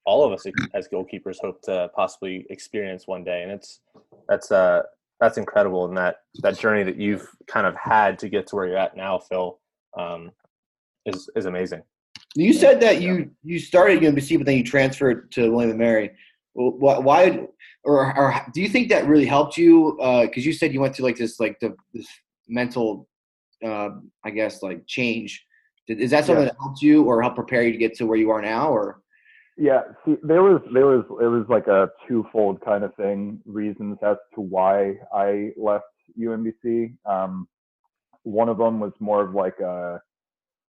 all 0.04 0.24
of 0.24 0.32
us 0.32 0.46
as 0.74 0.88
goalkeepers 0.88 1.38
hope 1.40 1.60
to 1.62 1.90
possibly 1.94 2.46
experience 2.50 3.06
one 3.06 3.24
day. 3.24 3.42
And 3.42 3.52
it's 3.52 3.80
that's 4.28 4.50
uh 4.52 4.82
that's 5.20 5.38
incredible, 5.38 5.86
and 5.86 5.96
that 5.96 6.16
that 6.42 6.58
journey 6.58 6.82
that 6.84 6.96
you've 6.96 7.28
kind 7.46 7.66
of 7.66 7.74
had 7.76 8.18
to 8.20 8.28
get 8.28 8.46
to 8.48 8.56
where 8.56 8.66
you're 8.66 8.76
at 8.76 8.96
now, 8.96 9.18
Phil, 9.18 9.58
um, 9.98 10.32
is 11.06 11.28
is 11.36 11.46
amazing. 11.46 11.82
You 12.36 12.52
said 12.52 12.80
that 12.80 13.00
you 13.00 13.30
you 13.42 13.58
started 13.58 14.02
at 14.04 14.14
UMBC, 14.14 14.36
but 14.38 14.46
then 14.46 14.56
you 14.58 14.64
transferred 14.64 15.32
to 15.32 15.50
William 15.50 15.70
and 15.70 15.78
Mary. 15.78 16.10
Why, 16.54 17.46
or, 17.84 18.16
or 18.18 18.34
do 18.52 18.60
you 18.60 18.68
think 18.68 18.88
that 18.90 19.06
really 19.06 19.24
helped 19.26 19.56
you? 19.56 19.96
Because 20.22 20.44
you 20.46 20.52
said 20.52 20.72
you 20.72 20.80
went 20.80 20.94
through 20.94 21.06
like 21.06 21.16
this, 21.16 21.40
like 21.40 21.58
the 21.60 21.74
this 21.92 22.06
mental, 22.48 23.08
uh, 23.64 23.90
I 24.24 24.30
guess, 24.30 24.62
like 24.62 24.86
change. 24.86 25.44
Did- 25.86 26.00
Is 26.00 26.10
that 26.10 26.24
something 26.24 26.44
Yeah. 26.44 26.50
that 26.50 26.56
helped 26.60 26.82
you, 26.82 27.04
or 27.04 27.20
helped 27.22 27.36
prepare 27.36 27.62
you 27.62 27.72
to 27.72 27.78
get 27.78 27.94
to 27.96 28.06
where 28.06 28.18
you 28.18 28.30
are 28.30 28.42
now? 28.42 28.68
Or 28.70 29.02
Yeah, 29.56 29.82
see, 30.04 30.16
there 30.22 30.42
was 30.42 30.60
there 30.72 30.86
was 30.86 31.04
it 31.20 31.26
was 31.26 31.46
like 31.48 31.66
a 31.66 31.90
twofold 32.06 32.60
kind 32.60 32.84
of 32.84 32.94
thing 32.94 33.40
reasons 33.44 33.98
as 34.02 34.16
to 34.34 34.40
why 34.40 34.96
I 35.12 35.52
left 35.56 35.86
UMBC. 36.18 36.94
Um, 37.06 37.48
one 38.22 38.48
of 38.48 38.58
them 38.58 38.78
was 38.80 38.92
more 39.00 39.22
of 39.22 39.34
like 39.34 39.58
a 39.60 40.00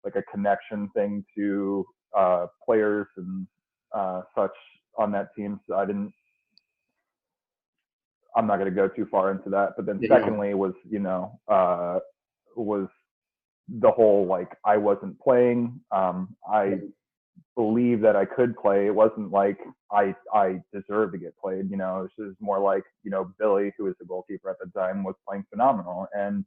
like 0.04 0.16
a 0.16 0.22
connection 0.22 0.88
thing 0.94 1.24
to 1.36 1.84
uh, 2.16 2.46
players 2.64 3.06
and 3.16 3.46
uh, 3.94 4.22
such 4.36 4.52
on 4.98 5.12
that 5.12 5.28
team. 5.36 5.60
So 5.68 5.76
I 5.76 5.86
didn't. 5.86 6.12
I'm 8.36 8.46
not 8.46 8.58
going 8.58 8.70
to 8.70 8.74
go 8.74 8.88
too 8.88 9.06
far 9.10 9.30
into 9.32 9.50
that. 9.50 9.70
But 9.76 9.86
then 9.86 10.00
Yeah. 10.00 10.08
secondly 10.08 10.54
was 10.54 10.74
you 10.88 11.00
know 11.00 11.38
uh, 11.48 11.98
was 12.56 12.88
the 13.68 13.90
whole 13.90 14.26
like 14.26 14.56
I 14.64 14.76
wasn't 14.76 15.18
playing. 15.20 15.80
Um, 15.92 16.36
I 16.50 16.80
believe 17.56 18.00
that 18.00 18.16
I 18.16 18.24
could 18.24 18.56
play. 18.56 18.86
It 18.86 18.94
wasn't 18.94 19.30
like 19.30 19.58
I 19.92 20.14
I 20.34 20.60
deserved 20.72 21.12
to 21.12 21.18
get 21.18 21.36
played. 21.38 21.70
You 21.70 21.76
know, 21.76 22.04
it 22.04 22.22
was 22.22 22.34
more 22.40 22.60
like 22.60 22.84
you 23.02 23.10
know 23.10 23.30
Billy, 23.38 23.72
who 23.76 23.84
was 23.84 23.94
the 23.98 24.06
goalkeeper 24.06 24.50
at 24.50 24.56
the 24.62 24.70
time, 24.78 25.04
was 25.04 25.16
playing 25.28 25.44
phenomenal, 25.50 26.06
and 26.14 26.44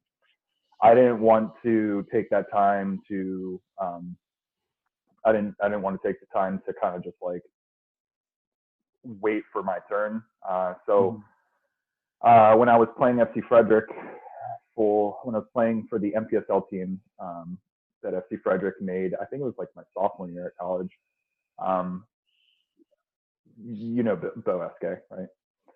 I 0.84 0.93
didn't 0.93 1.22
want 1.22 1.54
to 1.63 2.06
take 2.12 2.30
that 2.30 2.52
time 2.52 3.02
to. 3.08 3.60
Um, 3.82 4.17
I 5.26 5.32
didn't 5.32 5.56
I 5.62 5.69
didn't 5.69 5.82
want 5.82 6.00
to 6.02 6.08
take 6.08 6.19
the 6.19 6.26
time 6.38 6.62
to 6.67 6.74
kind 6.74 6.96
of 6.96 7.04
just 7.04 7.15
like 7.22 7.41
wait 9.04 9.43
for 9.52 9.63
my 9.63 9.80
turn. 9.89 10.22
Uh, 10.48 10.74
so 10.86 11.24
uh, 12.22 12.56
when 12.56 12.67
I 12.67 12.78
was 12.78 12.89
playing 12.98 13.17
FC 13.17 13.41
Frederick 13.48 13.86
for 14.76 15.17
when 15.24 15.36
I 15.36 15.39
was 15.39 15.48
playing 15.54 15.88
for 15.89 16.00
the 16.00 16.12
MPSL 16.12 16.69
team 16.69 17.00
um, 17.17 17.58
that 18.02 18.13
FC 18.13 18.41
Frederick 18.43 18.82
made, 18.82 19.13
I 19.22 19.26
think 19.26 19.41
it 19.41 19.46
was 19.46 19.56
like 19.58 19.69
my 19.78 19.84
sophomore 19.93 20.30
year 20.30 20.48
at 20.48 20.58
college. 20.60 20.91
Um, 21.60 22.06
you 23.63 24.04
know 24.04 24.17
Bo 24.17 24.69
SK, 24.76 25.00
right? 25.12 25.28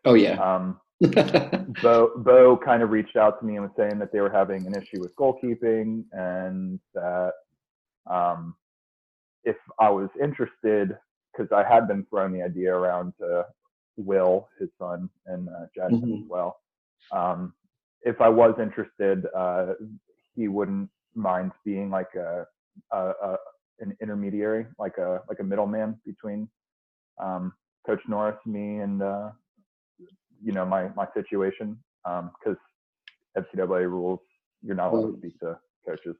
Oh 0.03 0.15
yeah. 0.15 0.33
Um, 0.41 0.81
Bo 1.81 2.11
Bo 2.17 2.57
kind 2.63 2.81
of 2.81 2.89
reached 2.89 3.15
out 3.17 3.39
to 3.39 3.45
me 3.45 3.55
and 3.55 3.63
was 3.63 3.71
saying 3.77 3.99
that 3.99 4.11
they 4.11 4.19
were 4.21 4.31
having 4.31 4.65
an 4.65 4.73
issue 4.73 5.01
with 5.01 5.15
goalkeeping 5.15 6.03
and 6.11 6.79
that 6.93 7.33
um, 8.09 8.55
if 9.43 9.57
I 9.79 9.89
was 9.89 10.09
interested, 10.21 10.97
because 11.31 11.51
I 11.51 11.63
had 11.63 11.87
been 11.87 12.05
throwing 12.09 12.33
the 12.33 12.41
idea 12.41 12.73
around 12.73 13.13
to 13.19 13.45
Will, 13.97 14.49
his 14.59 14.69
son, 14.79 15.09
and 15.27 15.49
uh, 15.49 15.67
Jackson 15.75 16.09
Mhm. 16.09 16.23
as 16.23 16.29
well. 16.29 16.57
Um, 17.11 17.53
if 18.01 18.21
I 18.21 18.29
was 18.29 18.55
interested, 18.59 19.25
uh, 19.35 19.73
he 20.35 20.47
wouldn't 20.47 20.89
mind 21.15 21.51
being 21.63 21.89
like 21.89 22.13
a, 22.15 22.45
a, 22.91 22.97
a 23.23 23.37
an 23.79 23.95
intermediary, 24.01 24.65
like 24.79 24.97
a 24.97 25.21
like 25.29 25.39
a 25.39 25.43
middleman 25.43 25.99
between 26.05 26.49
um, 27.19 27.53
Coach 27.85 28.01
Norris, 28.07 28.37
me, 28.45 28.79
and 28.79 29.01
uh, 29.01 29.29
you 30.43 30.51
know 30.51 30.65
my 30.65 30.89
my 30.95 31.05
situation 31.13 31.77
because 32.05 32.57
NCAA 33.37 33.89
rules 33.89 34.19
you're 34.63 34.75
not 34.75 34.93
allowed 34.93 35.11
to 35.13 35.17
speak 35.19 35.39
to 35.39 35.57
coaches. 35.85 36.15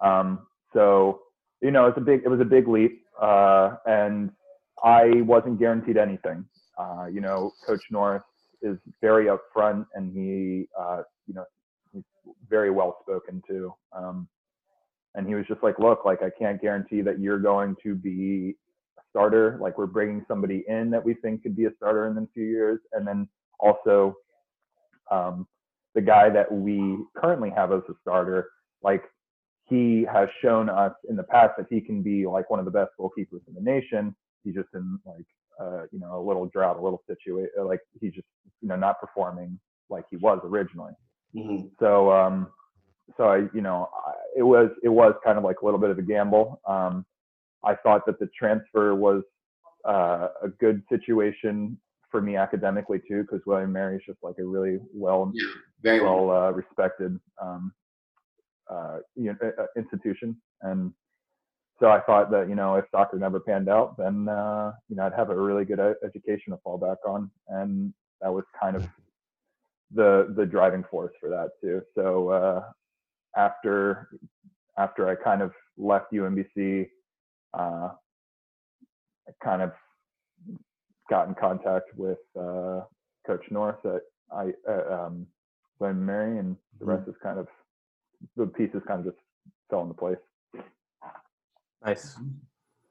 Um, 0.00 0.46
so 0.72 1.22
you 1.60 1.70
know 1.70 1.86
it's 1.86 1.98
a 1.98 2.02
big 2.02 2.22
it 2.24 2.28
was 2.28 2.40
a 2.40 2.44
big 2.44 2.68
leap, 2.68 3.02
uh, 3.20 3.76
and 3.86 4.30
I 4.82 5.22
wasn't 5.22 5.58
guaranteed 5.58 5.96
anything. 5.96 6.44
Uh, 6.78 7.06
you 7.12 7.20
know, 7.20 7.52
Coach 7.66 7.82
Norris 7.90 8.22
is 8.62 8.78
very 9.00 9.26
upfront, 9.26 9.86
and 9.94 10.12
he 10.12 10.68
uh, 10.78 11.02
you 11.26 11.34
know 11.34 11.44
he's 11.92 12.04
very 12.48 12.70
well 12.70 12.98
spoken 13.02 13.42
to. 13.48 13.74
Um, 13.92 14.28
and 15.14 15.26
he 15.26 15.34
was 15.34 15.44
just 15.48 15.62
like, 15.62 15.78
look, 15.78 16.04
like 16.04 16.22
I 16.22 16.30
can't 16.30 16.60
guarantee 16.60 17.00
that 17.02 17.18
you're 17.18 17.40
going 17.40 17.76
to 17.82 17.94
be 17.94 18.54
starter. 19.10 19.58
Like 19.60 19.76
we're 19.76 19.86
bringing 19.86 20.24
somebody 20.26 20.64
in 20.68 20.90
that 20.90 21.04
we 21.04 21.14
think 21.14 21.42
could 21.42 21.56
be 21.56 21.66
a 21.66 21.70
starter 21.76 22.06
in 22.06 22.16
a 22.16 22.26
few 22.32 22.44
years, 22.44 22.80
and 22.92 23.06
then 23.06 23.28
also 23.58 24.16
um, 25.10 25.46
the 25.94 26.00
guy 26.00 26.30
that 26.30 26.50
we 26.50 26.98
currently 27.16 27.50
have 27.50 27.72
as 27.72 27.82
a 27.88 27.94
starter, 28.00 28.48
like 28.82 29.02
he 29.64 30.06
has 30.12 30.28
shown 30.42 30.68
us 30.68 30.92
in 31.08 31.16
the 31.16 31.22
past 31.22 31.52
that 31.56 31.66
he 31.70 31.80
can 31.80 32.02
be 32.02 32.26
like 32.26 32.50
one 32.50 32.58
of 32.58 32.64
the 32.64 32.70
best 32.70 32.90
goalkeepers 32.98 33.46
in 33.48 33.54
the 33.54 33.60
nation. 33.60 34.14
He's 34.44 34.54
just 34.54 34.68
in 34.74 34.98
like 35.04 35.26
uh, 35.60 35.82
you 35.92 36.00
know 36.00 36.20
a 36.20 36.24
little 36.26 36.46
drought, 36.46 36.78
a 36.78 36.82
little 36.82 37.02
situation, 37.06 37.50
like 37.64 37.80
he's 38.00 38.12
just 38.12 38.26
you 38.60 38.68
know 38.68 38.76
not 38.76 39.00
performing 39.00 39.58
like 39.88 40.04
he 40.10 40.16
was 40.16 40.40
originally. 40.44 40.92
Mhm. 41.34 41.70
So 41.78 42.10
um, 42.12 42.48
so 43.16 43.24
I 43.24 43.48
you 43.54 43.60
know 43.60 43.88
I, 44.06 44.12
it 44.36 44.42
was 44.42 44.70
it 44.82 44.88
was 44.88 45.14
kind 45.24 45.38
of 45.38 45.44
like 45.44 45.60
a 45.60 45.64
little 45.64 45.80
bit 45.80 45.90
of 45.90 45.98
a 45.98 46.02
gamble. 46.02 46.60
Um, 46.66 47.04
I 47.64 47.74
thought 47.74 48.06
that 48.06 48.18
the 48.18 48.28
transfer 48.38 48.94
was 48.94 49.22
uh, 49.86 50.28
a 50.42 50.48
good 50.48 50.82
situation 50.88 51.78
for 52.10 52.20
me 52.20 52.36
academically 52.36 53.00
too, 53.06 53.22
because 53.22 53.40
William 53.46 53.72
Mary 53.72 53.96
is 53.96 54.02
just 54.06 54.18
like 54.22 54.36
a 54.38 54.44
really 54.44 54.78
well 54.92 55.30
Yeah. 55.34 55.44
Very 55.82 56.00
well. 56.00 56.26
well 56.26 56.48
uh, 56.48 56.50
respected 56.50 57.18
um, 57.40 57.72
uh, 58.70 58.98
you 59.16 59.36
know, 59.42 59.50
uh, 59.58 59.66
institution. 59.76 60.36
And 60.62 60.92
so 61.80 61.88
I 61.88 62.00
thought 62.00 62.30
that 62.30 62.48
you 62.48 62.54
know 62.54 62.76
if 62.76 62.84
soccer 62.90 63.18
never 63.18 63.40
panned 63.40 63.68
out, 63.68 63.96
then 63.96 64.28
uh, 64.28 64.72
you 64.88 64.96
know 64.96 65.06
I'd 65.06 65.14
have 65.14 65.30
a 65.30 65.34
really 65.40 65.64
good 65.64 65.80
education 66.04 66.52
to 66.52 66.58
fall 66.62 66.78
back 66.78 66.98
on, 67.06 67.30
and 67.48 67.92
that 68.20 68.32
was 68.32 68.44
kind 68.60 68.76
of 68.76 68.86
the 69.94 70.32
the 70.36 70.46
driving 70.46 70.84
force 70.90 71.12
for 71.18 71.30
that 71.30 71.50
too. 71.60 71.82
So 71.94 72.28
uh, 72.28 72.64
after 73.36 74.08
after 74.78 75.08
I 75.08 75.14
kind 75.14 75.42
of 75.42 75.52
left 75.76 76.12
UMBC, 76.12 76.86
uh, 77.54 77.90
kind 79.42 79.62
of 79.62 79.72
got 81.08 81.28
in 81.28 81.34
contact 81.34 81.90
with 81.96 82.18
uh, 82.38 82.80
Coach 83.26 83.44
Norris 83.50 83.78
at 83.84 84.02
I 84.32 84.52
uh, 84.68 85.06
um, 85.06 85.26
William 85.78 86.04
Mary, 86.04 86.38
and 86.38 86.56
the 86.78 86.84
rest 86.84 87.08
is 87.08 87.14
kind 87.22 87.38
of 87.38 87.48
the 88.36 88.46
pieces 88.46 88.82
kind 88.86 89.00
of 89.00 89.12
just 89.12 89.22
fell 89.70 89.82
into 89.82 89.94
place. 89.94 90.18
Nice. 91.84 92.18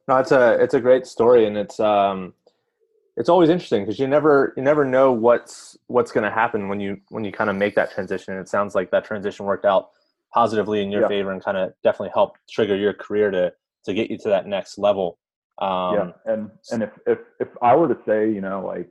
No, 0.07 0.17
it's 0.17 0.31
a 0.31 0.61
it's 0.61 0.73
a 0.73 0.79
great 0.79 1.05
story, 1.05 1.45
and 1.45 1.55
it's 1.55 1.79
um, 1.79 2.33
it's 3.15 3.29
always 3.29 3.49
interesting 3.49 3.83
because 3.83 3.99
you 3.99 4.07
never 4.07 4.53
you 4.57 4.63
never 4.63 4.83
know 4.83 5.11
what's 5.11 5.77
what's 5.87 6.11
going 6.11 6.23
to 6.23 6.31
happen 6.31 6.67
when 6.67 6.79
you 6.79 6.99
when 7.09 7.23
you 7.23 7.31
kind 7.31 7.49
of 7.49 7.55
make 7.55 7.75
that 7.75 7.91
transition. 7.91 8.33
And 8.33 8.41
it 8.41 8.49
sounds 8.49 8.75
like 8.75 8.91
that 8.91 9.05
transition 9.05 9.45
worked 9.45 9.65
out 9.65 9.91
positively 10.33 10.81
in 10.81 10.91
your 10.91 11.01
Yeah. 11.03 11.07
favor 11.07 11.31
and 11.31 11.43
kind 11.43 11.57
of 11.57 11.73
definitely 11.83 12.11
helped 12.13 12.39
trigger 12.49 12.75
your 12.75 12.93
career 12.93 13.31
to 13.31 13.53
to 13.85 13.93
get 13.93 14.09
you 14.09 14.17
to 14.19 14.29
that 14.29 14.47
next 14.47 14.77
level. 14.77 15.17
Um, 15.59 16.13
yeah, 16.25 16.33
and 16.33 16.51
and 16.71 16.83
if 16.83 16.91
if 17.05 17.19
if 17.39 17.47
I 17.61 17.75
were 17.75 17.87
to 17.87 17.97
say, 18.05 18.31
you 18.31 18.41
know, 18.41 18.65
like 18.65 18.89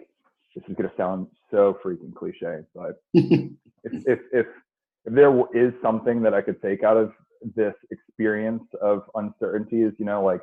this 0.54 0.64
is 0.68 0.76
gonna 0.76 0.92
sound 0.96 1.26
so 1.50 1.78
freaking 1.84 2.14
cliche, 2.14 2.60
but 2.74 3.02
if 3.14 3.52
if 3.84 4.20
if 4.32 4.46
if 5.04 5.14
there 5.14 5.30
w- 5.30 5.48
is 5.54 5.72
something 5.80 6.22
that 6.22 6.34
I 6.34 6.42
could 6.42 6.60
take 6.60 6.82
out 6.82 6.96
of 6.96 7.12
this 7.54 7.74
experience 7.90 8.64
of 8.82 9.02
uncertainty 9.14 9.82
is, 9.82 9.92
you 9.98 10.04
know, 10.04 10.24
like 10.24 10.40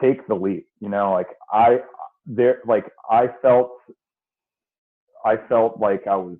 take 0.00 0.26
the 0.26 0.34
leap. 0.34 0.66
You 0.80 0.88
know, 0.88 1.12
like 1.12 1.28
I 1.52 1.78
there 2.26 2.60
like 2.66 2.90
I 3.10 3.28
felt 3.42 3.70
I 5.24 5.36
felt 5.48 5.78
like 5.78 6.06
I 6.06 6.16
was 6.16 6.38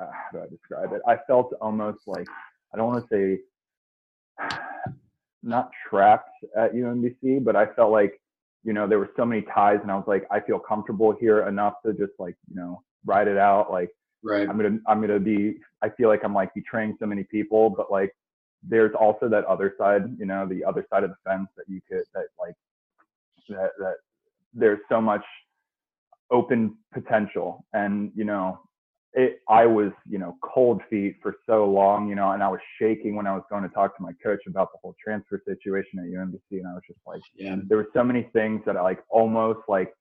uh, 0.00 0.06
how 0.10 0.38
do 0.38 0.44
I 0.44 0.48
describe 0.48 0.92
it? 0.92 1.02
I 1.06 1.16
felt 1.26 1.52
almost 1.60 2.00
like 2.06 2.26
I 2.72 2.76
don't 2.76 2.92
want 2.92 3.08
to 3.08 3.14
say 3.14 3.42
not 5.42 5.70
trapped 5.88 6.30
at 6.56 6.74
UMBC, 6.74 7.44
but 7.44 7.56
I 7.56 7.66
felt 7.74 7.92
like 7.92 8.20
you 8.64 8.72
know 8.72 8.86
there 8.86 8.98
were 8.98 9.10
so 9.16 9.24
many 9.24 9.42
ties, 9.42 9.78
and 9.82 9.90
I 9.90 9.96
was 9.96 10.04
like 10.06 10.26
I 10.30 10.40
feel 10.40 10.58
comfortable 10.58 11.14
here 11.18 11.46
enough 11.48 11.74
to 11.84 11.92
just 11.92 12.12
like 12.18 12.36
you 12.48 12.56
know 12.56 12.82
ride 13.04 13.28
it 13.28 13.38
out. 13.38 13.70
Like 13.70 13.90
Right. 14.24 14.48
I'm 14.48 14.56
gonna 14.56 14.78
I'm 14.88 15.02
gonna 15.02 15.20
be 15.20 15.58
I 15.82 15.90
feel 15.90 16.08
like 16.08 16.24
I'm 16.24 16.32
like 16.32 16.54
betraying 16.54 16.96
so 16.98 17.04
many 17.04 17.24
people, 17.24 17.68
but 17.68 17.92
like 17.92 18.16
there's 18.66 18.94
also 18.98 19.28
that 19.28 19.44
other 19.44 19.74
side, 19.76 20.16
you 20.18 20.24
know, 20.24 20.48
the 20.48 20.64
other 20.64 20.86
side 20.88 21.04
of 21.04 21.10
the 21.10 21.16
fence 21.30 21.48
that 21.58 21.66
you 21.68 21.82
could 21.86 22.04
that 22.14 22.28
like 22.40 22.54
that 23.50 23.72
that 23.78 23.96
there's 24.54 24.80
so 24.88 24.98
much 25.02 25.22
open 26.30 26.74
potential 26.94 27.66
and 27.74 28.10
you 28.14 28.24
know 28.24 28.58
it 29.16 29.40
I 29.48 29.64
was, 29.64 29.92
you 30.08 30.18
know, 30.18 30.36
cold 30.42 30.82
feet 30.90 31.16
for 31.22 31.36
so 31.46 31.66
long, 31.70 32.08
you 32.08 32.16
know, 32.16 32.32
and 32.32 32.42
I 32.42 32.48
was 32.48 32.60
shaking 32.80 33.14
when 33.14 33.26
I 33.26 33.32
was 33.34 33.44
going 33.48 33.62
to 33.62 33.68
talk 33.68 33.96
to 33.96 34.02
my 34.02 34.12
coach 34.22 34.40
about 34.48 34.72
the 34.72 34.78
whole 34.82 34.94
transfer 35.02 35.40
situation 35.46 36.00
at 36.00 36.06
UMBC 36.06 36.58
and 36.58 36.66
I 36.66 36.72
was 36.74 36.82
just 36.86 36.98
like 37.06 37.20
Yeah. 37.34 37.56
there 37.68 37.78
were 37.78 37.88
so 37.94 38.02
many 38.02 38.24
things 38.32 38.62
that 38.66 38.76
I 38.76 38.82
like 38.82 39.02
almost 39.08 39.60
like 39.68 39.92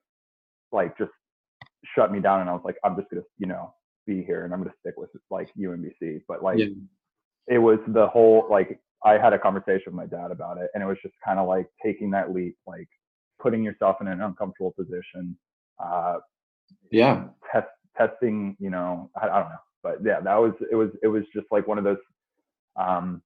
like 0.72 0.98
just 0.98 1.12
shut 1.96 2.12
me 2.12 2.20
down 2.20 2.42
and 2.42 2.50
I 2.50 2.54
was 2.54 2.64
like 2.66 2.78
I'm 2.84 2.96
just 2.96 3.10
gonna 3.12 3.24
you 3.38 3.46
know 3.48 3.74
be 4.08 4.24
here 4.24 4.46
and 4.46 4.54
I'm 4.54 4.60
gonna 4.62 4.74
stick 4.80 4.96
with 4.98 5.10
like 5.30 5.50
UMBC 5.60 6.22
but 6.28 6.42
like 6.42 6.58
Yeah. 6.60 6.68
it 7.48 7.60
was 7.60 7.80
the 7.90 8.08
whole 8.08 8.48
like 8.50 8.80
I 9.06 9.14
had 9.20 9.34
a 9.34 9.40
conversation 9.40 9.84
with 9.88 9.96
my 9.96 10.06
dad 10.08 10.32
about 10.32 10.58
it 10.58 10.72
and 10.74 10.82
it 10.82 10.88
was 10.88 10.98
just 11.04 11.14
kind 11.24 11.38
of 11.40 11.48
like 11.48 11.68
taking 11.86 12.10
that 12.12 12.34
leap 12.34 12.58
like 12.66 12.88
putting 13.40 13.64
yourself 13.64 13.98
in 14.02 14.08
an 14.08 14.22
uncomfortable 14.22 14.72
position 14.72 15.38
uh 15.78 16.18
Yeah. 16.90 17.28
test 17.52 17.68
testing 17.98 18.56
you 18.60 18.70
know 18.70 19.10
I, 19.22 19.28
I 19.28 19.40
don't 19.40 19.50
know 19.50 19.56
but 19.84 19.98
yeah 20.04 20.20
that 20.22 20.36
was 20.36 20.54
it 20.72 20.76
was 20.76 20.90
it 21.02 21.08
was 21.08 21.24
just 21.34 21.48
like 21.52 21.68
one 21.68 21.78
of 21.78 21.84
those 21.84 21.98
um 22.76 23.22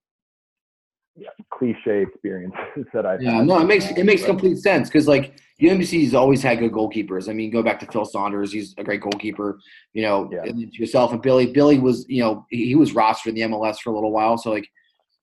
yeah, 1.18 1.30
cliche 1.50 2.02
experiences 2.02 2.86
that 2.94 3.04
I 3.04 3.18
Yeah, 3.18 3.42
no, 3.42 3.58
it 3.58 3.64
makes 3.64 3.90
it 3.90 4.04
makes 4.04 4.24
complete 4.24 4.58
sense 4.58 4.88
because 4.88 5.08
like 5.08 5.40
UMBC's 5.60 6.14
always 6.14 6.42
had 6.42 6.60
good 6.60 6.72
goalkeepers. 6.72 7.28
I 7.28 7.32
mean, 7.32 7.50
go 7.50 7.62
back 7.62 7.80
to 7.80 7.86
Phil 7.86 8.04
Saunders; 8.04 8.52
he's 8.52 8.74
a 8.78 8.84
great 8.84 9.00
goalkeeper. 9.00 9.58
You 9.92 10.02
know, 10.02 10.30
Yeah. 10.32 10.44
and 10.44 10.72
yourself 10.74 11.12
and 11.12 11.20
Billy. 11.20 11.46
Billy 11.46 11.80
was, 11.80 12.06
you 12.08 12.22
know, 12.22 12.46
he, 12.50 12.74
was 12.76 12.92
rostered 12.92 13.28
in 13.28 13.34
the 13.34 13.40
MLS 13.42 13.80
for 13.80 13.90
a 13.90 13.94
little 13.94 14.12
while, 14.12 14.38
so 14.38 14.52
like 14.52 14.68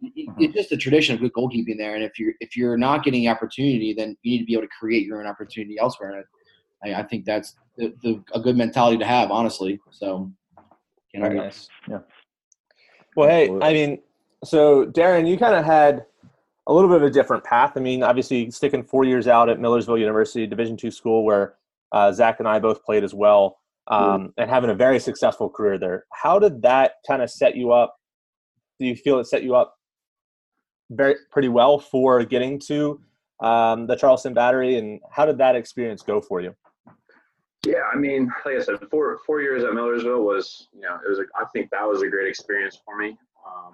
Mhm. 0.04 0.36
it's 0.38 0.54
just 0.54 0.72
a 0.74 0.78
tradition 0.78 1.16
of 1.16 1.22
good 1.22 1.32
goalkeeping 1.32 1.78
there. 1.78 1.96
And 1.96 2.04
if 2.04 2.20
you're 2.20 2.34
if 2.42 2.58
you're 2.58 2.78
not 2.78 3.04
getting 3.06 3.30
opportunity, 3.30 3.94
then 3.94 4.18
you 4.24 4.32
need 4.34 4.40
to 4.40 4.46
be 4.46 4.54
able 4.54 4.64
to 4.64 4.74
create 4.78 5.06
your 5.06 5.22
own 5.22 5.28
opportunity 5.28 5.78
elsewhere. 5.80 6.12
And 6.12 6.26
I, 6.84 6.96
I 6.96 7.04
think 7.04 7.26
that's 7.26 7.56
the, 7.78 7.94
the, 8.04 8.24
a 8.34 8.40
good 8.40 8.58
mentality 8.58 8.98
to 8.98 9.06
have, 9.06 9.32
honestly. 9.32 9.80
So, 9.92 10.32
can't 11.12 11.24
Very 11.24 11.38
argue. 11.38 11.44
nice. 11.44 11.68
Yeah. 11.90 12.00
Well, 13.16 13.30
hey, 13.30 13.44
Absolutely. 13.44 13.68
I 13.68 13.74
mean, 13.74 14.00
so 14.44 14.86
Darren, 14.86 15.28
you 15.28 15.38
kind 15.38 15.56
of 15.56 15.66
had 15.66 16.06
a 16.68 16.74
little 16.74 16.90
bit 16.90 16.98
of 16.98 17.04
a 17.04 17.10
different 17.10 17.44
path. 17.44 17.74
I 17.76 17.80
mean, 17.80 18.04
obviously 18.04 18.50
sticking 18.52 18.84
four 18.84 19.06
years 19.06 19.28
out 19.28 19.50
at 19.50 19.60
Millersville 19.60 19.98
University, 19.98 20.48
Division 20.48 20.78
two 20.78 20.92
school, 20.92 21.24
where 21.24 21.56
uh, 21.92 22.12
Zach 22.12 22.40
and 22.40 22.48
I 22.48 22.60
both 22.60 22.84
played 22.84 23.04
as 23.04 23.14
well, 23.14 23.60
um, 23.88 24.02
mm. 24.02 24.32
and 24.38 24.50
having 24.50 24.70
a 24.70 24.76
very 24.76 25.00
successful 25.00 25.50
career 25.50 25.78
there. 25.78 26.06
How 26.12 26.40
did 26.40 26.62
that 26.64 26.96
kind 27.08 27.22
of 27.22 27.30
set 27.30 27.56
you 27.56 27.72
up? 27.72 27.96
Do 28.80 28.86
you 28.86 28.96
feel 28.96 29.20
it 29.20 29.28
set 29.28 29.44
you 29.44 29.56
up 29.56 29.76
very 30.90 31.16
pretty 31.32 31.48
well 31.48 31.80
for 31.80 32.24
getting 32.26 32.60
to 32.68 33.00
um, 33.42 33.88
the 33.88 33.96
Charleston 33.96 34.34
Battery, 34.34 34.78
and 34.78 35.00
how 35.12 35.26
did 35.26 35.38
that 35.38 35.56
experience 35.56 36.02
go 36.02 36.20
for 36.20 36.42
you? 36.42 36.56
Yeah, 37.66 37.82
I 37.92 37.98
mean, 37.98 38.32
like 38.46 38.58
I 38.58 38.62
said, 38.62 38.76
four 38.92 39.20
four 39.26 39.42
years 39.42 39.64
at 39.64 39.74
Millersville 39.74 40.24
was, 40.24 40.68
you 40.74 40.82
know, 40.82 41.00
it 41.06 41.10
was. 41.10 41.20
A, 41.20 41.24
I 41.36 41.46
think 41.54 41.70
that 41.72 41.88
was 41.88 42.02
a 42.02 42.08
great 42.08 42.28
experience 42.28 42.80
for 42.86 42.96
me. 42.96 43.18
Um, 43.46 43.74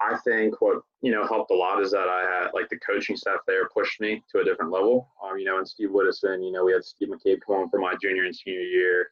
I 0.00 0.16
think 0.24 0.60
what 0.60 0.82
you 1.02 1.12
know 1.12 1.26
helped 1.26 1.50
a 1.50 1.54
lot 1.54 1.82
is 1.82 1.90
that 1.90 2.08
I 2.08 2.22
had 2.22 2.50
like 2.54 2.68
the 2.70 2.78
coaching 2.78 3.16
staff 3.16 3.40
there 3.46 3.68
pushed 3.68 4.00
me 4.00 4.22
to 4.32 4.40
a 4.40 4.44
different 4.44 4.70
level. 4.70 5.10
Um, 5.22 5.38
you 5.38 5.44
know, 5.44 5.58
and 5.58 5.68
Steve 5.68 5.90
Widdowson, 5.90 6.44
you 6.44 6.52
know, 6.52 6.64
we 6.64 6.72
had 6.72 6.84
Steve 6.84 7.08
McCabe 7.08 7.40
come 7.46 7.56
on 7.56 7.70
for 7.70 7.78
my 7.78 7.94
junior 8.00 8.24
and 8.24 8.34
senior 8.34 8.60
year, 8.60 9.10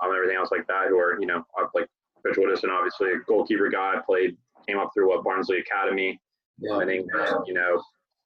um, 0.00 0.10
and 0.10 0.16
everything 0.16 0.36
else 0.36 0.50
like 0.52 0.66
that. 0.68 0.88
Who 0.88 0.98
are 0.98 1.20
you 1.20 1.26
know, 1.26 1.44
like 1.74 1.88
Coach 2.24 2.36
Widdowson, 2.36 2.70
obviously 2.70 3.12
a 3.12 3.18
goalkeeper 3.26 3.68
guy, 3.68 3.96
played 4.04 4.36
came 4.68 4.78
up 4.78 4.90
through 4.94 5.08
what 5.08 5.24
Barnsley 5.24 5.58
Academy, 5.58 6.20
yeah. 6.58 6.80
England, 6.80 7.44
you 7.46 7.54
know, 7.54 7.82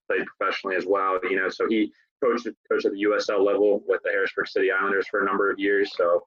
played 0.08 0.24
professionally 0.26 0.76
as 0.76 0.86
well. 0.86 1.18
You 1.22 1.36
know, 1.36 1.48
so 1.48 1.66
he 1.68 1.92
coached 2.22 2.46
at 2.46 2.54
the 2.70 3.06
USL 3.08 3.44
level 3.44 3.82
with 3.86 4.00
the 4.04 4.10
Harrisburg 4.10 4.48
City 4.48 4.70
Islanders 4.70 5.06
for 5.08 5.22
a 5.22 5.26
number 5.26 5.50
of 5.50 5.58
years. 5.58 5.90
So 5.96 6.22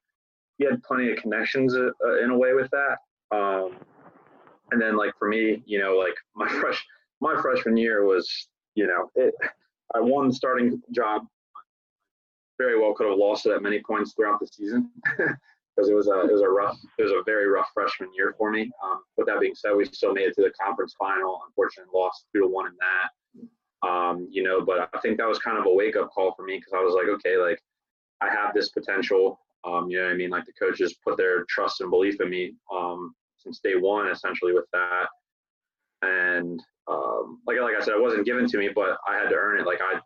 he 0.58 0.64
had 0.64 0.82
plenty 0.82 1.10
of 1.10 1.18
connections 1.18 1.74
uh, 1.74 1.90
uh 2.04 2.18
in 2.22 2.30
a 2.30 2.38
way 2.38 2.54
with 2.54 2.70
that. 2.70 2.98
Um, 3.36 3.78
and 4.70 4.80
then 4.80 4.96
like 4.96 5.12
for 5.18 5.28
me, 5.28 5.62
you 5.66 5.78
know, 5.78 5.96
like 5.96 6.14
my 6.34 6.48
fresh 6.60 6.82
my 7.20 7.40
freshman 7.40 7.76
year 7.76 8.04
was, 8.04 8.28
you 8.74 8.86
know, 8.86 9.10
it. 9.14 9.34
I 9.94 10.00
won 10.00 10.28
the 10.28 10.34
starting 10.34 10.82
job. 10.92 11.22
Very 12.58 12.80
well 12.80 12.94
could 12.94 13.08
have 13.08 13.18
lost 13.18 13.46
it 13.46 13.52
at 13.52 13.62
many 13.62 13.80
points 13.80 14.12
throughout 14.14 14.40
the 14.40 14.46
season 14.46 14.90
because 15.18 15.88
it 15.88 15.94
was 15.94 16.08
a 16.08 16.20
it 16.20 16.32
was 16.32 16.42
a 16.42 16.48
rough 16.48 16.78
it 16.98 17.02
was 17.02 17.12
a 17.12 17.22
very 17.24 17.46
rough 17.48 17.68
freshman 17.74 18.10
year 18.16 18.34
for 18.38 18.50
me. 18.50 18.70
Um, 18.84 19.00
with 19.16 19.26
that 19.26 19.40
being 19.40 19.54
said, 19.54 19.72
we 19.74 19.84
still 19.86 20.12
made 20.12 20.28
it 20.28 20.34
to 20.36 20.42
the 20.42 20.52
conference 20.60 20.94
final. 20.98 21.40
Unfortunately, 21.46 21.90
lost 21.94 22.26
two 22.32 22.42
to 22.42 22.48
one 22.48 22.66
in 22.66 22.74
that. 22.78 23.10
Um, 23.86 24.28
you 24.30 24.42
know, 24.42 24.64
but 24.64 24.88
I 24.94 24.98
think 25.00 25.18
that 25.18 25.28
was 25.28 25.38
kind 25.38 25.58
of 25.58 25.66
a 25.66 25.74
wake 25.74 25.96
up 25.96 26.10
call 26.12 26.34
for 26.34 26.44
me 26.44 26.56
because 26.56 26.72
I 26.74 26.80
was 26.80 26.94
like, 26.94 27.08
okay, 27.16 27.36
like 27.36 27.60
I 28.20 28.28
have 28.30 28.54
this 28.54 28.70
potential. 28.70 29.40
Um, 29.64 29.90
you 29.90 29.98
know 29.98 30.04
what 30.04 30.12
I 30.12 30.16
mean? 30.16 30.30
Like 30.30 30.44
the 30.46 30.52
coaches 30.52 30.96
put 31.04 31.16
their 31.16 31.44
trust 31.48 31.80
and 31.80 31.90
belief 31.90 32.20
in 32.20 32.30
me 32.30 32.54
um, 32.74 33.14
since 33.38 33.60
day 33.60 33.74
one, 33.76 34.08
essentially 34.08 34.52
with 34.52 34.66
that. 34.72 35.06
And 36.02 36.60
um, 36.88 37.40
like 37.46 37.58
like 37.60 37.74
I 37.78 37.84
said, 37.84 37.94
it 37.94 38.02
wasn't 38.02 38.26
given 38.26 38.48
to 38.48 38.58
me, 38.58 38.70
but 38.74 38.98
I 39.08 39.16
had 39.16 39.28
to 39.30 39.36
earn 39.36 39.60
it. 39.60 39.66
Like 39.66 39.80
I 39.80 40.00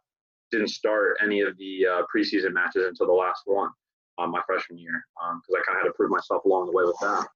didn't 0.50 0.68
start 0.68 1.18
any 1.22 1.40
of 1.40 1.56
the 1.58 1.86
uh, 1.86 2.02
preseason 2.14 2.52
matches 2.52 2.84
until 2.86 3.06
the 3.06 3.12
last 3.12 3.42
one 3.46 3.70
um, 4.18 4.30
my 4.30 4.40
freshman 4.46 4.78
year 4.78 5.04
because 5.14 5.54
um, 5.54 5.56
I 5.56 5.62
kind 5.66 5.78
of 5.78 5.82
had 5.82 5.88
to 5.88 5.94
prove 5.94 6.10
myself 6.10 6.44
along 6.44 6.66
the 6.66 6.72
way 6.72 6.84
with 6.84 6.96
that. 7.00 7.26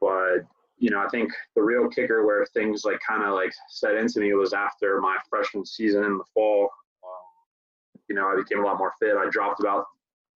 But 0.00 0.46
you 0.84 0.90
know, 0.90 1.00
I 1.00 1.08
think 1.08 1.32
the 1.56 1.62
real 1.62 1.88
kicker 1.88 2.26
where 2.26 2.44
things 2.52 2.84
like 2.84 3.00
kind 3.00 3.22
of 3.22 3.32
like 3.32 3.50
set 3.70 3.94
into 3.94 4.20
me 4.20 4.34
was 4.34 4.52
after 4.52 5.00
my 5.00 5.16
freshman 5.30 5.64
season 5.64 6.04
in 6.04 6.18
the 6.18 6.24
fall. 6.34 6.68
Um, 7.02 8.00
you 8.06 8.14
know, 8.14 8.26
I 8.26 8.36
became 8.36 8.62
a 8.62 8.66
lot 8.66 8.76
more 8.76 8.92
fit. 9.00 9.16
I 9.16 9.30
dropped 9.30 9.60
about 9.60 9.86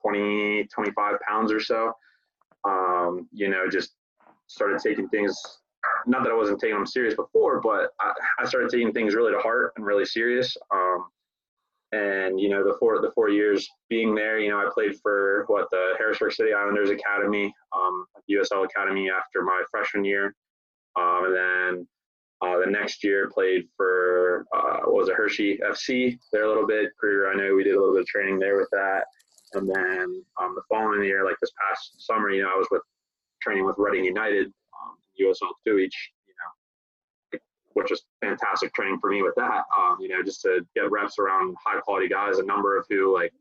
20, 0.01 0.67
25 0.73 1.17
pounds 1.29 1.53
or 1.53 1.61
so. 1.61 1.93
Um, 2.65 3.29
you 3.31 3.51
know, 3.51 3.69
just 3.69 3.91
started 4.47 4.81
taking 4.81 5.07
things, 5.11 5.39
not 6.07 6.23
that 6.25 6.33
I 6.33 6.35
wasn't 6.35 6.61
taking 6.61 6.77
them 6.77 6.87
serious 6.87 7.15
before, 7.15 7.61
but 7.61 7.91
I, 8.01 8.15
I 8.39 8.47
started 8.47 8.71
taking 8.71 8.95
things 8.95 9.15
really 9.15 9.33
to 9.33 9.41
heart 9.41 9.75
and 9.77 9.85
really 9.85 10.07
serious. 10.07 10.57
Um, 10.73 11.09
and 11.93 12.39
you 12.39 12.49
know 12.49 12.63
the 12.63 12.77
four 12.79 13.01
the 13.01 13.11
four 13.13 13.31
years 13.31 13.69
being 13.89 14.15
there 14.15 14.39
you 14.39 14.51
know 14.51 14.59
i 14.59 14.69
played 14.73 14.95
for 15.01 15.45
what 15.47 15.69
the 15.71 15.95
harrisburg 15.97 16.33
city 16.33 16.53
islanders 16.53 16.91
academy 16.91 17.53
um, 17.75 18.05
usl 18.31 18.65
academy 18.65 19.11
after 19.11 19.43
my 19.43 19.63
freshman 19.71 20.05
year. 20.05 20.35
Um, 20.97 21.27
and 21.27 21.37
then 21.37 21.89
uh, 22.41 22.59
the 22.59 22.71
next 22.71 23.03
year 23.05 23.31
played 23.33 23.69
for 23.77 24.47
uh, 24.55 24.81
was 24.85 25.09
it 25.09 25.17
hershey 25.17 25.59
fc 25.59 26.19
there 26.33 26.45
a 26.45 26.49
little 26.49 26.67
bit. 26.67 26.91
Career 27.01 27.33
i 27.33 27.35
know 27.35 27.55
we 27.55 27.65
did 27.65 27.75
a 27.75 27.79
little 27.79 27.95
bit 27.95 28.03
of 28.03 28.07
training 28.07 28.39
there 28.39 28.57
with 28.57 28.69
that. 28.73 29.05
And 29.55 29.67
then 29.67 30.23
um, 30.41 30.55
the 30.55 30.63
following 30.69 31.03
year 31.05 31.25
like 31.25 31.37
this 31.41 31.53
past 31.69 32.05
summer 32.07 32.31
you 32.31 32.43
know 32.43 32.51
i 32.55 32.59
was 32.59 32.69
with 32.71 32.83
training 33.41 33.65
with 33.65 33.77
reading 33.79 34.05
united 34.05 34.47
um, 34.47 34.97
usl 35.23 35.49
2 35.67 35.79
each 35.79 36.11
which 37.79 37.93
is 37.93 38.03
fantastic 38.21 38.75
training 38.75 38.99
for 39.01 39.09
me 39.09 39.23
with 39.23 39.35
that. 39.37 39.63
Um, 39.79 39.99
you 40.01 40.09
know, 40.09 40.23
just 40.23 40.43
to 40.43 40.67
get 40.75 40.91
reps 40.91 41.19
around 41.19 41.57
high 41.65 41.79
quality 41.81 42.09
guys, 42.09 42.39
a 42.39 42.45
number 42.45 42.77
of 42.77 42.85
who 42.91 43.15
like 43.15 43.33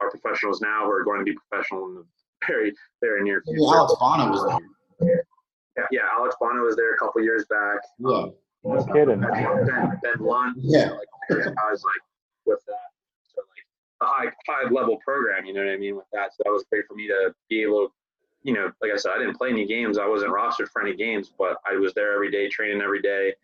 are 0.00 0.08
professionals 0.10 0.60
now 0.60 0.84
who 0.84 0.92
are 0.92 1.02
going 1.02 1.18
to 1.18 1.24
be 1.24 1.36
professional 1.36 1.86
in 1.88 1.94
the 1.96 2.04
very 2.46 2.72
very 3.00 3.22
near 3.22 3.42
future. 3.42 3.60
Alex 3.74 3.94
Bono 4.00 4.30
was 4.30 4.60
there. 5.00 5.24
Yeah, 5.76 5.86
yeah, 5.90 6.00
Alex 6.16 6.36
Bono 6.40 6.62
was 6.62 6.76
there 6.76 6.94
a 6.94 6.98
couple 6.98 7.22
years 7.22 7.44
back. 7.50 7.80
Yeah. 7.98 8.08
Um, 8.10 8.34
no 8.62 8.84
kidding. 8.84 9.20
Ben, 9.20 10.00
ben 10.02 10.18
Lundt, 10.20 10.56
yeah, 10.60 10.90
like 10.90 11.08
guys 11.30 11.82
like 11.82 12.02
with 12.46 12.60
that. 12.66 12.90
So 13.34 13.42
like 13.42 14.02
a 14.02 14.04
high 14.04 14.32
high 14.46 14.70
level 14.70 14.98
program, 15.04 15.46
you 15.46 15.52
know 15.52 15.64
what 15.64 15.72
I 15.72 15.78
mean, 15.78 15.96
with 15.96 16.06
that. 16.12 16.32
So 16.32 16.42
that 16.44 16.50
was 16.50 16.64
great 16.70 16.86
for 16.86 16.94
me 16.94 17.08
to 17.08 17.34
be 17.48 17.62
able 17.62 17.88
to 17.88 17.92
you 18.42 18.54
know, 18.54 18.70
like 18.80 18.90
I 18.90 18.96
said, 18.96 19.12
I 19.14 19.18
didn't 19.18 19.36
play 19.36 19.50
any 19.50 19.66
games. 19.66 19.98
I 19.98 20.06
wasn't 20.06 20.32
rostered 20.32 20.68
for 20.72 20.80
any 20.80 20.96
games, 20.96 21.30
but 21.36 21.58
I 21.66 21.76
was 21.76 21.92
there 21.92 22.14
every 22.14 22.30
day, 22.30 22.48
training 22.48 22.80
every 22.80 23.02
day 23.02 23.34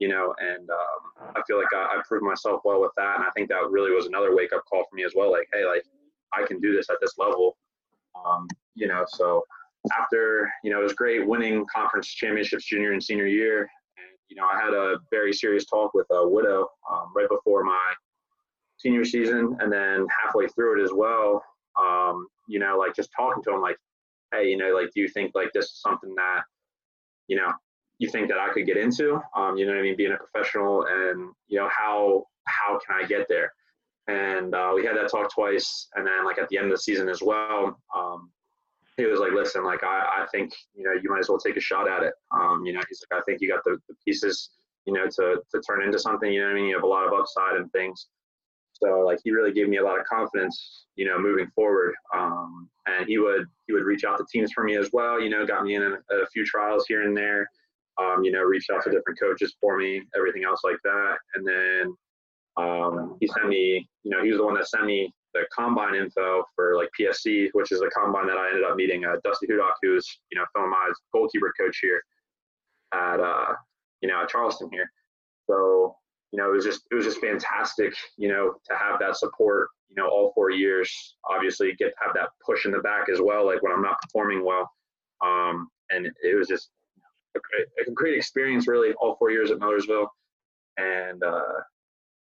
you 0.00 0.08
know, 0.08 0.34
and 0.40 0.68
um, 0.70 1.30
I 1.36 1.42
feel 1.46 1.58
like 1.58 1.72
I, 1.74 1.98
I, 1.98 2.02
proved 2.08 2.24
myself 2.24 2.62
well 2.64 2.80
with 2.80 2.92
that. 2.96 3.16
And 3.16 3.24
I 3.24 3.30
think 3.36 3.50
that 3.50 3.68
really 3.70 3.92
was 3.92 4.06
another 4.06 4.34
wake 4.34 4.52
up 4.54 4.64
call 4.68 4.84
for 4.88 4.96
me 4.96 5.04
as 5.04 5.12
well. 5.14 5.30
Like, 5.30 5.46
hey, 5.52 5.66
like 5.66 5.84
I 6.32 6.44
can 6.46 6.58
do 6.58 6.74
this 6.74 6.88
at 6.88 6.96
this 7.02 7.18
level, 7.18 7.58
um, 8.16 8.48
you 8.74 8.88
know. 8.88 9.04
So 9.06 9.44
after, 9.98 10.50
you 10.64 10.70
know, 10.70 10.80
it 10.80 10.84
was 10.84 10.94
great 10.94 11.26
winning 11.26 11.66
conference 11.72 12.08
championships 12.08 12.64
junior 12.64 12.92
and 12.92 13.02
senior 13.02 13.26
year. 13.26 13.60
And, 13.60 14.18
you 14.28 14.36
know, 14.36 14.46
I 14.50 14.58
had 14.58 14.72
a 14.72 14.96
very 15.10 15.34
serious 15.34 15.66
talk 15.66 15.92
with 15.92 16.06
a 16.10 16.26
widow 16.26 16.66
um, 16.90 17.12
right 17.14 17.28
before 17.28 17.62
my 17.62 17.92
senior 18.78 19.04
season. 19.04 19.54
And 19.60 19.70
then 19.70 20.06
halfway 20.24 20.48
through 20.48 20.80
it 20.80 20.84
as 20.84 20.92
well, 20.94 21.44
um, 21.78 22.26
you 22.48 22.58
know, 22.58 22.78
like 22.78 22.96
just 22.96 23.10
talking 23.14 23.42
to 23.42 23.52
him, 23.52 23.60
like, 23.60 23.76
hey, 24.32 24.48
you 24.48 24.56
know, 24.56 24.72
like, 24.74 24.90
do 24.94 25.02
you 25.02 25.08
think 25.08 25.32
like 25.34 25.50
this 25.52 25.66
is 25.66 25.82
something 25.82 26.14
that, 26.14 26.40
you 27.28 27.36
know, 27.36 27.52
you 28.00 28.08
think 28.08 28.28
that 28.28 28.38
I 28.38 28.50
could 28.52 28.64
get 28.66 28.78
into. 28.78 29.20
Um, 29.36 29.58
you 29.58 29.66
know 29.66 29.72
what 29.72 29.80
I 29.80 29.82
mean? 29.82 29.96
Being 29.96 30.12
a 30.12 30.16
professional 30.16 30.86
and 30.86 31.32
you 31.46 31.60
know 31.60 31.68
how 31.68 32.24
how 32.46 32.80
can 32.84 33.04
I 33.04 33.06
get 33.06 33.28
there? 33.28 33.52
And 34.08 34.54
uh, 34.54 34.72
we 34.74 34.84
had 34.84 34.96
that 34.96 35.10
talk 35.10 35.32
twice, 35.32 35.86
and 35.94 36.06
then 36.06 36.24
like 36.24 36.38
at 36.38 36.48
the 36.48 36.56
end 36.56 36.66
of 36.66 36.72
the 36.72 36.78
season 36.82 37.08
as 37.08 37.22
well, 37.22 37.78
um, 37.94 38.30
he 38.96 39.04
was 39.04 39.20
like, 39.20 39.32
"Listen, 39.32 39.64
like 39.64 39.84
I, 39.84 40.22
I 40.22 40.26
think 40.32 40.52
you 40.74 40.82
know 40.82 40.92
you 41.00 41.10
might 41.10 41.20
as 41.20 41.28
well 41.28 41.38
take 41.38 41.58
a 41.58 41.60
shot 41.60 41.88
at 41.88 42.02
it. 42.02 42.14
Um, 42.32 42.64
you 42.64 42.72
know, 42.72 42.80
he's 42.88 43.04
like, 43.10 43.20
I 43.20 43.22
think 43.24 43.42
you 43.42 43.48
got 43.48 43.62
the, 43.64 43.76
the 43.86 43.94
pieces, 44.02 44.50
you 44.86 44.94
know, 44.94 45.04
to 45.04 45.42
to 45.54 45.60
turn 45.60 45.82
into 45.82 45.98
something. 45.98 46.32
You 46.32 46.40
know 46.40 46.46
what 46.46 46.52
I 46.52 46.60
mean? 46.60 46.68
You 46.70 46.76
have 46.76 46.84
a 46.84 46.88
lot 46.88 47.06
of 47.06 47.12
upside 47.12 47.56
and 47.56 47.70
things. 47.70 48.08
So 48.72 49.00
like 49.00 49.18
he 49.22 49.30
really 49.30 49.52
gave 49.52 49.68
me 49.68 49.76
a 49.76 49.84
lot 49.84 50.00
of 50.00 50.06
confidence, 50.06 50.86
you 50.96 51.04
know, 51.04 51.18
moving 51.18 51.48
forward. 51.54 51.94
Um, 52.16 52.70
and 52.86 53.06
he 53.06 53.18
would 53.18 53.44
he 53.66 53.74
would 53.74 53.84
reach 53.84 54.04
out 54.04 54.16
to 54.16 54.24
teams 54.32 54.52
for 54.54 54.64
me 54.64 54.76
as 54.76 54.88
well. 54.90 55.20
You 55.20 55.28
know, 55.28 55.46
got 55.46 55.64
me 55.64 55.74
in 55.74 55.82
a, 55.82 56.14
a 56.14 56.26
few 56.32 56.46
trials 56.46 56.86
here 56.88 57.02
and 57.02 57.14
there 57.14 57.46
um, 57.98 58.24
you 58.24 58.32
know, 58.32 58.40
reached 58.40 58.70
out 58.70 58.82
to 58.84 58.90
different 58.90 59.18
coaches 59.20 59.54
for 59.60 59.76
me, 59.76 60.02
everything 60.16 60.44
else 60.44 60.60
like 60.64 60.78
that. 60.84 61.16
And 61.34 61.46
then 61.46 61.94
um, 62.56 63.16
he 63.20 63.26
sent 63.26 63.48
me, 63.48 63.88
you 64.02 64.10
know, 64.10 64.22
he 64.22 64.30
was 64.30 64.38
the 64.38 64.44
one 64.44 64.54
that 64.54 64.68
sent 64.68 64.86
me 64.86 65.12
the 65.34 65.44
combine 65.56 65.94
info 65.94 66.42
for 66.54 66.76
like 66.76 66.88
PSC, 66.98 67.48
which 67.52 67.72
is 67.72 67.80
a 67.80 67.90
combine 67.90 68.26
that 68.26 68.36
I 68.36 68.48
ended 68.48 68.64
up 68.64 68.76
meeting 68.76 69.04
uh, 69.04 69.16
Dusty 69.24 69.46
Hudock, 69.46 69.74
who's, 69.82 70.06
you 70.30 70.38
know, 70.38 70.44
Phil 70.54 70.68
my 70.68 70.90
goalkeeper 71.12 71.52
coach 71.58 71.78
here 71.80 72.02
at, 72.92 73.20
uh, 73.20 73.54
you 74.00 74.08
know, 74.08 74.22
at 74.22 74.28
Charleston 74.28 74.68
here. 74.72 74.90
So, 75.48 75.94
you 76.32 76.38
know, 76.38 76.50
it 76.50 76.54
was 76.54 76.64
just, 76.64 76.82
it 76.90 76.94
was 76.94 77.04
just 77.04 77.20
fantastic, 77.20 77.94
you 78.16 78.28
know, 78.28 78.54
to 78.68 78.76
have 78.76 78.98
that 79.00 79.16
support, 79.16 79.68
you 79.88 79.96
know, 79.96 80.08
all 80.08 80.32
four 80.34 80.50
years, 80.50 81.16
obviously 81.28 81.74
get 81.78 81.92
have 82.04 82.14
that 82.14 82.28
push 82.44 82.66
in 82.66 82.72
the 82.72 82.78
back 82.80 83.08
as 83.12 83.20
well, 83.20 83.46
like 83.46 83.62
when 83.62 83.72
I'm 83.72 83.82
not 83.82 84.00
performing 84.02 84.44
well. 84.44 84.68
Um, 85.24 85.68
and 85.90 86.08
it 86.22 86.36
was 86.36 86.48
just, 86.48 86.70
a 87.36 87.40
great, 87.40 87.86
a 87.88 87.90
great 87.90 88.16
experience, 88.16 88.66
really, 88.66 88.92
all 88.94 89.16
four 89.16 89.30
years 89.30 89.50
at 89.50 89.58
Millersville. 89.58 90.08
And 90.76 91.22
uh, 91.22 91.60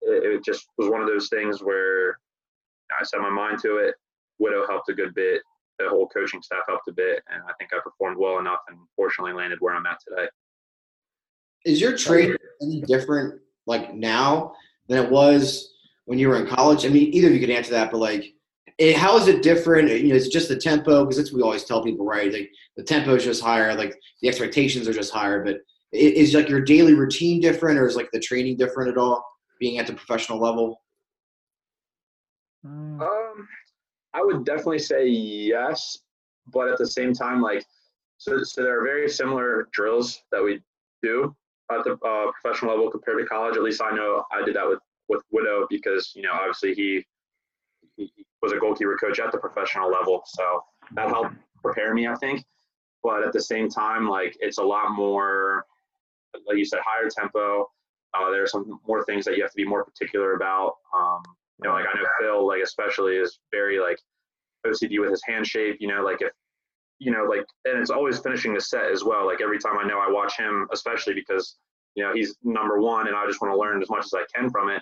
it, 0.02 0.36
it, 0.36 0.44
just 0.44 0.68
was 0.78 0.90
one 0.90 1.02
of 1.02 1.08
those 1.08 1.30
things 1.30 1.62
where 1.62 2.20
I 2.98 3.04
set 3.04 3.22
my 3.22 3.30
mind 3.30 3.60
to 3.62 3.78
it. 3.78 3.96
Widow 4.40 4.66
helped 4.68 4.90
a 4.90 4.94
good 4.94 5.14
bit. 5.16 5.42
The 5.80 5.90
whole 5.90 6.08
coaching 6.08 6.42
staff 6.42 6.64
helped 6.68 6.88
a 6.88 6.94
bit. 6.94 7.24
And 7.32 7.42
I 7.44 7.54
think 7.58 7.72
I 7.74 7.80
performed 7.84 8.18
well 8.18 8.40
enough 8.40 8.60
and 8.70 8.78
fortunately 8.96 9.34
landed 9.34 9.60
where 9.60 9.74
I'm 9.74 9.86
at 9.86 9.98
today. 10.08 10.28
Is 11.66 11.80
your 11.80 11.98
trade 11.98 12.36
any 12.62 12.82
different, 12.82 13.40
like 13.66 13.94
now, 13.94 14.54
than 14.88 15.04
it 15.04 15.10
was 15.10 15.74
when 16.06 16.20
you 16.20 16.28
were 16.28 16.38
in 16.38 16.48
college? 16.48 16.86
I 16.86 16.90
mean, 16.90 17.14
either 17.14 17.28
of 17.28 17.34
you 17.34 17.40
could 17.40 17.50
answer 17.50 17.72
that, 17.72 17.92
but 17.92 18.00
like, 18.00 18.34
it, 18.78 18.96
how 18.96 19.18
is 19.18 19.28
it 19.28 19.44
different? 19.44 19.90
You 19.90 20.10
know, 20.10 20.16
it's 20.16 20.28
just 20.28 20.50
the 20.50 20.56
tempo 20.56 21.04
because 21.04 21.18
that's 21.18 21.32
what 21.32 21.38
we 21.38 21.44
always 21.44 21.64
tell 21.64 21.84
people, 21.84 22.06
right? 22.06 22.32
Like 22.32 22.52
the 22.76 22.84
tempo 22.84 23.16
is 23.16 23.24
just 23.24 23.44
higher, 23.44 23.76
like 23.76 24.00
the 24.22 24.28
expectations 24.28 24.88
are 24.88 24.94
just 24.94 25.14
higher. 25.14 25.44
But 25.44 25.58
Is 25.92 26.34
like 26.34 26.50
your 26.50 26.62
daily 26.62 26.94
routine 26.94 27.40
different, 27.40 27.80
or 27.80 27.88
is 27.88 27.96
like 27.96 28.10
the 28.12 28.20
training 28.20 28.58
different 28.58 28.90
at 28.90 28.98
all? 28.98 29.24
Being 29.60 29.78
at 29.78 29.88
the 29.88 29.94
professional 29.94 30.40
level. 30.40 30.82
Mm. 32.66 33.02
Um, 33.02 33.48
I 34.14 34.22
would 34.22 34.46
definitely 34.46 34.80
say 34.80 35.08
yes, 35.08 35.98
but 36.52 36.68
at 36.68 36.78
the 36.78 36.88
same 36.88 37.14
time, 37.14 37.42
like, 37.42 37.66
so, 38.18 38.44
so 38.44 38.64
there 38.64 38.80
are 38.80 38.84
very 38.84 39.10
similar 39.10 39.68
drills 39.72 40.22
that 40.32 40.42
we 40.42 40.62
do 41.02 41.36
at 41.72 41.84
the 41.84 41.94
uh, 41.94 42.32
professional 42.32 42.72
level 42.72 42.90
compared 42.90 43.20
to 43.20 43.26
college. 43.26 43.56
At 43.56 43.64
least 43.64 43.82
I 43.82 43.92
know 43.92 44.24
I 44.32 44.44
did 44.44 44.56
that 44.56 44.68
with 44.68 44.80
with 45.10 45.22
Widow 45.32 45.68
because 45.70 46.14
you 46.16 46.22
know 46.22 46.32
obviously 46.32 46.74
he, 46.74 47.06
he 47.98 48.26
was 48.44 48.52
a 48.52 48.60
goalkeeper 48.60 48.98
coach 48.98 49.20
at 49.20 49.32
the 49.32 49.38
professional 49.38 49.90
level, 49.90 50.22
so 50.26 50.62
that 50.92 51.08
helped 51.08 51.36
prepare 51.64 51.94
me, 51.94 52.08
I 52.08 52.16
think. 52.16 52.44
But 53.02 53.24
at 53.24 53.34
the 53.34 53.42
same 53.42 53.70
time, 53.70 54.08
like 54.08 54.36
it's 54.42 54.58
a 54.58 54.64
lot 54.64 54.92
more, 54.92 55.66
like 56.46 56.58
you 56.58 56.66
said, 56.66 56.80
higher 56.86 57.10
tempo. 57.10 57.68
Uh, 58.14 58.30
there 58.30 58.44
are 58.44 58.48
some 58.48 58.80
more 58.88 59.04
things 59.06 59.26
that 59.26 59.38
you 59.38 59.42
have 59.44 59.52
to 59.52 59.56
be 59.56 59.66
more 59.66 59.84
particular 59.84 60.34
about. 60.34 60.74
Um, 60.96 61.24
you 61.62 61.70
know, 61.70 61.76
like 61.76 61.86
I 61.86 61.98
know 61.98 62.08
Phil, 62.20 62.48
like 62.48 62.62
especially, 62.62 63.16
is 63.16 63.40
very 63.52 63.80
like 63.80 63.98
OCD 64.68 65.00
with 65.00 65.10
his 65.10 65.24
hand 65.26 65.48
shape. 65.48 65.78
You 65.80 65.88
know, 65.88 66.04
like 66.04 66.22
if 66.22 66.32
you 67.00 67.12
know, 67.12 67.24
like, 67.24 67.46
and 67.66 67.80
it's 67.80 67.90
always 67.90 68.20
finishing 68.20 68.54
the 68.54 68.62
set 68.62 68.92
as 68.92 69.04
well. 69.04 69.26
Like 69.26 69.42
every 69.42 69.60
time 69.60 69.78
I 69.78 69.88
know 69.88 70.00
I 70.00 70.12
watch 70.12 70.38
him, 70.38 70.68
especially 70.72 71.14
because 71.14 71.58
you 71.96 72.04
know 72.04 72.14
he's 72.14 72.36
number 72.44 72.80
one, 72.80 73.08
and 73.08 73.16
I 73.16 73.26
just 73.26 73.42
want 73.42 73.54
to 73.54 73.60
learn 73.60 73.82
as 73.82 73.90
much 73.90 74.06
as 74.06 74.14
I 74.14 74.24
can 74.36 74.50
from 74.50 74.70
it. 74.70 74.82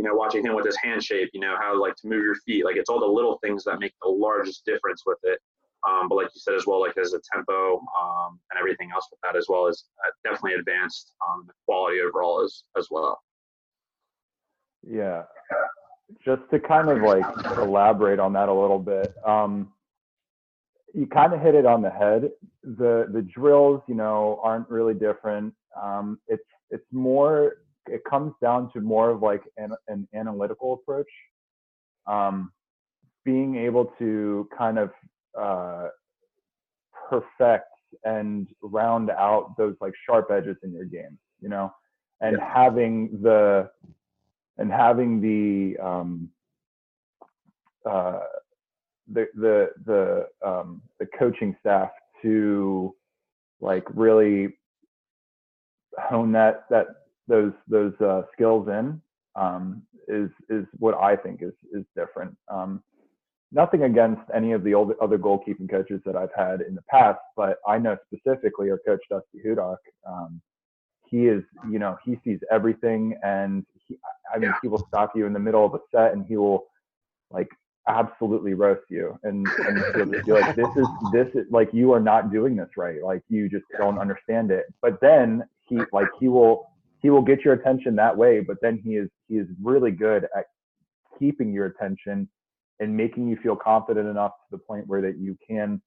You 0.00 0.06
know, 0.06 0.14
watching 0.14 0.46
him 0.46 0.54
with 0.54 0.64
his 0.64 0.78
hand 0.82 1.04
shape, 1.04 1.28
you 1.34 1.40
know 1.40 1.56
how 1.60 1.78
like 1.78 1.94
to 1.96 2.08
move 2.08 2.24
your 2.24 2.34
feet, 2.46 2.64
like 2.64 2.76
it's 2.76 2.88
all 2.88 3.00
the 3.00 3.06
little 3.06 3.38
things 3.44 3.64
that 3.64 3.80
make 3.80 3.92
the 4.00 4.08
largest 4.08 4.64
difference 4.64 5.02
with 5.04 5.18
it. 5.24 5.38
Um, 5.86 6.08
but 6.08 6.14
like 6.14 6.28
you 6.34 6.40
said 6.40 6.54
as 6.54 6.66
well, 6.66 6.80
like 6.80 6.96
as 6.96 7.12
a 7.12 7.20
tempo 7.34 7.80
um, 8.00 8.40
and 8.50 8.58
everything 8.58 8.88
else 8.94 9.06
with 9.10 9.20
that 9.22 9.36
as 9.36 9.44
well 9.50 9.66
is 9.66 9.84
uh, 10.06 10.10
definitely 10.24 10.54
advanced 10.54 11.12
um, 11.28 11.44
the 11.46 11.52
quality 11.66 11.98
overall 12.00 12.42
as 12.42 12.62
as 12.78 12.88
well. 12.90 13.20
Yeah, 14.88 15.24
just 16.24 16.42
to 16.50 16.58
kind 16.58 16.88
of 16.88 17.02
like 17.02 17.26
elaborate 17.58 18.20
on 18.20 18.32
that 18.32 18.48
a 18.48 18.54
little 18.54 18.78
bit. 18.78 19.14
Um, 19.26 19.70
you 20.94 21.06
kind 21.06 21.34
of 21.34 21.42
hit 21.42 21.54
it 21.54 21.66
on 21.66 21.82
the 21.82 21.90
head. 21.90 22.30
The 22.62 23.06
the 23.12 23.20
drills, 23.20 23.82
you 23.86 23.96
know, 23.96 24.40
aren't 24.42 24.70
really 24.70 24.94
different. 24.94 25.52
Um, 25.78 26.18
it's 26.26 26.48
it's 26.70 26.86
more. 26.90 27.58
It 27.90 28.02
comes 28.08 28.32
down 28.40 28.70
to 28.72 28.80
more 28.80 29.10
of 29.10 29.22
like 29.22 29.42
an, 29.56 29.72
an 29.88 30.08
analytical 30.14 30.74
approach. 30.74 31.10
Um, 32.06 32.52
being 33.24 33.56
able 33.56 33.92
to 33.98 34.48
kind 34.56 34.78
of 34.78 34.90
uh, 35.38 35.88
perfect 37.08 37.66
and 38.04 38.48
round 38.62 39.10
out 39.10 39.54
those 39.58 39.74
like 39.80 39.92
sharp 40.06 40.30
edges 40.30 40.56
in 40.62 40.72
your 40.72 40.84
game, 40.84 41.18
you 41.40 41.48
know, 41.48 41.72
and 42.20 42.36
Yeah. 42.36 42.54
having 42.54 43.20
the 43.22 43.70
and 44.58 44.70
having 44.70 45.20
the 45.20 45.78
um, 45.78 46.30
uh, 47.84 48.20
the 49.12 49.26
the 49.34 49.70
the 49.86 50.28
um, 50.46 50.82
the 50.98 51.06
coaching 51.18 51.56
staff 51.60 51.90
to 52.22 52.94
like 53.60 53.84
really 53.94 54.58
hone 55.98 56.32
that 56.32 56.68
that 56.70 56.86
those 57.30 57.52
those 57.68 57.94
uh, 58.00 58.22
skills 58.34 58.68
in 58.68 59.00
um, 59.36 59.82
is 60.08 60.30
is 60.50 60.66
what 60.78 60.94
I 60.96 61.16
think 61.16 61.42
is 61.42 61.54
is 61.72 61.84
different. 61.96 62.36
Um, 62.48 62.82
nothing 63.52 63.84
against 63.84 64.22
any 64.34 64.52
of 64.52 64.64
the 64.64 64.74
old, 64.74 64.92
other 65.00 65.18
goalkeeping 65.18 65.70
coaches 65.70 66.00
that 66.04 66.16
I've 66.16 66.34
had 66.36 66.60
in 66.60 66.74
the 66.74 66.82
past, 66.90 67.20
but 67.36 67.58
I 67.66 67.78
know 67.78 67.96
specifically 68.12 68.70
our 68.70 68.78
coach 68.86 69.00
Dusty 69.10 69.40
Hudock. 69.46 69.78
Um, 70.06 70.42
he 71.06 71.26
is, 71.26 71.42
you 71.68 71.80
know, 71.80 71.96
he 72.04 72.20
sees 72.24 72.38
everything, 72.52 73.18
and 73.24 73.66
he, 73.88 73.98
I 74.32 74.38
mean, 74.38 74.50
Yeah. 74.50 74.58
he 74.62 74.68
will 74.68 74.86
stop 74.88 75.16
you 75.16 75.26
in 75.26 75.32
the 75.32 75.40
middle 75.40 75.64
of 75.64 75.74
a 75.74 75.80
set, 75.92 76.12
and 76.12 76.24
he 76.26 76.36
will 76.36 76.66
like 77.30 77.48
absolutely 77.88 78.54
roast 78.54 78.84
you, 78.90 79.18
and 79.24 79.46
and 79.68 80.24
be 80.26 80.32
like, 80.32 80.54
"This 80.56 80.70
is 80.76 80.86
this 81.12 81.28
is 81.34 81.46
like 81.50 81.70
you 81.72 81.92
are 81.92 82.00
not 82.00 82.30
doing 82.32 82.56
this 82.56 82.70
right. 82.76 83.02
Like 83.02 83.22
you 83.28 83.48
just 83.48 83.64
don't 83.78 83.98
understand 83.98 84.50
it." 84.52 84.66
But 84.82 85.00
then 85.00 85.44
he 85.68 85.80
like 85.92 86.08
he 86.20 86.28
will 86.28 86.69
he 87.00 87.10
will 87.10 87.22
get 87.22 87.44
your 87.44 87.54
attention 87.54 87.96
that 87.96 88.16
way, 88.16 88.40
but 88.40 88.56
then 88.60 88.80
he 88.84 88.96
is 88.96 89.08
he 89.28 89.36
is 89.36 89.46
really 89.62 89.90
good 89.90 90.24
at 90.36 90.46
keeping 91.18 91.52
your 91.52 91.66
attention 91.66 92.28
and 92.80 92.96
making 92.96 93.28
you 93.28 93.36
feel 93.36 93.56
confident 93.56 94.08
enough 94.08 94.32
to 94.32 94.56
the 94.56 94.58
point 94.58 94.86
where 94.86 95.02
that 95.02 95.18
you 95.18 95.36
can 95.46 95.80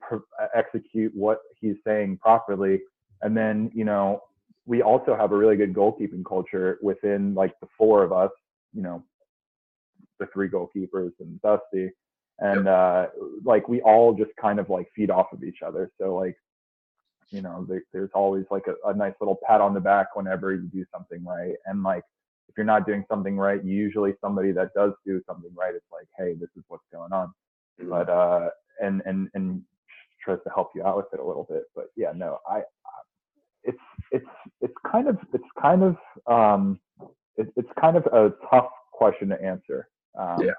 pr- 0.00 0.16
execute 0.54 1.12
what 1.14 1.40
he's 1.60 1.76
saying 1.86 2.18
properly. 2.18 2.80
And 3.22 3.36
then, 3.36 3.70
you 3.74 3.84
know, 3.84 4.22
we 4.66 4.82
also 4.82 5.14
have 5.14 5.32
a 5.32 5.36
really 5.36 5.56
good 5.56 5.74
goalkeeping 5.74 6.24
culture 6.26 6.78
within 6.82 7.34
like 7.34 7.52
the 7.60 7.68
four 7.76 8.02
of 8.02 8.12
us, 8.12 8.30
you 8.72 8.82
know, 8.82 9.04
the 10.18 10.26
three 10.32 10.48
goalkeepers 10.48 11.12
and 11.20 11.40
Dusty. 11.42 11.90
And 12.38 12.66
uh, 12.66 13.08
like 13.44 13.68
we 13.68 13.82
all 13.82 14.14
just 14.14 14.30
kind 14.40 14.58
of 14.58 14.70
like 14.70 14.88
feed 14.96 15.10
off 15.10 15.32
of 15.32 15.44
each 15.44 15.58
other. 15.64 15.90
So 16.00 16.14
like, 16.14 16.36
you 17.30 17.42
know, 17.42 17.64
there, 17.68 17.82
there's 17.92 18.10
always 18.14 18.44
like 18.50 18.64
a, 18.66 18.88
a 18.88 18.94
nice 18.94 19.14
little 19.20 19.38
pat 19.46 19.60
on 19.60 19.74
the 19.74 19.80
back 19.80 20.16
whenever 20.16 20.54
you 20.54 20.68
do 20.72 20.84
something 20.92 21.24
right. 21.24 21.54
And 21.66 21.82
like, 21.82 22.04
if 22.48 22.56
you're 22.56 22.66
not 22.66 22.86
doing 22.86 23.04
something 23.08 23.36
right, 23.36 23.62
usually 23.64 24.14
somebody 24.20 24.52
that 24.52 24.74
does 24.74 24.92
do 25.04 25.20
something 25.26 25.50
right, 25.56 25.74
it's 25.74 25.84
like, 25.92 26.06
hey, 26.18 26.34
this 26.34 26.50
is 26.56 26.64
what's 26.68 26.84
going 26.92 27.12
on. 27.12 27.32
Mhm. 27.80 27.90
But 27.90 28.08
uh, 28.08 28.50
and 28.80 29.02
and 29.06 29.28
and 29.34 29.62
tries 30.22 30.38
to 30.44 30.50
help 30.54 30.70
you 30.74 30.84
out 30.84 30.96
with 30.96 31.06
it 31.12 31.20
a 31.20 31.24
little 31.24 31.44
bit. 31.44 31.64
But 31.74 31.86
yeah, 31.96 32.12
no, 32.14 32.38
I, 32.48 32.62
it's 33.64 33.78
it's 34.12 34.26
it's 34.60 34.74
kind 34.90 35.08
of 35.08 35.18
it's 35.32 35.44
kind 35.60 35.82
of 35.82 35.96
um, 36.26 36.78
it, 37.36 37.52
it's 37.56 37.68
kind 37.80 37.96
of 37.96 38.06
a 38.06 38.32
tough 38.50 38.68
question 38.92 39.28
to 39.30 39.42
answer. 39.42 39.88
Um, 40.18 40.42
Yeah. 40.42 40.52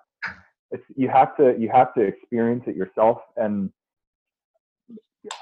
It's 0.71 0.83
you 0.95 1.07
have 1.09 1.37
to 1.37 1.55
you 1.57 1.69
have 1.69 1.93
to 1.93 2.01
experience 2.01 2.63
it 2.67 2.75
yourself, 2.75 3.19
and 3.37 3.71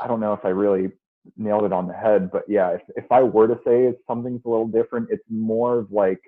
I 0.01 0.07
don't 0.07 0.19
know 0.19 0.33
if 0.33 0.43
I 0.43 0.49
really 0.49 0.91
nailed 1.37 1.63
it 1.63 1.73
on 1.73 1.87
the 1.87 1.93
head, 1.93 2.31
but 2.31 2.43
yeah, 2.47 2.71
if 2.71 2.81
if 2.95 3.11
I 3.11 3.23
were 3.23 3.47
to 3.47 3.59
say 3.65 3.85
it's 3.85 3.99
something's 4.07 4.41
a 4.45 4.49
little 4.49 4.67
different, 4.67 5.09
it's 5.09 5.23
more 5.29 5.79
of 5.79 5.91
like 5.91 6.21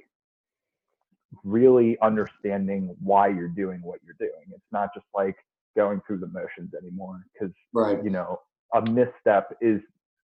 really 1.44 1.98
understanding 2.02 2.96
why 3.04 3.28
you're 3.28 3.50
doing 3.50 3.82
what 3.82 4.00
you're 4.06 4.16
doing. 4.20 4.44
It's 4.52 4.72
not 4.72 4.90
just 4.94 5.06
like 5.14 5.36
going 5.76 6.02
through 6.08 6.20
the 6.20 6.28
motions 6.28 6.74
anymore 6.82 7.26
because 7.34 7.54
Right. 7.74 8.02
you 8.04 8.10
know 8.10 8.40
a 8.74 8.82
misstep 8.90 9.56
is 9.62 9.82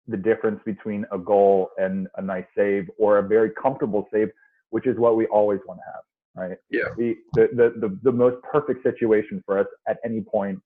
the 0.08 0.18
difference 0.18 0.60
between 0.66 1.06
a 1.12 1.18
goal 1.18 1.70
and 1.78 2.08
a 2.16 2.22
nice 2.22 2.46
save 2.56 2.90
or 2.98 3.18
a 3.20 3.24
very 3.24 3.52
comfortable 3.62 4.08
save, 4.12 4.30
which 4.70 4.88
is 4.88 4.98
what 4.98 5.18
we 5.18 5.26
always 5.28 5.60
want 5.68 5.80
to 5.82 5.84
have, 5.94 6.50
right? 6.50 6.58
Yeah. 6.70 6.90
The, 6.98 7.16
the, 7.34 7.50
the, 7.54 7.88
the, 7.88 8.00
the 8.04 8.12
most 8.12 8.42
perfect 8.42 8.84
situation 8.84 9.44
for 9.46 9.60
us 9.60 9.68
at 9.88 9.98
any 10.06 10.22
point 10.22 10.60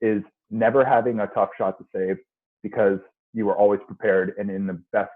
is 0.00 0.22
never 0.50 0.84
having 0.84 1.20
a 1.20 1.26
tough 1.28 1.50
shot 1.58 1.76
to 1.78 1.84
save 1.92 2.18
because 2.62 3.00
you 3.34 3.44
were 3.44 3.56
always 3.56 3.80
prepared 3.86 4.34
and 4.38 4.50
in 4.50 4.66
the 4.66 4.80
best, 4.92 5.10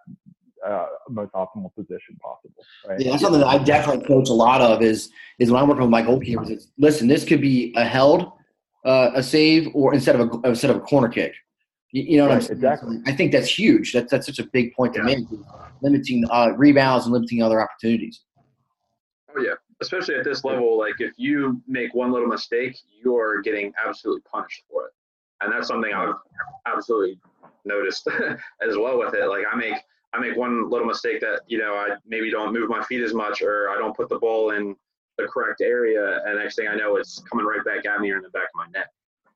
uh, 0.66 0.86
most 1.08 1.32
optimal 1.32 1.72
position 1.74 2.16
possible, 2.20 2.64
right? 2.86 3.00
Yeah, 3.00 3.12
that's 3.12 3.22
something 3.22 3.40
that 3.40 3.46
I 3.46 3.58
definitely 3.58 4.06
coach 4.06 4.28
a 4.28 4.32
lot 4.32 4.60
of. 4.60 4.82
Is 4.82 5.10
is 5.38 5.50
when 5.50 5.62
I'm 5.62 5.68
working 5.68 5.82
with 5.82 5.90
my 5.90 6.02
goalkeepers. 6.02 6.50
It's, 6.50 6.68
listen, 6.78 7.06
this 7.08 7.24
could 7.24 7.40
be 7.40 7.72
a 7.76 7.84
held, 7.84 8.32
uh, 8.84 9.12
a 9.14 9.22
save, 9.22 9.68
or 9.72 9.94
instead 9.94 10.16
of 10.16 10.28
a 10.28 10.48
instead 10.48 10.70
of 10.70 10.76
a 10.76 10.80
corner 10.80 11.08
kick. 11.08 11.32
You, 11.92 12.02
you 12.02 12.16
know 12.18 12.24
what 12.24 12.32
I'm 12.32 12.40
saying? 12.42 12.56
exactly. 12.56 12.98
I 13.06 13.12
think 13.12 13.32
that's 13.32 13.56
huge. 13.56 13.92
That's 13.92 14.10
that's 14.10 14.26
such 14.26 14.40
a 14.40 14.46
big 14.52 14.74
point 14.74 14.94
to 14.94 15.00
Yeah. 15.00 15.06
make. 15.06 15.18
Limiting 15.80 16.24
uh, 16.28 16.50
rebounds 16.56 17.06
and 17.06 17.12
limiting 17.14 17.40
other 17.40 17.62
opportunities. 17.62 18.22
Oh 19.36 19.40
yeah, 19.40 19.54
especially 19.80 20.16
at 20.16 20.24
this 20.24 20.44
level, 20.44 20.76
like 20.76 20.94
if 20.98 21.12
you 21.16 21.62
make 21.68 21.94
one 21.94 22.10
little 22.10 22.26
mistake, 22.26 22.76
you're 23.02 23.42
getting 23.42 23.72
absolutely 23.86 24.22
punished 24.30 24.64
for 24.68 24.86
it, 24.86 24.92
and 25.40 25.52
that's 25.52 25.68
something 25.68 25.92
I've 25.94 26.14
absolutely 26.66 27.20
noticed 27.68 28.08
as 28.66 28.76
well 28.76 28.98
with 28.98 29.14
it. 29.14 29.28
Like 29.28 29.44
I 29.50 29.54
make 29.56 29.74
I 30.14 30.18
make 30.18 30.36
one 30.36 30.68
little 30.70 30.86
mistake 30.86 31.20
that 31.20 31.42
you 31.46 31.58
know 31.58 31.74
I 31.74 31.90
maybe 32.06 32.30
don't 32.30 32.52
move 32.52 32.68
my 32.68 32.82
feet 32.84 33.02
as 33.02 33.14
much, 33.14 33.42
or 33.42 33.70
I 33.70 33.76
don't 33.78 33.96
put 33.96 34.08
the 34.08 34.18
ball 34.18 34.50
in 34.50 34.74
the 35.18 35.28
correct 35.28 35.60
area, 35.60 36.20
and 36.24 36.38
next 36.38 36.56
thing 36.56 36.68
I 36.68 36.74
know, 36.76 36.96
it's 36.96 37.22
coming 37.30 37.44
right 37.44 37.64
back 37.64 37.84
at 37.86 38.00
me 38.00 38.10
or 38.10 38.16
in 38.16 38.22
the 38.22 38.30
back 38.30 38.44
of 38.44 38.56
my 38.56 38.66
net. 38.74 38.88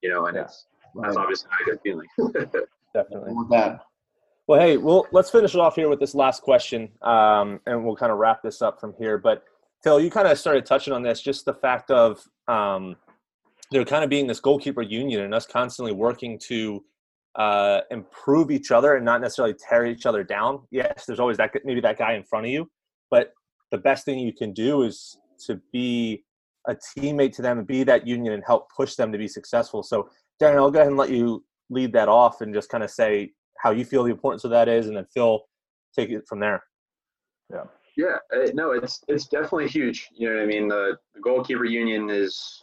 You 0.03 0.11
know, 0.11 0.27
and 0.27 0.37
Yeah. 0.37 0.45
it's 0.45 0.67
that's 1.01 1.17
obviously 1.17 1.49
not 1.51 1.61
a 1.61 1.65
good 1.71 1.81
feeling. 1.83 2.09
Definitely. 2.95 3.33
That, 3.51 3.81
Well, 4.47 4.61
hey, 4.61 4.77
well, 4.77 5.07
let's 5.13 5.31
finish 5.31 5.55
it 5.55 5.61
off 5.61 5.77
here 5.77 5.89
with 5.89 6.01
this 6.01 6.15
last 6.15 6.43
question, 6.43 6.91
um, 7.03 7.61
and 7.67 7.85
we'll 7.85 7.97
kind 7.97 8.13
of 8.13 8.19
wrap 8.19 8.43
this 8.43 8.61
up 8.61 8.79
from 8.81 8.95
here. 8.99 9.17
But 9.17 9.45
Phil, 9.83 10.01
you 10.01 10.11
kind 10.11 10.29
of 10.29 10.39
started 10.39 10.67
touching 10.67 10.93
on 10.93 11.03
this, 11.03 11.21
just 11.23 11.45
the 11.45 11.55
fact 11.55 11.91
of 11.91 12.23
um, 12.49 12.97
there 13.71 13.85
kind 13.85 14.05
of 14.05 14.11
being 14.11 14.27
this 14.27 14.41
goalkeeper 14.41 14.83
union 14.83 15.23
and 15.23 15.35
us 15.35 15.47
constantly 15.47 15.93
working 15.93 16.39
to 16.39 16.85
uh, 17.37 17.81
improve 17.91 18.51
each 18.51 18.71
other 18.71 18.97
and 18.97 19.05
not 19.05 19.21
necessarily 19.21 19.55
tear 19.55 19.87
each 19.87 20.07
other 20.07 20.23
down. 20.23 20.61
Yes, 20.71 21.05
there's 21.07 21.21
always 21.21 21.37
that 21.39 21.53
maybe 21.65 21.81
that 21.81 21.99
guy 21.99 22.15
in 22.15 22.25
front 22.25 22.47
of 22.47 22.53
you, 22.53 22.71
but 23.11 23.33
the 23.71 23.79
best 23.79 24.05
thing 24.05 24.19
you 24.19 24.33
can 24.33 24.53
do 24.53 24.83
is 24.83 25.17
to 25.47 25.61
be 25.73 26.25
a 26.69 26.77
teammate 26.77 27.35
to 27.35 27.43
them 27.43 27.59
and 27.59 27.67
be 27.67 27.83
that 27.85 28.07
union 28.07 28.35
and 28.35 28.45
help 28.47 28.69
push 28.77 28.95
them 28.95 29.11
to 29.13 29.19
be 29.19 29.27
successful. 29.27 29.83
So, 29.83 30.09
Darren, 30.41 30.57
I'll 30.57 30.71
go 30.71 30.79
ahead 30.79 30.89
and 30.89 30.97
let 30.97 31.11
you 31.11 31.45
lead 31.71 31.93
that 31.95 32.09
off 32.09 32.41
and 32.41 32.55
just 32.55 32.69
kind 32.69 32.85
of 32.85 32.91
say 32.91 33.33
how 33.59 33.71
you 33.71 33.85
feel 33.85 34.05
the 34.05 34.11
importance 34.11 34.45
of 34.45 34.51
that 34.51 34.69
is, 34.69 34.87
and 34.87 34.97
then 34.97 35.07
Phil, 35.13 35.41
take 35.97 36.11
it 36.11 36.25
from 36.29 36.41
there. 36.41 36.63
Yeah. 37.51 37.65
Yeah, 37.95 38.17
uh, 38.35 38.49
no, 38.55 38.73
it's 38.73 39.03
it's 39.07 39.27
definitely 39.27 39.69
huge. 39.69 40.09
You 40.15 40.31
know 40.31 40.37
what 40.37 40.45
I 40.45 40.47
mean? 40.47 40.67
The, 40.67 40.97
the 41.15 41.21
goalkeeper 41.21 41.67
union 41.67 42.09
is, 42.09 42.33
you 42.41 42.41
know, 42.41 42.63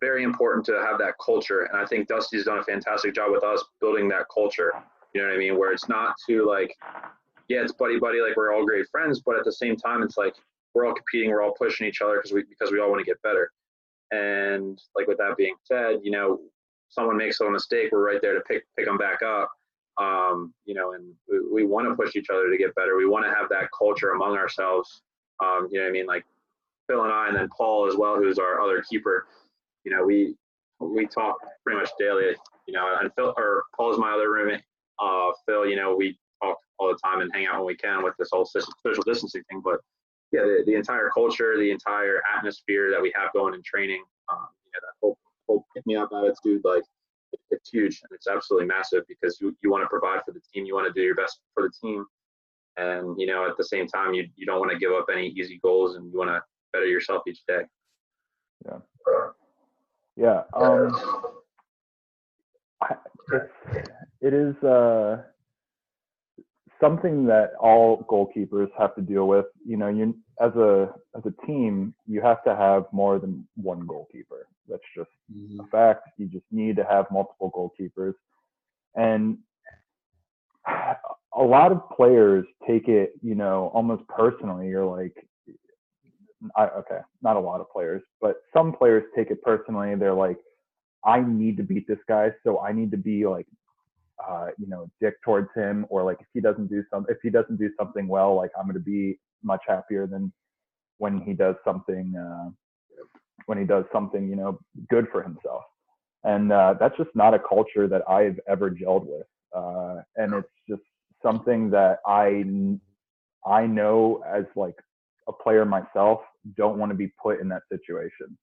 very 0.00 0.22
important 0.22 0.64
to 0.66 0.72
have 0.80 0.98
that 0.98 1.14
culture, 1.24 1.62
and 1.62 1.80
I 1.80 1.86
think 1.86 2.08
Dusty's 2.08 2.44
done 2.44 2.58
a 2.58 2.64
fantastic 2.64 3.14
job 3.14 3.30
with 3.32 3.44
us 3.44 3.62
building 3.80 4.08
that 4.08 4.26
culture. 4.32 4.72
You 5.14 5.22
know 5.22 5.28
what 5.28 5.34
I 5.34 5.38
mean? 5.38 5.58
Where 5.58 5.72
it's 5.72 5.88
not 5.88 6.14
too 6.26 6.46
like, 6.46 6.74
yeah, 7.48 7.62
it's 7.62 7.72
buddy 7.72 7.98
buddy, 7.98 8.20
like 8.20 8.36
we're 8.36 8.54
all 8.54 8.64
great 8.64 8.86
friends, 8.90 9.20
but 9.24 9.36
at 9.36 9.44
the 9.44 9.52
same 9.52 9.76
time, 9.76 10.02
it's 10.02 10.16
like 10.16 10.34
we're 10.74 10.86
all 10.86 10.94
competing, 10.94 11.30
we're 11.30 11.42
all 11.42 11.54
pushing 11.58 11.86
each 11.86 12.00
other 12.00 12.16
because 12.16 12.32
we 12.32 12.44
because 12.44 12.72
we 12.72 12.80
all 12.80 12.90
want 12.90 13.00
to 13.00 13.04
get 13.04 13.20
better. 13.22 13.50
And 14.12 14.80
like 14.96 15.06
with 15.06 15.18
that 15.18 15.36
being 15.36 15.54
said, 15.64 16.00
you 16.02 16.10
know, 16.10 16.40
someone 16.88 17.16
makes 17.16 17.40
a 17.40 17.50
mistake, 17.50 17.90
we're 17.92 18.04
right 18.04 18.20
there 18.22 18.34
to 18.34 18.40
pick 18.40 18.64
pick 18.76 18.86
them 18.86 18.98
back 18.98 19.22
up 19.22 19.50
um, 20.00 20.54
you 20.64 20.74
know, 20.74 20.92
and 20.92 21.12
we, 21.28 21.62
we 21.62 21.64
want 21.64 21.88
to 21.88 21.94
push 21.94 22.16
each 22.16 22.30
other 22.30 22.50
to 22.50 22.56
get 22.56 22.74
better. 22.74 22.96
We 22.96 23.06
want 23.06 23.26
to 23.26 23.34
have 23.34 23.48
that 23.50 23.68
culture 23.76 24.10
among 24.10 24.36
ourselves. 24.36 25.02
Um, 25.42 25.68
you 25.70 25.78
know 25.78 25.84
what 25.84 25.90
I 25.90 25.92
mean? 25.92 26.06
Like 26.06 26.24
Phil 26.86 27.04
and 27.04 27.12
I, 27.12 27.28
and 27.28 27.36
then 27.36 27.48
Paul 27.56 27.86
as 27.86 27.96
well, 27.96 28.16
who's 28.16 28.38
our 28.38 28.60
other 28.60 28.82
keeper. 28.88 29.26
You 29.84 29.92
know, 29.92 30.04
we 30.04 30.34
we 30.80 31.06
talk 31.06 31.36
pretty 31.64 31.80
much 31.80 31.90
daily. 31.98 32.34
You 32.66 32.74
know, 32.74 32.96
and 33.00 33.10
Phil 33.14 33.34
or 33.36 33.64
Paul 33.76 33.92
is 33.92 33.98
my 33.98 34.12
other 34.12 34.30
roommate. 34.30 34.62
Uh, 35.00 35.30
Phil, 35.46 35.66
you 35.66 35.76
know, 35.76 35.94
we 35.96 36.18
talk 36.42 36.58
all 36.78 36.88
the 36.88 36.98
time 37.02 37.20
and 37.20 37.30
hang 37.34 37.46
out 37.46 37.56
when 37.56 37.66
we 37.66 37.76
can 37.76 38.02
with 38.02 38.14
this 38.18 38.28
whole 38.32 38.44
social 38.44 39.02
distancing 39.04 39.42
thing. 39.50 39.60
But 39.64 39.80
yeah, 40.32 40.42
the, 40.42 40.62
the 40.66 40.74
entire 40.74 41.10
culture, 41.12 41.56
the 41.56 41.70
entire 41.70 42.22
atmosphere 42.36 42.90
that 42.90 43.02
we 43.02 43.12
have 43.16 43.32
going 43.32 43.54
in 43.54 43.62
training, 43.64 44.02
um, 44.30 44.46
you 44.64 44.70
know, 44.74 44.80
that 44.82 44.94
whole 45.02 45.18
whole 45.48 45.66
pick 45.74 45.84
me 45.86 45.96
up 45.96 46.10
attitude, 46.14 46.62
like 46.64 46.84
it's 47.50 47.70
huge 47.70 48.00
and 48.02 48.10
it's 48.12 48.26
absolutely 48.26 48.66
massive 48.66 49.04
because 49.08 49.38
you, 49.40 49.56
you 49.62 49.70
want 49.70 49.82
to 49.82 49.88
provide 49.88 50.20
for 50.24 50.32
the 50.32 50.40
team. 50.52 50.64
You 50.64 50.74
want 50.74 50.92
to 50.92 50.92
do 50.92 51.04
your 51.04 51.14
best 51.14 51.40
for 51.54 51.62
the 51.64 51.72
team. 51.80 52.04
And, 52.76 53.20
you 53.20 53.26
know, 53.26 53.46
at 53.48 53.56
the 53.56 53.64
same 53.64 53.86
time, 53.86 54.14
you, 54.14 54.26
you 54.36 54.46
don't 54.46 54.60
want 54.60 54.72
to 54.72 54.78
give 54.78 54.92
up 54.92 55.06
any 55.12 55.28
easy 55.28 55.60
goals 55.62 55.96
and 55.96 56.10
you 56.12 56.18
want 56.18 56.30
to 56.30 56.40
better 56.72 56.86
yourself 56.86 57.22
each 57.26 57.40
day. 57.46 57.62
Yeah. 58.66 58.78
Yeah. 60.20 60.42
Um, 60.52 61.26
it's, 63.32 63.52
it 64.20 64.34
is 64.34 64.54
uh, 64.62 65.22
something 66.80 67.24
that 67.26 67.52
all 67.58 68.04
goalkeepers 68.04 68.68
have 68.78 68.94
to 68.96 69.00
deal 69.00 69.26
with. 69.26 69.46
You 69.64 69.78
know, 69.78 69.88
you 69.88 70.14
as 70.40 70.52
a 70.56 70.92
as 71.16 71.22
a 71.24 71.46
team, 71.46 71.94
you 72.06 72.20
have 72.20 72.44
to 72.44 72.54
have 72.54 72.84
more 72.92 73.18
than 73.18 73.46
one 73.56 73.86
goalkeeper. 73.86 74.46
That's 74.68 74.82
just 74.96 75.10
mm-hmm. 75.34 75.60
a 75.60 75.66
fact. 75.68 76.08
You 76.18 76.26
just 76.26 76.44
need 76.50 76.76
to 76.76 76.84
have 76.84 77.06
multiple 77.10 77.50
goalkeepers. 77.54 78.14
And 78.94 79.38
a 80.68 81.42
lot 81.42 81.72
of 81.72 81.88
players 81.96 82.44
take 82.66 82.88
it, 82.88 83.12
you 83.22 83.34
know, 83.34 83.70
almost 83.72 84.06
personally. 84.08 84.68
You're 84.68 84.84
like, 84.84 85.14
I, 86.56 86.64
okay, 86.66 87.00
not 87.22 87.36
a 87.36 87.40
lot 87.40 87.60
of 87.60 87.70
players, 87.70 88.02
but 88.20 88.36
some 88.54 88.72
players 88.72 89.04
take 89.16 89.30
it 89.30 89.42
personally. 89.42 89.94
They're 89.94 90.14
like, 90.14 90.38
I 91.04 91.20
need 91.20 91.56
to 91.58 91.62
beat 91.62 91.86
this 91.86 91.98
guy, 92.08 92.30
so 92.44 92.60
I 92.60 92.72
need 92.72 92.90
to 92.90 92.96
be 92.96 93.26
like, 93.26 93.46
uh, 94.26 94.48
you 94.58 94.66
know, 94.66 94.90
dick 95.00 95.14
towards 95.24 95.48
him, 95.54 95.86
or 95.88 96.02
like 96.02 96.18
if 96.20 96.26
he 96.32 96.40
doesn't 96.40 96.68
do 96.68 96.84
some, 96.92 97.06
if 97.08 97.18
he 97.22 97.30
doesn't 97.30 97.56
do 97.56 97.70
something 97.78 98.06
well, 98.08 98.34
like 98.34 98.50
I'm 98.58 98.64
going 98.66 98.74
to 98.74 98.80
be 98.80 99.18
much 99.42 99.62
happier 99.66 100.06
than 100.06 100.32
when 100.98 101.20
he 101.20 101.32
does 101.32 101.54
something, 101.64 102.14
uh, 102.16 102.50
when 103.46 103.58
he 103.58 103.64
does 103.64 103.84
something, 103.92 104.28
you 104.28 104.36
know, 104.36 104.58
good 104.90 105.06
for 105.10 105.22
himself. 105.22 105.62
And 106.24 106.52
uh, 106.52 106.74
that's 106.78 106.96
just 106.98 107.10
not 107.14 107.32
a 107.32 107.38
culture 107.38 107.88
that 107.88 108.02
I've 108.08 108.38
ever 108.46 108.70
gelled 108.70 109.06
with. 109.06 109.26
Uh, 109.56 110.02
and 110.16 110.34
it's 110.34 110.48
just 110.68 110.82
something 111.22 111.70
that 111.70 112.00
I, 112.06 112.44
I 113.50 113.66
know 113.66 114.22
as 114.28 114.44
like 114.54 114.74
a 115.30 115.42
player 115.42 115.64
myself, 115.64 116.20
don't 116.56 116.78
want 116.78 116.90
to 116.90 116.96
be 116.96 117.12
put 117.22 117.40
in 117.40 117.48
that 117.48 117.62
situation. 117.70 118.36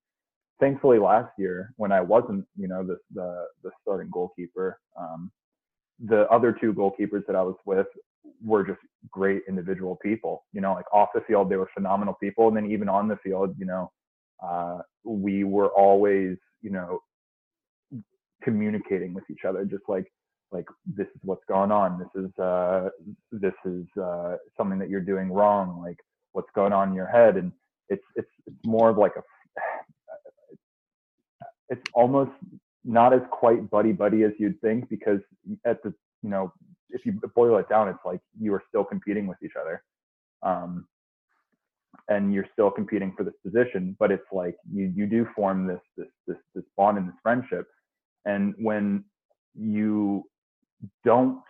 Thankfully, 0.60 0.98
last 0.98 1.32
year 1.38 1.74
when 1.78 1.92
I 1.92 2.02
wasn't, 2.02 2.46
you 2.58 2.68
know, 2.68 2.84
the 2.84 2.98
the, 3.14 3.46
the 3.64 3.72
starting 3.82 4.10
goalkeeper, 4.12 4.80
um, 5.00 5.32
the 6.04 6.28
other 6.30 6.52
two 6.60 6.74
goalkeepers 6.74 7.26
that 7.28 7.36
I 7.36 7.44
was 7.44 7.56
with 7.66 7.88
were 8.44 8.64
just 8.64 8.80
great 9.12 9.44
individual 9.48 9.98
people. 10.02 10.46
You 10.54 10.62
know, 10.62 10.74
like 10.74 10.92
off 10.94 11.10
the 11.14 11.22
field, 11.22 11.50
they 11.50 11.58
were 11.58 11.70
phenomenal 11.74 12.16
people, 12.22 12.48
and 12.48 12.58
then 12.58 12.72
even 12.72 12.90
on 12.90 13.08
the 13.08 13.18
field, 13.18 13.56
you 13.60 13.66
know, 13.66 13.92
uh, 14.44 14.80
we 15.04 15.44
were 15.44 15.70
always, 15.70 16.38
you 16.62 16.72
know, 16.72 17.00
communicating 18.44 19.14
with 19.14 19.24
each 19.30 19.46
other, 19.48 19.66
just 19.66 19.84
like 19.88 20.12
like 20.52 20.66
this 20.86 21.08
is 21.08 21.22
what's 21.24 21.44
going 21.48 21.72
on. 21.72 22.00
This 22.00 22.24
is 22.24 22.40
uh, 22.40 22.90
this 23.32 23.54
is 23.66 23.86
uh, 24.02 24.38
something 24.56 24.80
that 24.80 24.90
you're 24.90 25.02
doing 25.02 25.32
wrong. 25.32 25.82
Like 25.82 26.00
what's 26.34 26.50
going 26.56 26.74
on 26.74 26.90
in 26.90 26.96
your 26.96 27.08
head, 27.08 27.38
and 27.38 27.52
it's 27.90 28.04
it's 28.16 28.30
it's 28.46 28.58
more 28.66 28.90
of 28.90 28.98
like 28.98 29.14
a 29.16 29.22
it's 31.70 31.84
almost 31.94 32.32
not 32.86 33.14
as 33.14 33.22
quite 33.32 33.70
buddy 33.70 33.92
buddy 33.92 34.24
as 34.24 34.32
you'd 34.40 34.60
think 34.62 34.88
because 34.90 35.20
at 35.66 35.84
the 35.84 35.94
you 36.22 36.30
know 36.30 36.52
if 36.90 37.06
you 37.06 37.20
boil 37.36 37.58
it 37.58 37.70
down, 37.70 37.90
it's 37.90 38.00
like 38.06 38.20
you 38.40 38.54
are 38.54 38.64
still 38.68 38.84
competing 38.84 39.28
with 39.28 39.38
each 39.44 39.54
other. 39.60 39.84
Um, 40.44 40.88
and 42.10 42.34
you're 42.34 42.48
still 42.54 42.72
competing 42.72 43.14
for 43.18 43.24
this 43.24 43.34
position, 43.44 43.96
but 44.00 44.12
it's 44.12 44.32
like 44.32 44.56
you 44.72 44.92
you 44.96 45.08
do 45.08 45.28
form 45.36 45.68
this 45.68 45.82
this 45.98 46.08
this 46.26 46.38
this 46.56 46.64
bond 46.78 46.98
and 46.98 47.08
this 47.08 47.16
friendship. 47.22 47.68
And 48.26 48.54
when 48.60 49.04
you 49.56 50.24
don't 51.04 51.42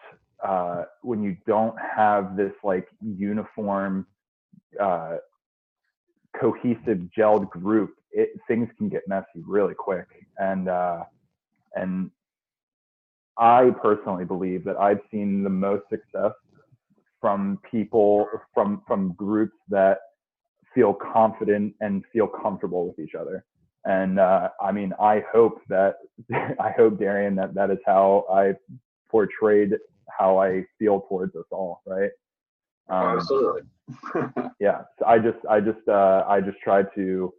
uh, 0.43 0.85
when 1.01 1.21
you 1.21 1.37
don't 1.45 1.75
have 1.79 2.35
this 2.35 2.53
like 2.63 2.87
uniform 3.01 4.07
uh, 4.79 5.17
cohesive 6.39 6.99
gelled 7.17 7.49
group 7.49 7.91
it, 8.11 8.29
things 8.47 8.69
can 8.77 8.89
get 8.89 9.01
messy 9.07 9.43
really 9.45 9.73
quick 9.73 10.07
and 10.37 10.69
uh, 10.69 11.03
and 11.75 12.11
i 13.37 13.69
personally 13.81 14.25
believe 14.25 14.63
that 14.63 14.77
i've 14.77 14.99
seen 15.11 15.43
the 15.43 15.49
most 15.49 15.83
success 15.89 16.31
from 17.19 17.59
people 17.69 18.27
from 18.53 18.81
from 18.87 19.13
groups 19.13 19.55
that 19.69 19.99
feel 20.77 20.93
confident 20.93 21.73
and 21.81 22.03
feel 22.13 22.27
comfortable 22.27 22.87
with 22.87 22.99
each 22.99 23.15
other. 23.15 23.43
And 23.85 24.19
uh, 24.19 24.49
I 24.61 24.71
mean, 24.71 24.93
I 24.99 25.23
hope 25.33 25.61
that 25.69 25.95
I 26.59 26.71
hope 26.77 26.99
Darian 26.99 27.35
that 27.35 27.55
that 27.55 27.71
is 27.71 27.79
how 27.85 28.25
I 28.31 28.53
portrayed 29.09 29.71
how 30.17 30.37
I 30.39 30.65
feel 30.77 31.01
towards 31.09 31.35
us 31.35 31.45
all, 31.51 31.81
right? 31.85 32.11
Um, 32.89 33.17
Absolutely. 33.17 33.61
yeah, 34.59 34.81
so 34.99 35.05
I 35.05 35.19
just 35.19 35.37
I 35.49 35.59
just 35.59 35.87
uh, 35.87 36.23
I 36.27 36.41
just 36.41 36.57
try 36.63 36.83
to 36.95 37.33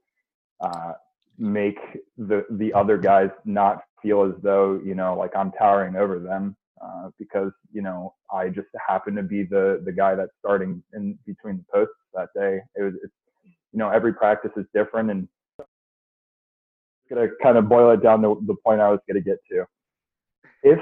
uh, 0.61 0.93
make 1.39 1.79
the 2.17 2.45
the 2.51 2.73
other 2.73 2.99
guys 2.99 3.31
not 3.45 3.83
feel 4.03 4.25
as 4.25 4.35
though 4.43 4.81
you 4.85 4.95
know 4.95 5.17
like 5.17 5.35
I'm 5.37 5.53
towering 5.53 5.97
over 5.97 6.19
them 6.19 6.57
uh, 6.83 7.11
because 7.19 7.53
you 7.73 7.83
know 7.83 8.15
I 8.33 8.49
just 8.49 8.69
happen 8.87 9.15
to 9.17 9.23
be 9.23 9.45
the 9.45 9.83
the 9.85 9.93
guy 9.93 10.15
that's 10.15 10.33
starting 10.39 10.83
in 10.95 11.19
between 11.27 11.59
the 11.59 11.65
posts 11.73 11.95
that 12.15 12.29
day. 12.35 12.61
It 12.77 12.83
was 12.83 12.95
it's 13.03 13.13
you 13.45 13.79
know 13.79 13.91
every 13.91 14.15
practice 14.15 14.53
is 14.57 14.67
different 14.75 15.11
and 15.11 15.29
gonna 17.09 17.29
kind 17.43 17.57
of 17.57 17.69
boil 17.69 17.91
it 17.93 18.03
down 18.03 18.23
to 18.23 18.43
the 18.47 18.55
point 18.65 18.81
I 18.81 18.91
was 18.91 19.01
gonna 19.09 19.21
get 19.21 19.39
to. 19.51 19.65
If 20.63 20.81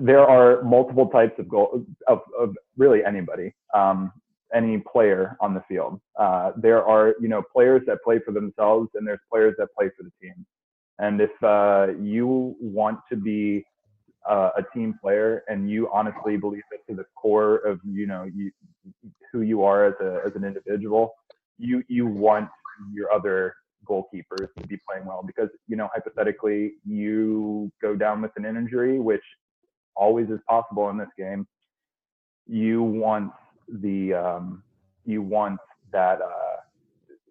there 0.00 0.24
are 0.24 0.62
multiple 0.62 1.08
types 1.08 1.38
of 1.38 1.48
goal 1.48 1.84
of, 2.08 2.20
of 2.38 2.54
really 2.76 3.04
anybody, 3.04 3.54
um, 3.74 4.12
any 4.52 4.78
player 4.78 5.36
on 5.40 5.54
the 5.54 5.62
field. 5.68 6.00
Uh, 6.18 6.52
there 6.56 6.84
are 6.84 7.14
you 7.20 7.28
know 7.28 7.42
players 7.52 7.82
that 7.86 8.02
play 8.02 8.18
for 8.24 8.32
themselves 8.32 8.88
and 8.94 9.06
there's 9.06 9.20
players 9.30 9.54
that 9.58 9.68
play 9.76 9.90
for 9.96 10.02
the 10.02 10.12
team. 10.20 10.44
And 10.98 11.20
if 11.20 11.30
uh, 11.42 11.88
you 12.00 12.56
want 12.60 13.00
to 13.10 13.16
be 13.16 13.64
uh, 14.28 14.50
a 14.56 14.62
team 14.74 14.94
player 15.00 15.42
and 15.48 15.70
you 15.70 15.90
honestly 15.92 16.36
believe 16.36 16.62
it 16.70 16.80
to 16.90 16.96
the 16.96 17.04
core 17.14 17.56
of 17.56 17.80
you 17.84 18.06
know 18.06 18.24
you, 18.34 18.50
who 19.32 19.42
you 19.42 19.62
are 19.62 19.86
as 19.86 19.94
a 20.00 20.26
as 20.26 20.34
an 20.34 20.44
individual, 20.44 21.14
you 21.58 21.82
you 21.88 22.06
want 22.06 22.48
your 22.92 23.12
other 23.12 23.54
goalkeepers 23.88 24.48
to 24.58 24.66
be 24.66 24.78
playing 24.88 25.04
well 25.06 25.22
because 25.24 25.48
you 25.68 25.76
know 25.76 25.88
hypothetically 25.92 26.72
you 26.86 27.70
go 27.82 27.94
down 27.94 28.22
with 28.22 28.30
an 28.36 28.44
injury 28.44 28.98
which 28.98 29.22
always 29.96 30.28
is 30.28 30.40
possible 30.48 30.90
in 30.90 30.98
this 30.98 31.08
game 31.18 31.46
you 32.46 32.82
want 32.82 33.32
the 33.80 34.12
um, 34.12 34.62
you 35.06 35.22
want 35.22 35.58
that 35.92 36.20
uh, 36.20 36.56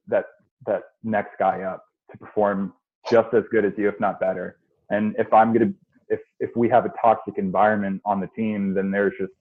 that 0.08 0.26
that 0.66 0.84
next 1.04 1.38
guy 1.40 1.62
up 1.62 1.86
to 2.12 2.18
perform 2.18 2.74
just 3.10 3.34
as 3.34 3.44
good 3.52 3.66
as 3.66 3.74
you 3.78 3.88
if 3.88 4.00
not 4.00 4.20
better 4.20 4.58
and 4.90 5.16
if 5.18 5.32
i'm 5.34 5.54
to 5.54 5.74
if 6.10 6.20
if 6.40 6.50
we 6.56 6.70
have 6.70 6.86
a 6.86 6.94
toxic 7.02 7.38
environment 7.38 8.02
on 8.06 8.20
the 8.20 8.28
team 8.36 8.74
then 8.74 8.92
there's 8.92 9.14
just 9.20 9.34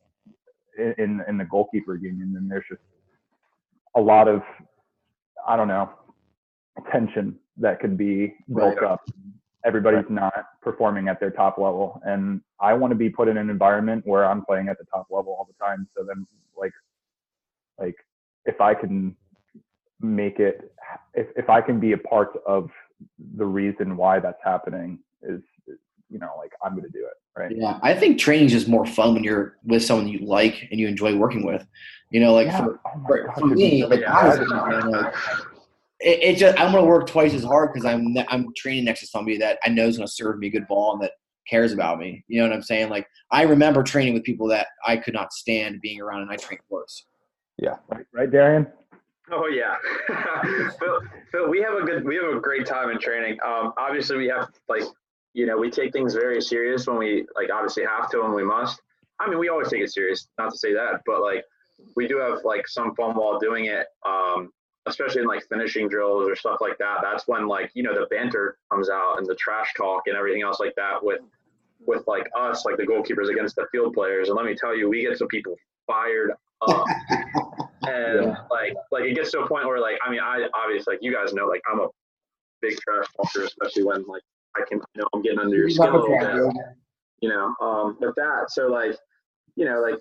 in 0.99 1.23
in 1.29 1.39
the 1.39 1.45
goalkeeper 1.45 1.97
union 1.97 2.33
then 2.35 2.49
there's 2.49 2.65
just 2.69 2.83
a 3.95 4.01
lot 4.01 4.27
of 4.27 4.43
I 5.47 5.57
don't 5.57 5.69
know, 5.69 5.91
tension 6.91 7.37
that 7.59 7.81
could 7.81 7.97
be 7.97 8.35
built 8.55 8.81
right. 8.81 8.93
up. 8.93 9.01
Everybody's 9.65 10.09
not 10.09 10.33
performing 10.61 11.09
at 11.09 11.21
their 11.21 11.31
top 11.31 11.59
level, 11.59 12.01
and 12.05 12.41
I 12.61 12.75
want 12.75 12.91
to 12.91 12.97
be 12.97 13.09
put 13.09 13.29
in 13.29 13.37
an 13.37 13.51
environment 13.51 14.07
where 14.07 14.25
I'm 14.25 14.45
playing 14.45 14.69
at 14.69 14.79
the 14.79 14.85
top 14.93 15.07
level 15.11 15.33
all 15.33 15.47
the 15.47 15.65
time. 15.65 15.89
So 15.97 16.05
then, 16.05 16.27
like, 16.57 16.73
like 17.79 17.97
if 18.45 18.61
I 18.61 18.75
can 18.75 19.17
make 20.01 20.39
it, 20.39 20.73
if 21.15 21.29
if 21.37 21.49
I 21.49 21.61
can 21.61 21.81
be 21.81 21.93
a 21.93 21.99
part 21.99 22.31
of 22.47 22.71
the 23.37 23.45
reason 23.45 23.97
why 23.97 24.21
that's 24.21 24.43
happening, 24.45 24.99
is, 25.23 25.41
is 25.67 25.79
you 26.11 26.19
know, 26.19 26.33
like 26.39 26.53
I'm 26.65 26.73
going 26.73 26.85
to 26.85 26.91
do 26.91 27.07
it, 27.07 27.41
right? 27.41 27.57
Yeah, 27.57 27.79
I 27.83 27.95
think 27.95 28.19
training 28.19 28.47
is 28.47 28.53
just 28.53 28.69
more 28.69 28.87
fun 28.87 29.15
when 29.15 29.25
you're 29.25 29.59
with 29.65 29.85
someone 29.85 30.09
you 30.09 30.21
like 30.21 30.69
and 30.71 30.79
you 30.79 30.89
enjoy 30.89 31.17
working 31.17 31.45
with. 31.45 31.67
You 32.11 32.21
know, 32.21 32.35
like 32.35 32.47
Yeah. 32.49 32.65
for, 32.65 32.81
Oh 32.85 33.05
for, 33.07 33.27
God, 33.27 33.39
for 33.39 33.47
me, 33.47 33.85
like 33.87 34.03
I 34.05 34.29
was 34.29 34.49
like, 34.49 35.15
it, 36.03 36.23
it 36.23 36.37
just 36.37 36.59
I'm 36.59 36.73
gonna 36.73 36.87
work 36.87 37.07
twice 37.07 37.35
as 37.35 37.45
hard 37.45 37.73
because 37.73 37.87
I'm 37.87 38.15
I'm 38.29 38.53
training 38.57 38.85
next 38.85 39.01
to 39.01 39.07
somebody 39.07 39.39
that 39.39 39.59
I 39.65 39.71
know 39.71 39.87
is 39.87 39.97
gonna 39.97 40.09
serve 40.09 40.39
me 40.39 40.49
a 40.49 40.51
good 40.51 40.67
ball 40.67 40.95
and 40.95 41.03
that 41.03 41.13
cares 41.49 41.73
about 41.73 41.99
me. 41.99 42.25
You 42.29 42.41
know 42.41 42.49
what 42.49 42.55
I'm 42.55 42.63
saying? 42.63 42.89
Like 42.89 43.07
I 43.31 43.43
remember 43.43 43.83
training 43.83 44.15
with 44.15 44.25
people 44.25 44.49
that 44.49 44.69
I 44.87 44.97
could 44.97 45.15
not 45.15 45.33
stand 45.33 45.81
being 45.81 46.01
around, 46.01 46.23
and 46.23 46.31
I 46.31 46.37
trained 46.37 46.63
worse. 46.69 47.07
Yeah, 47.59 47.77
right, 47.89 48.07
right, 48.13 48.31
Darian? 48.31 48.67
Oh 49.31 49.47
yeah, 49.47 49.77
Phil, 50.79 51.01
Phil, 51.31 51.49
we 51.49 51.61
have 51.61 51.75
a 51.75 51.83
good, 51.83 52.05
we 52.05 52.17
have 52.17 52.37
a 52.37 52.41
great 52.41 52.67
time 52.67 52.91
in 52.91 52.99
training. 52.99 53.39
Um, 53.45 53.73
obviously, 53.79 54.17
we 54.17 54.29
have 54.29 54.49
like, 54.69 54.83
you 55.33 55.47
know, 55.47 55.57
we 55.57 55.71
take 55.71 55.93
things 55.93 56.15
very 56.15 56.41
serious 56.43 56.87
when 56.87 56.99
we 56.99 57.27
like 57.37 57.51
obviously 57.53 57.85
have 57.85 58.11
to 58.11 58.23
and 58.25 58.35
we 58.35 58.45
must. 58.45 58.81
I 59.21 59.31
mean, 59.31 59.39
we 59.39 59.49
always 59.49 59.69
take 59.69 59.83
it 59.83 59.93
serious, 59.93 60.29
not 60.39 60.51
to 60.51 60.59
say 60.59 60.75
that, 60.75 61.03
but 61.07 61.23
like, 61.23 61.45
we 61.95 62.09
do 62.09 62.19
have 62.19 62.39
like 62.45 62.67
some 62.67 62.95
fun 62.97 63.15
while 63.15 63.39
doing 63.39 63.67
it. 63.67 63.87
Um, 64.05 64.51
especially 64.87 65.23
in 65.23 65.27
like 65.29 65.43
finishing 65.49 65.89
drills 65.89 66.29
or 66.29 66.35
stuff 66.37 66.59
like 66.61 66.77
that. 66.79 66.99
That's 67.03 67.29
when 67.29 67.47
like 67.47 67.71
you 67.75 67.83
know 67.83 67.95
the 67.95 68.07
banter 68.07 68.59
comes 68.71 68.91
out 68.91 69.19
and 69.19 69.27
the 69.27 69.35
trash 69.37 69.73
talk 69.77 70.03
and 70.07 70.17
everything 70.17 70.43
else 70.43 70.61
like 70.61 70.75
that 70.77 71.03
with 71.03 71.21
with 71.85 72.05
like 72.07 72.29
us, 72.39 72.65
like 72.65 72.77
the 72.77 72.87
goalkeepers 72.87 73.29
against 73.31 73.57
the 73.57 73.67
field 73.73 73.93
players. 73.95 74.29
And 74.29 74.37
let 74.37 74.47
me 74.47 74.55
tell 74.55 74.77
you, 74.77 74.89
we 74.89 75.03
get 75.03 75.19
some 75.19 75.29
people 75.29 75.57
fired 75.87 76.33
up. 76.69 76.87
and 77.89 78.23
Yeah. 78.25 78.37
like 78.51 78.75
like 78.93 79.05
it 79.05 79.15
gets 79.15 79.31
to 79.33 79.41
a 79.41 79.49
point 79.49 79.67
where 79.67 79.81
like 79.81 79.99
I 80.07 80.11
mean 80.11 80.21
I 80.21 80.47
obviously 80.55 80.95
like 80.95 81.03
you 81.03 81.13
guys 81.13 81.33
know 81.35 81.47
like 81.47 81.63
I'm 81.71 81.81
a 81.81 81.89
big 82.61 82.77
trash 82.79 83.07
talker, 83.17 83.45
especially 83.47 83.85
when 83.85 84.05
like 84.07 84.23
I 84.57 84.63
can 84.69 84.79
you 84.95 85.03
know 85.03 85.09
I'm 85.15 85.23
getting 85.23 85.39
under 85.41 85.57
your 85.57 85.71
skin 85.71 85.89
a 85.89 85.97
little 85.97 86.53
bit, 86.53 86.65
you 87.21 87.29
know. 87.29 87.55
Um 87.61 87.97
but 88.01 88.15
that 88.17 88.47
so 88.51 88.69
like 88.69 88.97
you 89.57 89.65
know 89.65 89.81
like 89.81 89.99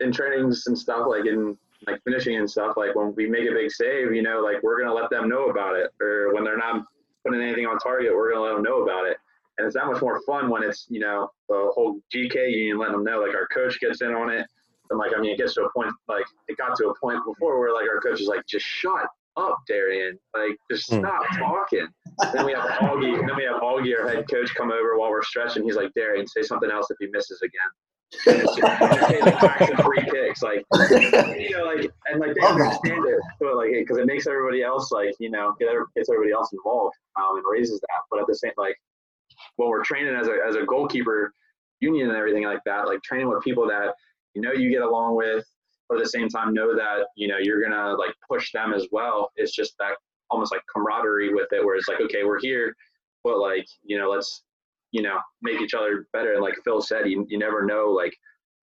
in 0.00 0.10
trainings 0.12 0.66
and 0.66 0.76
stuff 0.76 1.06
like 1.08 1.26
in 1.26 1.56
like 1.86 2.00
finishing 2.04 2.36
and 2.36 2.50
stuff 2.50 2.76
like 2.76 2.94
when 2.94 3.14
we 3.14 3.28
make 3.28 3.48
a 3.48 3.52
big 3.52 3.70
save, 3.70 4.12
you 4.12 4.22
know, 4.22 4.40
like 4.40 4.62
we're 4.62 4.78
gonna 4.80 4.92
let 4.94 5.10
them 5.10 5.28
know 5.28 5.46
about 5.50 5.76
it. 5.76 5.90
Or 6.00 6.32
when 6.34 6.44
they're 6.44 6.58
not 6.58 6.84
putting 7.24 7.40
anything 7.40 7.66
on 7.66 7.78
target, 7.78 8.14
we're 8.14 8.32
gonna 8.32 8.44
let 8.44 8.54
them 8.54 8.62
know 8.62 8.82
about 8.82 9.06
it. 9.06 9.16
And 9.58 9.66
it's 9.66 9.74
that 9.76 9.86
much 9.86 10.00
more 10.02 10.20
fun 10.26 10.48
when 10.48 10.62
it's, 10.62 10.86
you 10.88 11.00
know, 11.00 11.30
the 11.48 11.70
whole 11.74 12.00
GK 12.14 12.50
union 12.50 12.78
letting 12.78 12.94
them 12.94 13.04
know, 13.04 13.20
like 13.20 13.34
our 13.34 13.46
coach 13.48 13.78
gets 13.80 14.00
in 14.02 14.12
on 14.14 14.30
it. 14.30 14.46
And 14.90 14.98
like, 14.98 15.12
I 15.16 15.20
mean, 15.20 15.32
it 15.32 15.38
gets 15.38 15.54
to 15.54 15.62
a 15.64 15.70
point, 15.72 15.92
like 16.08 16.24
it 16.48 16.56
got 16.56 16.76
to 16.78 16.88
a 16.88 16.94
point 16.98 17.20
before 17.24 17.58
where 17.60 17.72
like 17.72 17.88
our 17.88 18.00
coach 18.00 18.20
is 18.20 18.26
like, 18.26 18.46
just 18.46 18.64
shut 18.66 19.06
up, 19.36 19.58
Darian. 19.68 20.18
Like, 20.34 20.56
just 20.70 20.90
Hmm. 20.90 20.98
stop 21.00 21.22
talking. 21.38 21.86
then 22.34 22.44
we 22.44 22.52
have 22.52 22.64
Augie, 22.80 23.26
then 23.26 23.36
we 23.36 23.44
have 23.44 23.60
Augie, 23.62 23.98
our 23.98 24.08
head 24.08 24.28
coach, 24.30 24.54
come 24.54 24.70
over 24.72 24.98
while 24.98 25.10
we're 25.10 25.22
stretching. 25.22 25.62
He's 25.64 25.76
like, 25.76 25.92
Darian, 25.94 26.26
say 26.26 26.42
something 26.42 26.70
else 26.70 26.90
if 26.90 26.96
he 27.00 27.06
misses 27.06 27.40
again. 27.42 27.70
And 28.26 28.42
it's 28.42 28.56
just, 28.56 28.82
it's 28.82 29.42
like 29.42 29.84
free 29.84 30.04
kicks, 30.10 30.42
like 30.42 30.64
you 31.38 31.56
know, 31.56 31.64
like 31.64 31.90
and 32.06 32.20
like 32.20 32.34
they 32.34 32.40
Love 32.40 32.58
that. 32.58 32.64
understand 32.82 33.06
it, 33.06 33.20
but 33.40 33.56
like 33.56 33.70
because 33.70 33.98
it 33.98 34.06
makes 34.06 34.26
everybody 34.26 34.62
else 34.62 34.90
like 34.90 35.14
you 35.20 35.30
know 35.30 35.54
get 35.60 35.68
gets 35.94 36.10
everybody 36.10 36.32
else 36.32 36.52
involved 36.52 36.96
um, 37.16 37.36
and 37.36 37.44
raises 37.50 37.80
that. 37.80 38.00
But 38.10 38.20
at 38.20 38.26
the 38.26 38.34
same 38.34 38.52
like 38.56 38.76
when 39.56 39.68
we're 39.68 39.84
training 39.84 40.14
as 40.14 40.26
a 40.26 40.38
as 40.46 40.56
a 40.56 40.64
goalkeeper 40.64 41.32
union 41.80 42.08
and 42.08 42.16
everything 42.16 42.44
like 42.44 42.60
that, 42.66 42.86
like 42.86 43.02
training 43.02 43.28
with 43.28 43.42
people 43.42 43.66
that 43.68 43.94
you 44.34 44.42
know 44.42 44.52
you 44.52 44.70
get 44.70 44.82
along 44.82 45.16
with, 45.16 45.44
but 45.88 45.98
at 45.98 46.02
the 46.04 46.10
same 46.10 46.28
time 46.28 46.52
know 46.52 46.74
that 46.74 47.06
you 47.16 47.28
know 47.28 47.38
you're 47.40 47.62
gonna 47.62 47.94
like 47.94 48.14
push 48.28 48.50
them 48.52 48.72
as 48.72 48.86
well. 48.90 49.30
It's 49.36 49.54
just 49.54 49.74
that 49.78 49.92
almost 50.30 50.52
like 50.52 50.62
camaraderie 50.74 51.32
with 51.32 51.48
it, 51.52 51.64
where 51.64 51.76
it's 51.76 51.88
like 51.88 52.00
okay, 52.00 52.24
we're 52.24 52.40
here, 52.40 52.74
but 53.24 53.38
like 53.38 53.66
you 53.84 53.98
know 53.98 54.10
let's 54.10 54.42
you 54.92 55.02
know 55.02 55.18
make 55.42 55.60
each 55.60 55.74
other 55.74 56.06
better. 56.12 56.34
And 56.34 56.42
like 56.42 56.54
Phil 56.64 56.80
said, 56.80 57.08
you 57.08 57.26
you 57.28 57.38
never 57.38 57.64
know 57.64 57.86
like 57.90 58.14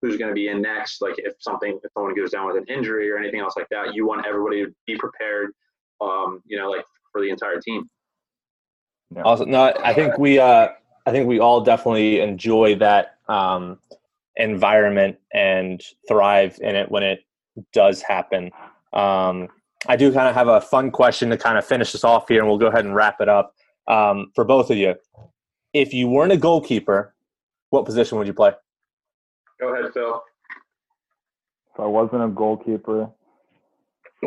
who's 0.01 0.17
going 0.17 0.29
to 0.29 0.35
be 0.35 0.49
in 0.49 0.61
next. 0.61 1.01
Like 1.01 1.15
if 1.17 1.33
something, 1.39 1.79
if 1.83 1.91
someone 1.93 2.15
goes 2.15 2.31
down 2.31 2.47
with 2.47 2.57
an 2.57 2.65
injury 2.67 3.09
or 3.09 3.17
anything 3.17 3.39
else 3.39 3.53
like 3.57 3.67
that, 3.71 3.93
you 3.93 4.05
want 4.05 4.25
everybody 4.25 4.63
to 4.65 4.71
be 4.85 4.95
prepared. 4.97 5.51
Um, 6.01 6.41
you 6.45 6.57
know, 6.57 6.69
like 6.69 6.85
for 7.11 7.21
the 7.21 7.29
entire 7.29 7.59
team. 7.59 7.89
Awesome. 9.23 9.49
No, 9.49 9.73
I 9.83 9.93
think 9.93 10.17
we 10.17 10.37
uh, 10.37 10.69
I 11.05 11.11
think 11.11 11.27
we 11.27 11.39
all 11.39 11.61
definitely 11.61 12.19
enjoy 12.19 12.75
that 12.75 13.15
um, 13.29 13.79
environment 14.35 15.17
and 15.33 15.81
thrive 16.07 16.59
in 16.61 16.75
it 16.75 16.91
when 16.91 17.03
it 17.03 17.21
does 17.73 18.01
happen. 18.01 18.51
Um, 18.93 19.47
I 19.87 19.95
do 19.95 20.11
kind 20.11 20.27
of 20.27 20.35
have 20.35 20.47
a 20.47 20.61
fun 20.61 20.91
question 20.91 21.29
to 21.29 21.37
kind 21.37 21.57
of 21.57 21.65
finish 21.65 21.91
this 21.91 22.03
off 22.03 22.27
here, 22.27 22.39
and 22.39 22.47
we'll 22.47 22.57
go 22.57 22.67
ahead 22.67 22.85
and 22.85 22.93
wrap 22.93 23.21
it 23.21 23.29
up 23.29 23.53
um, 23.87 24.31
for 24.35 24.43
both 24.43 24.69
of 24.69 24.77
you. 24.77 24.95
If 25.73 25.93
you 25.93 26.07
weren't 26.07 26.31
a 26.31 26.37
goalkeeper, 26.37 27.13
what 27.69 27.85
position 27.85 28.17
would 28.17 28.27
you 28.27 28.33
play? 28.33 28.51
Go 29.59 29.73
ahead, 29.73 29.93
Phil. 29.93 30.21
If 31.73 31.79
I 31.79 31.85
wasn't 31.85 32.23
a 32.23 32.27
goalkeeper, 32.27 33.09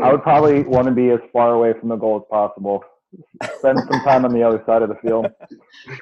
I 0.02 0.12
would 0.12 0.22
probably 0.22 0.62
want 0.62 0.86
to 0.86 0.92
be 0.92 1.10
as 1.10 1.20
far 1.32 1.54
away 1.54 1.72
from 1.78 1.88
the 1.88 1.96
goal 1.96 2.18
as 2.18 2.22
possible. 2.30 2.84
Spend 3.58 3.78
some 3.78 4.00
time 4.02 4.24
on 4.24 4.32
the 4.32 4.42
other 4.42 4.62
side 4.66 4.82
of 4.82 4.88
the 4.88 4.94
field. 4.96 5.26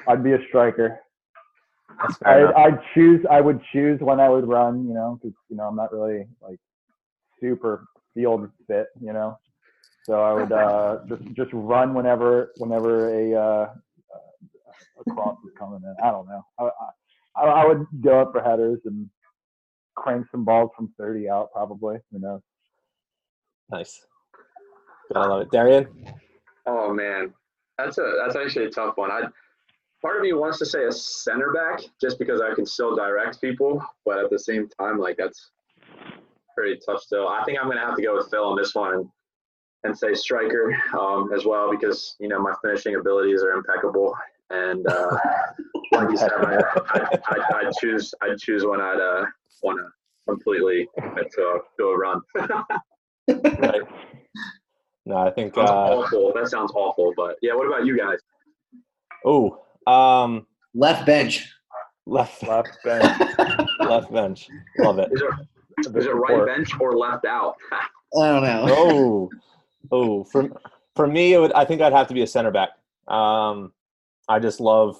I'd 0.06 0.22
be 0.22 0.32
a 0.32 0.38
striker. 0.48 1.00
I'd. 2.24 2.52
I'd 2.52 2.80
choose. 2.94 3.24
I 3.30 3.40
would 3.40 3.60
choose 3.72 4.00
when 4.00 4.20
I 4.20 4.28
would 4.28 4.46
run. 4.46 4.86
You 4.86 4.94
know, 4.94 5.18
because 5.20 5.36
you 5.48 5.56
know 5.56 5.64
I'm 5.64 5.76
not 5.76 5.92
really 5.92 6.26
like 6.42 6.58
super 7.40 7.86
field 8.14 8.50
fit. 8.66 8.88
You 9.00 9.14
know, 9.14 9.38
so 10.04 10.20
I 10.20 10.32
would 10.34 10.52
uh, 10.52 10.98
just 11.08 11.22
just 11.34 11.50
run 11.52 11.94
whenever 11.94 12.52
whenever 12.58 13.08
a 13.08 13.34
uh, 13.34 13.70
a 14.98 15.10
cross 15.10 15.38
is 15.44 15.52
coming 15.58 15.80
in. 15.82 15.94
I 16.02 16.10
don't 16.10 16.28
know. 16.28 16.44
I, 16.58 16.70
I 17.36 17.44
I 17.44 17.66
would 17.66 17.86
go 18.00 18.20
up 18.20 18.32
for 18.32 18.42
headers 18.42 18.80
and 18.84 19.08
crank 19.96 20.26
some 20.30 20.44
balls 20.44 20.70
from 20.76 20.92
30 20.98 21.28
out 21.28 21.50
probably. 21.52 21.98
Who 22.12 22.18
knows? 22.18 22.40
Nice. 23.70 24.06
Gotta 25.12 25.28
love 25.28 25.42
it, 25.42 25.50
Darian. 25.50 25.88
Oh 26.66 26.92
man, 26.92 27.32
that's 27.78 27.98
a 27.98 28.12
that's 28.22 28.36
actually 28.36 28.66
a 28.66 28.70
tough 28.70 28.96
one. 28.96 29.10
I 29.10 29.22
part 30.02 30.16
of 30.16 30.22
me 30.22 30.32
wants 30.32 30.58
to 30.58 30.66
say 30.66 30.84
a 30.84 30.92
center 30.92 31.52
back 31.52 31.80
just 32.00 32.18
because 32.18 32.40
I 32.40 32.54
can 32.54 32.66
still 32.66 32.94
direct 32.94 33.40
people, 33.40 33.84
but 34.04 34.18
at 34.18 34.30
the 34.30 34.38
same 34.38 34.68
time, 34.78 34.98
like 34.98 35.16
that's 35.16 35.50
pretty 36.56 36.80
tough 36.84 37.00
still. 37.00 37.28
I 37.28 37.42
think 37.44 37.58
I'm 37.58 37.68
gonna 37.68 37.80
have 37.80 37.96
to 37.96 38.02
go 38.02 38.16
with 38.16 38.30
Phil 38.30 38.44
on 38.44 38.56
this 38.56 38.74
one 38.74 38.94
and, 38.94 39.08
and 39.84 39.96
say 39.96 40.14
striker 40.14 40.76
um, 40.98 41.32
as 41.32 41.44
well 41.44 41.70
because 41.70 42.16
you 42.20 42.28
know 42.28 42.40
my 42.40 42.54
finishing 42.62 42.96
abilities 42.96 43.42
are 43.42 43.52
impeccable 43.52 44.14
and 44.50 44.86
uh, 44.86 45.16
like 45.92 46.10
you 46.10 46.16
said, 46.16 46.30
I, 46.32 46.56
I, 46.94 47.18
I, 47.26 47.58
I'd 47.66 47.72
choose 47.80 48.12
I'd 48.22 48.38
choose 48.38 48.64
when 48.64 48.80
I'd 48.80 49.00
uh, 49.00 49.24
want 49.62 49.78
to 49.78 49.86
completely 50.28 50.86
commit 50.98 51.30
to 51.32 51.60
a, 51.80 51.82
a 51.84 51.96
run. 51.98 52.20
Right. 53.28 53.82
No, 55.04 55.16
I 55.18 55.30
think. 55.30 55.54
Sounds 55.54 55.68
Uh, 55.70 55.74
awful. 55.74 56.32
That 56.34 56.48
sounds 56.48 56.72
awful, 56.74 57.12
but 57.16 57.36
yeah. 57.42 57.54
What 57.54 57.66
about 57.66 57.84
you 57.84 57.96
guys? 57.96 58.18
oh, 59.26 59.62
um, 59.86 60.46
Left 60.74 61.04
bench. 61.06 61.50
left 62.06 62.42
Left 62.48 62.76
bench. 62.84 63.18
left 63.80 64.10
bench. 64.12 64.48
Love 64.78 64.98
it. 64.98 65.10
Is 65.12 65.20
it 65.22 65.96
Is 65.96 66.06
it 66.06 66.10
right 66.14 66.30
Support. 66.30 66.46
bench 66.46 66.70
or 66.80 66.96
left 66.96 67.24
out? 67.26 67.56
I 67.72 68.28
don't 68.28 68.42
know. 68.42 68.64
Oh, 68.70 69.30
oh. 69.92 70.24
For 70.24 70.48
for 70.96 71.06
me, 71.06 71.34
it 71.34 71.38
would. 71.38 71.52
I 71.52 71.64
think 71.66 71.80
I'd 71.82 71.92
have 71.92 72.08
to 72.08 72.14
be 72.14 72.22
a 72.22 72.26
center 72.26 72.50
back. 72.50 72.70
Um, 73.08 73.72
I 74.28 74.38
just 74.38 74.60
love 74.60 74.96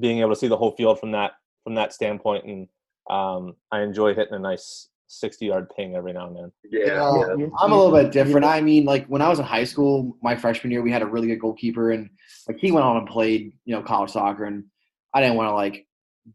being 0.00 0.18
able 0.20 0.30
to 0.30 0.36
see 0.36 0.48
the 0.48 0.56
whole 0.56 0.72
field 0.72 0.98
from 1.00 1.12
that 1.12 1.32
from 1.64 1.74
that 1.74 1.92
standpoint, 1.92 2.44
and 2.44 2.68
um, 3.10 3.54
I 3.72 3.82
enjoy 3.82 4.14
hitting 4.14 4.34
a 4.34 4.38
nice 4.38 4.88
sixty 5.06 5.46
yard 5.46 5.68
ping 5.74 5.94
every 5.94 6.12
now 6.12 6.26
and 6.26 6.36
then. 6.36 6.52
Yeah, 6.70 6.86
Yeah. 6.86 7.34
yeah. 7.38 7.46
I'm 7.60 7.72
a 7.72 7.76
little 7.76 7.92
bit 7.92 8.12
different. 8.12 8.44
I 8.44 8.60
mean, 8.60 8.84
like 8.84 9.06
when 9.06 9.22
I 9.22 9.28
was 9.28 9.38
in 9.38 9.44
high 9.44 9.64
school, 9.64 10.16
my 10.22 10.36
freshman 10.36 10.70
year, 10.70 10.82
we 10.82 10.90
had 10.92 11.02
a 11.02 11.06
really 11.06 11.28
good 11.28 11.40
goalkeeper, 11.40 11.92
and 11.92 12.10
like 12.46 12.58
he 12.58 12.72
went 12.72 12.84
on 12.84 12.96
and 12.98 13.06
played, 13.08 13.52
you 13.64 13.74
know, 13.74 13.82
college 13.82 14.10
soccer, 14.10 14.44
and 14.44 14.64
I 15.14 15.20
didn't 15.22 15.36
want 15.36 15.48
to 15.48 15.54
like 15.54 15.86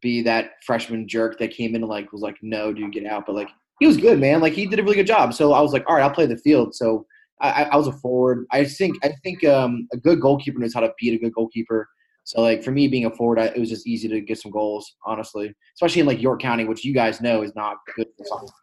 be 0.01 0.23
that 0.23 0.63
freshman 0.65 1.07
jerk 1.07 1.37
that 1.37 1.51
came 1.51 1.75
in 1.75 1.81
and 1.83 1.89
like 1.89 2.11
was 2.11 2.21
like, 2.21 2.37
"No, 2.41 2.73
dude, 2.73 2.93
get 2.93 3.05
out." 3.05 3.25
But 3.27 3.35
like 3.35 3.49
he 3.79 3.85
was 3.87 3.97
good, 3.97 4.19
man. 4.19 4.41
Like 4.41 4.53
he 4.53 4.65
did 4.65 4.79
a 4.79 4.83
really 4.83 4.95
good 4.95 5.07
job. 5.07 5.33
So 5.33 5.53
I 5.53 5.61
was 5.61 5.73
like, 5.73 5.83
"All 5.87 5.95
right, 5.95 6.03
I'll 6.03 6.09
play 6.09 6.25
the 6.25 6.37
field." 6.37 6.73
So 6.73 7.05
I, 7.41 7.63
I- 7.63 7.69
I 7.73 7.75
was 7.75 7.87
a 7.87 7.91
forward. 7.93 8.45
I 8.51 8.63
think 8.65 8.97
I 9.03 9.11
think 9.23 9.43
um, 9.45 9.87
a 9.93 9.97
good 9.97 10.19
goalkeeper 10.19 10.57
knows 10.59 10.73
how 10.73 10.79
to 10.79 10.91
beat 10.99 11.13
a 11.13 11.19
good 11.23 11.33
goalkeeper. 11.33 11.87
So 12.23 12.41
like 12.41 12.63
for 12.63 12.71
me 12.71 12.87
being 12.87 13.05
a 13.05 13.11
forward, 13.11 13.39
I, 13.39 13.45
it 13.45 13.59
was 13.59 13.69
just 13.69 13.87
easy 13.87 14.07
to 14.07 14.21
get 14.21 14.39
some 14.39 14.51
goals, 14.51 14.95
honestly, 15.05 15.53
especially 15.75 16.01
in 16.01 16.07
like 16.07 16.21
York 16.21 16.41
County, 16.41 16.65
which 16.65 16.85
you 16.85 16.93
guys 16.93 17.21
know 17.21 17.43
is 17.43 17.55
not 17.55 17.77
good 17.95 18.07
for 18.17 18.25
soccer. 18.25 18.53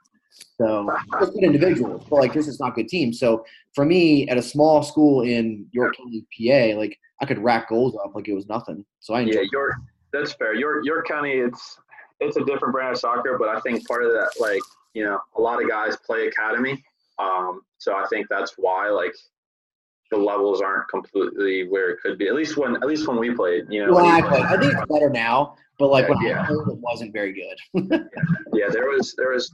So 0.57 0.95
it's 1.21 1.31
good 1.31 1.45
individuals, 1.45 2.05
but 2.09 2.17
like 2.17 2.33
this 2.33 2.49
is 2.49 2.61
not 2.61 2.75
good 2.75 2.89
team. 2.89 3.13
So 3.13 3.45
for 3.75 3.85
me, 3.85 4.29
at 4.29 4.39
a 4.39 4.43
small 4.43 4.83
school 4.83 5.23
in 5.23 5.67
York 5.73 5.97
County, 5.97 6.25
PA, 6.37 6.79
like 6.79 6.99
I 7.21 7.27
could 7.27 7.39
rack 7.39 7.69
goals 7.69 7.97
up 8.03 8.15
like 8.15 8.29
it 8.29 8.35
was 8.35 8.47
nothing. 8.47 8.85
So 9.01 9.15
I 9.15 9.21
yeah, 9.21 9.43
York. 9.53 9.75
That's 10.13 10.33
fair. 10.33 10.55
York 10.55 10.85
York 10.85 11.07
County, 11.07 11.33
it's 11.33 11.79
it's 12.21 12.37
a 12.37 12.45
different 12.45 12.73
brand 12.73 12.93
of 12.93 12.99
soccer, 12.99 13.37
but 13.39 13.49
I 13.49 13.61
think 13.61 13.87
part 13.87 14.05
of 14.05 14.13
that, 14.13 14.33
like 14.39 14.61
you 14.95 15.05
know, 15.05 15.21
a 15.37 15.41
lot 15.41 15.63
of 15.63 15.69
guys 15.69 15.97
play 16.05 16.27
academy, 16.27 16.83
um, 17.19 17.63
so 17.79 17.95
I 17.95 18.07
think 18.09 18.27
that's 18.29 18.55
why 18.57 18.89
like 18.89 19.15
the 20.11 20.17
levels 20.17 20.61
aren't 20.61 20.89
completely 20.89 21.69
where 21.69 21.91
it 21.91 21.99
could 22.03 22.19
be. 22.19 22.27
At 22.29 22.35
least 22.35 22.57
when 22.57 22.77
at 22.77 22.87
least 22.87 23.07
when 23.07 23.19
we 23.19 23.35
played, 23.35 23.65
you 23.71 23.87
know. 23.87 23.93
When 23.95 24.05
I 24.07 24.21
played, 24.21 24.45
I 24.45 24.57
think 24.59 24.75
it's 24.75 24.87
better 24.93 25.09
now, 25.11 25.57
but 25.79 25.89
like 25.91 26.09
when 26.09 26.21
Yeah. 26.23 26.43
I 26.43 26.47
played, 26.47 26.59
it 26.69 26.79
wasn't 26.79 27.13
very 27.13 27.33
good. 27.33 27.85
Yeah, 28.53 28.69
there 28.71 28.87
was 28.91 29.15
there 29.17 29.31
was 29.31 29.53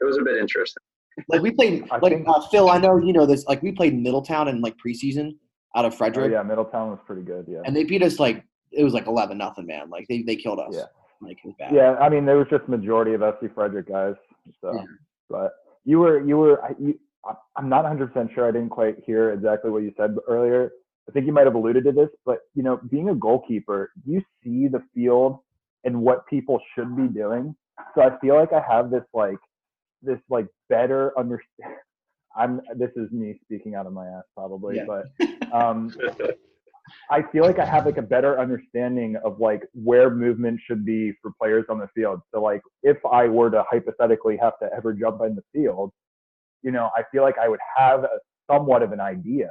it 0.00 0.04
was 0.04 0.18
a 0.18 0.22
bit 0.22 0.36
interesting. 0.36 0.82
like 1.28 1.40
we 1.40 1.50
played, 1.50 1.84
I 1.90 1.98
like 1.98 2.22
uh, 2.26 2.40
Phil, 2.50 2.68
I 2.68 2.78
know 2.78 2.98
you 2.98 3.12
know 3.12 3.24
this. 3.26 3.46
Like 3.46 3.62
we 3.62 3.72
played 3.72 3.94
Middletown 3.98 4.48
in 4.48 4.60
like 4.60 4.76
preseason 4.84 5.36
out 5.74 5.84
of 5.84 5.92
Oh, 5.94 5.96
Frederick, 5.96 6.32
yeah, 6.32 6.42
Middletown 6.42 6.90
was 6.90 6.98
pretty 7.06 7.22
good. 7.22 7.46
Yeah. 7.48 7.62
and 7.64 7.74
they 7.74 7.84
beat 7.84 8.02
us 8.02 8.18
like 8.20 8.44
it 8.72 8.84
was 8.84 8.92
like 8.92 9.06
eleven 9.06 9.38
nothing, 9.38 9.66
man. 9.66 9.88
Like 9.90 10.06
they 10.08 10.22
they 10.22 10.36
killed 10.36 10.60
us. 10.60 10.74
Yeah. 10.74 10.82
Like 11.22 11.38
it 11.42 11.46
was 11.46 11.54
bad. 11.58 11.74
Yeah, 11.74 11.94
I 11.94 12.08
mean, 12.10 12.26
there 12.26 12.36
was 12.36 12.46
just 12.50 12.68
majority 12.68 13.14
of 13.14 13.22
SC 13.40 13.52
Frederick 13.54 13.88
guys. 13.88 14.14
So, 14.60 14.74
Yeah. 14.74 14.84
but 15.30 15.52
you 15.86 16.00
were 16.00 16.20
you 16.26 16.36
were 16.36 16.60
you, 16.78 16.90
I- 16.90 16.98
I'm 17.56 17.68
not 17.68 17.82
100 17.84 18.12
percent 18.12 18.30
sure. 18.34 18.48
I 18.48 18.50
didn't 18.50 18.70
quite 18.70 18.96
hear 19.06 19.32
exactly 19.32 19.70
what 19.70 19.82
you 19.82 19.92
said 19.96 20.14
earlier. 20.28 20.70
I 21.08 21.12
think 21.12 21.26
you 21.26 21.32
might 21.32 21.46
have 21.46 21.54
alluded 21.54 21.84
to 21.84 21.92
this, 21.92 22.08
but 22.24 22.38
you 22.54 22.62
know, 22.62 22.80
being 22.90 23.10
a 23.10 23.14
goalkeeper, 23.14 23.92
you 24.06 24.22
see 24.42 24.68
the 24.68 24.82
field 24.94 25.38
and 25.84 26.00
what 26.00 26.26
people 26.26 26.60
should 26.74 26.96
be 26.96 27.08
doing. 27.08 27.54
So 27.94 28.02
I 28.02 28.18
feel 28.20 28.36
like 28.36 28.52
I 28.52 28.62
have 28.68 28.90
this 28.90 29.04
like 29.12 29.38
this 30.02 30.18
like 30.28 30.46
better 30.68 31.12
understand. 31.18 31.74
I'm 32.36 32.60
this 32.76 32.90
is 32.96 33.10
me 33.12 33.38
speaking 33.44 33.74
out 33.76 33.86
of 33.86 33.92
my 33.92 34.06
ass 34.08 34.24
probably, 34.36 34.76
Yeah. 34.76 34.86
but 34.86 35.52
um, 35.52 35.94
I 37.10 37.22
feel 37.32 37.44
like 37.44 37.58
I 37.58 37.64
have 37.64 37.86
like 37.86 37.96
a 37.96 38.02
better 38.02 38.38
understanding 38.40 39.16
of 39.24 39.38
like 39.40 39.62
where 39.72 40.10
movement 40.10 40.60
should 40.66 40.84
be 40.84 41.12
for 41.22 41.30
players 41.40 41.64
on 41.68 41.78
the 41.78 41.88
field. 41.94 42.20
So 42.34 42.42
like 42.42 42.62
if 42.82 42.96
I 43.10 43.28
were 43.28 43.50
to 43.50 43.64
hypothetically 43.70 44.36
have 44.38 44.58
to 44.60 44.68
ever 44.76 44.92
jump 44.92 45.20
in 45.22 45.36
the 45.36 45.42
field, 45.52 45.92
you 46.64 46.72
know, 46.72 46.90
I 46.96 47.02
feel 47.12 47.22
like 47.22 47.36
I 47.38 47.48
would 47.48 47.60
have 47.76 48.04
a, 48.04 48.08
somewhat 48.50 48.82
of 48.82 48.92
an 48.92 49.00
idea. 49.00 49.50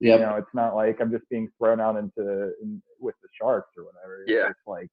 Yep. 0.00 0.20
You 0.20 0.26
know, 0.26 0.36
it's 0.36 0.54
not 0.54 0.74
like 0.74 1.00
I'm 1.00 1.10
just 1.10 1.28
being 1.28 1.48
thrown 1.58 1.80
out 1.80 1.96
into 1.96 2.52
in, 2.62 2.80
with 2.98 3.14
the 3.22 3.28
sharks 3.38 3.70
or 3.76 3.84
whatever. 3.84 4.24
Yeah. 4.26 4.50
It's 4.50 4.66
like 4.66 4.90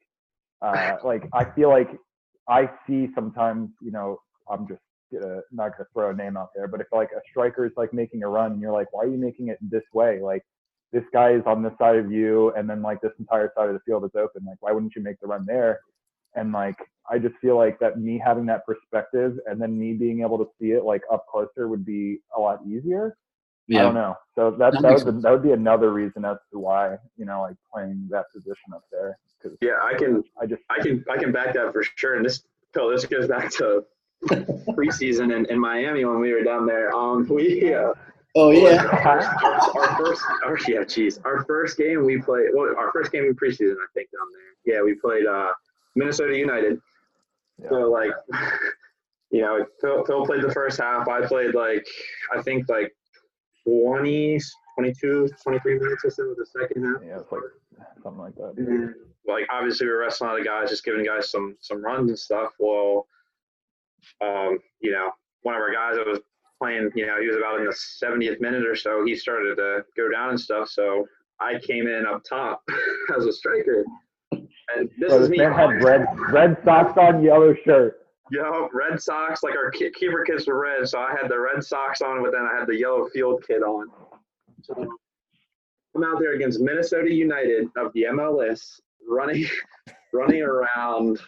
uh 0.61 0.97
like 1.03 1.24
I 1.34 1.45
feel 1.55 1.70
like 1.70 1.89
I 2.47 2.70
see 2.86 3.07
sometimes, 3.15 3.70
you 3.82 3.91
know, 3.91 4.20
I'm 4.51 4.67
just 4.67 4.82
uh, 5.15 5.41
not 5.51 5.72
gonna 5.72 5.88
throw 5.93 6.09
a 6.09 6.13
name 6.13 6.38
out 6.38 6.49
there, 6.55 6.67
but 6.67 6.82
if 6.82 6.88
like 6.91 7.09
a 7.15 7.22
striker 7.30 7.65
is 7.65 7.72
like 7.78 7.93
making 7.93 8.24
a 8.24 8.28
run 8.28 8.53
and 8.53 8.61
you're 8.61 8.72
like, 8.72 8.91
why 8.91 9.03
are 9.03 9.07
you 9.07 9.17
making 9.17 9.47
it 9.47 9.57
in 9.61 9.70
this 9.70 9.84
way? 9.93 10.20
Like 10.22 10.43
this 10.91 11.03
guy 11.13 11.34
is 11.34 11.43
on 11.45 11.63
this 11.63 11.74
side 11.80 11.95
of 11.95 12.11
you 12.11 12.51
and 12.55 12.70
then 12.70 12.82
like 12.82 13.01
this 13.01 13.13
entire 13.20 13.51
side 13.55 13.70
of 13.70 13.74
the 13.74 13.82
field 13.86 14.03
is 14.05 14.11
open. 14.15 14.45
Like 14.45 14.57
why 14.59 14.72
wouldn't 14.72 14.95
you 14.95 15.03
make 15.03 15.20
the 15.22 15.28
run 15.28 15.45
there? 15.47 15.80
And 16.36 16.51
like 16.51 16.77
I 17.09 17.17
just 17.17 17.36
feel 17.38 17.57
like 17.57 17.80
that 17.80 17.99
me 17.99 18.21
having 18.23 18.45
that 18.47 18.65
perspective 18.65 19.39
and 19.47 19.59
then 19.61 19.77
me 19.80 19.93
being 19.93 20.21
able 20.21 20.38
to 20.38 20.47
see 20.59 20.71
it 20.71 20.84
like 20.84 21.01
up 21.11 21.25
closer 21.27 21.67
would 21.67 21.86
be 21.86 22.19
a 22.36 22.39
lot 22.39 22.59
easier. 22.67 23.17
yeah. 23.67 23.80
I 23.80 23.84
don't 23.84 23.95
know. 23.95 24.15
So 24.36 24.51
that 24.51 24.73
That 24.73 24.82
that 24.82 24.89
makes 24.89 25.03
would 25.03 25.21
that 25.23 25.32
would 25.32 25.43
be 25.43 25.51
another 25.51 25.91
reason 25.91 26.25
as 26.25 26.38
to 26.51 26.59
why 26.59 26.97
you 27.17 27.25
know 27.25 27.41
like 27.41 27.55
playing 27.73 28.07
that 28.11 28.25
position 28.34 28.73
up 28.73 28.84
there 28.91 29.17
because 29.41 29.57
Yeah, 29.61 29.80
I 29.84 29.93
can 29.97 30.23
I 30.41 30.45
just 30.45 30.61
I 30.69 30.82
can 30.82 31.03
I 31.09 31.17
can 31.17 31.32
back 31.32 31.53
that 31.55 31.73
for 31.73 31.84
sure. 31.95 32.15
And 32.15 32.25
this 32.25 32.43
Phil, 32.73 32.89
this 32.89 33.05
goes 33.05 33.27
back 33.27 33.49
to 33.53 33.84
preseason 34.25 35.36
in, 35.36 35.45
in 35.49 35.59
Miami 35.59 36.05
when 36.05 36.19
we 36.19 36.34
were 36.34 36.43
down 36.43 36.65
there. 36.67 36.93
Um, 36.95 37.27
we 37.27 37.73
uh, 37.73 37.93
Oh 38.36 38.51
yeah. 38.51 38.86
our, 39.05 39.21
our 39.21 39.97
first 39.97 40.21
our 40.45 40.57
yeah, 40.67 40.84
geez, 40.84 41.19
our 41.25 41.43
first 41.45 41.77
game 41.77 42.05
we 42.05 42.21
played. 42.21 42.47
Well, 42.53 42.75
our 42.77 42.91
first 42.91 43.11
game 43.11 43.23
in 43.23 43.34
preseason, 43.36 43.73
I 43.73 43.88
think 43.95 44.09
down 44.11 44.27
there. 44.65 44.75
Yeah, 44.75 44.82
we 44.84 44.93
played 44.93 45.25
uh, 45.25 45.49
Minnesota 46.00 46.38
United. 46.38 46.80
Yeah. 47.62 47.70
So 47.70 47.76
like, 47.91 48.12
you 49.32 49.41
know, 49.41 49.66
Phil, 49.82 50.04
Phil 50.06 50.26
played 50.26 50.41
the 50.41 50.52
first 50.52 50.80
half. 50.80 51.08
I 51.08 51.26
played 51.26 51.54
like 51.54 51.86
I 52.36 52.41
think 52.41 52.70
like 52.70 52.95
20, 53.68 54.39
22, 54.76 55.30
23 55.43 55.80
minutes 55.80 56.06
or 56.06 56.10
so 56.10 56.24
of 56.24 56.38
the 56.38 56.45
second 56.45 56.86
half. 56.86 57.02
yeah 57.06 57.18
like 57.18 57.41
something 58.02 58.22
like 58.22 58.36
that. 58.36 58.54
And 58.58 58.93
like 59.28 59.45
obviously 59.52 59.86
we 59.86 59.91
were 59.91 60.00
wrestling 60.00 60.30
lot 60.30 60.39
of 60.39 60.45
guys, 60.45 60.70
just 60.70 60.86
giving 60.86 61.06
guys 61.06 61.30
some 61.30 61.58
some 61.60 61.84
runs 61.84 62.10
and 62.10 62.18
stuff. 62.18 62.54
Well, 62.60 63.06
um, 64.22 64.60
you 64.80 64.91
know, 64.91 65.12
one 65.41 65.56
of 65.56 65.62
our 65.62 65.74
guys 65.74 65.95
that 65.97 66.08
was 66.08 66.20
playing, 66.62 66.91
you 66.95 67.06
know, 67.06 67.20
he 67.20 67.28
was 67.28 67.38
about 67.38 67.60
in 67.60 67.66
the 67.66 67.72
70th 67.72 68.41
minute 68.41 68.66
or 68.66 68.76
so. 68.76 69.06
He 69.06 69.16
started 69.16 69.56
to 69.56 69.86
go 69.95 70.10
down 70.10 70.30
and 70.30 70.39
stuff. 70.39 70.70
So 70.70 71.06
I 71.39 71.60
came 71.60 71.88
in 71.88 72.06
up 72.06 72.24
top 72.24 72.64
as 73.18 73.26
a 73.26 73.34
striker, 73.34 73.86
and 74.76 74.89
this 74.97 75.09
So 75.11 75.17
is 75.22 75.30
this 75.30 75.30
me. 75.30 75.38
man 75.38 75.53
had 75.53 75.84
red 75.84 76.05
red 76.32 76.57
socks 76.63 76.97
on, 76.97 77.24
yellow 77.24 77.53
shirt. 77.65 77.97
Yo, 78.32 78.70
red 78.74 79.01
socks. 79.01 79.41
Like 79.43 79.55
our 79.55 79.72
keeper 79.72 80.24
kits 80.26 80.47
were 80.47 80.59
red, 80.59 80.88
so 80.88 80.99
I 80.99 81.11
had 81.20 81.30
the 81.30 81.39
red 81.39 81.63
socks 81.63 82.01
on, 82.01 82.22
but 82.24 82.32
then 82.32 82.41
I 82.41 82.57
had 82.59 82.67
the 82.67 82.76
yellow 82.76 83.07
field 83.09 83.43
kit 83.47 83.63
on. 83.63 83.88
So 84.61 84.76
I'm 85.95 86.03
out 86.03 86.20
there 86.20 86.34
against 86.36 86.59
Minnesota 86.59 87.11
United 87.11 87.67
of 87.76 87.91
the 87.93 88.03
MLS, 88.11 88.80
running, 89.09 89.45
running 90.13 90.43
around, 90.43 91.20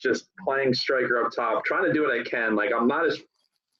just 0.00 0.28
playing 0.44 0.74
striker 0.74 1.24
up 1.24 1.32
top, 1.34 1.64
trying 1.64 1.84
to 1.84 1.92
do 1.92 2.02
what 2.02 2.12
I 2.18 2.22
can. 2.22 2.54
Like 2.54 2.70
I'm 2.78 2.86
not 2.86 3.06
as, 3.06 3.20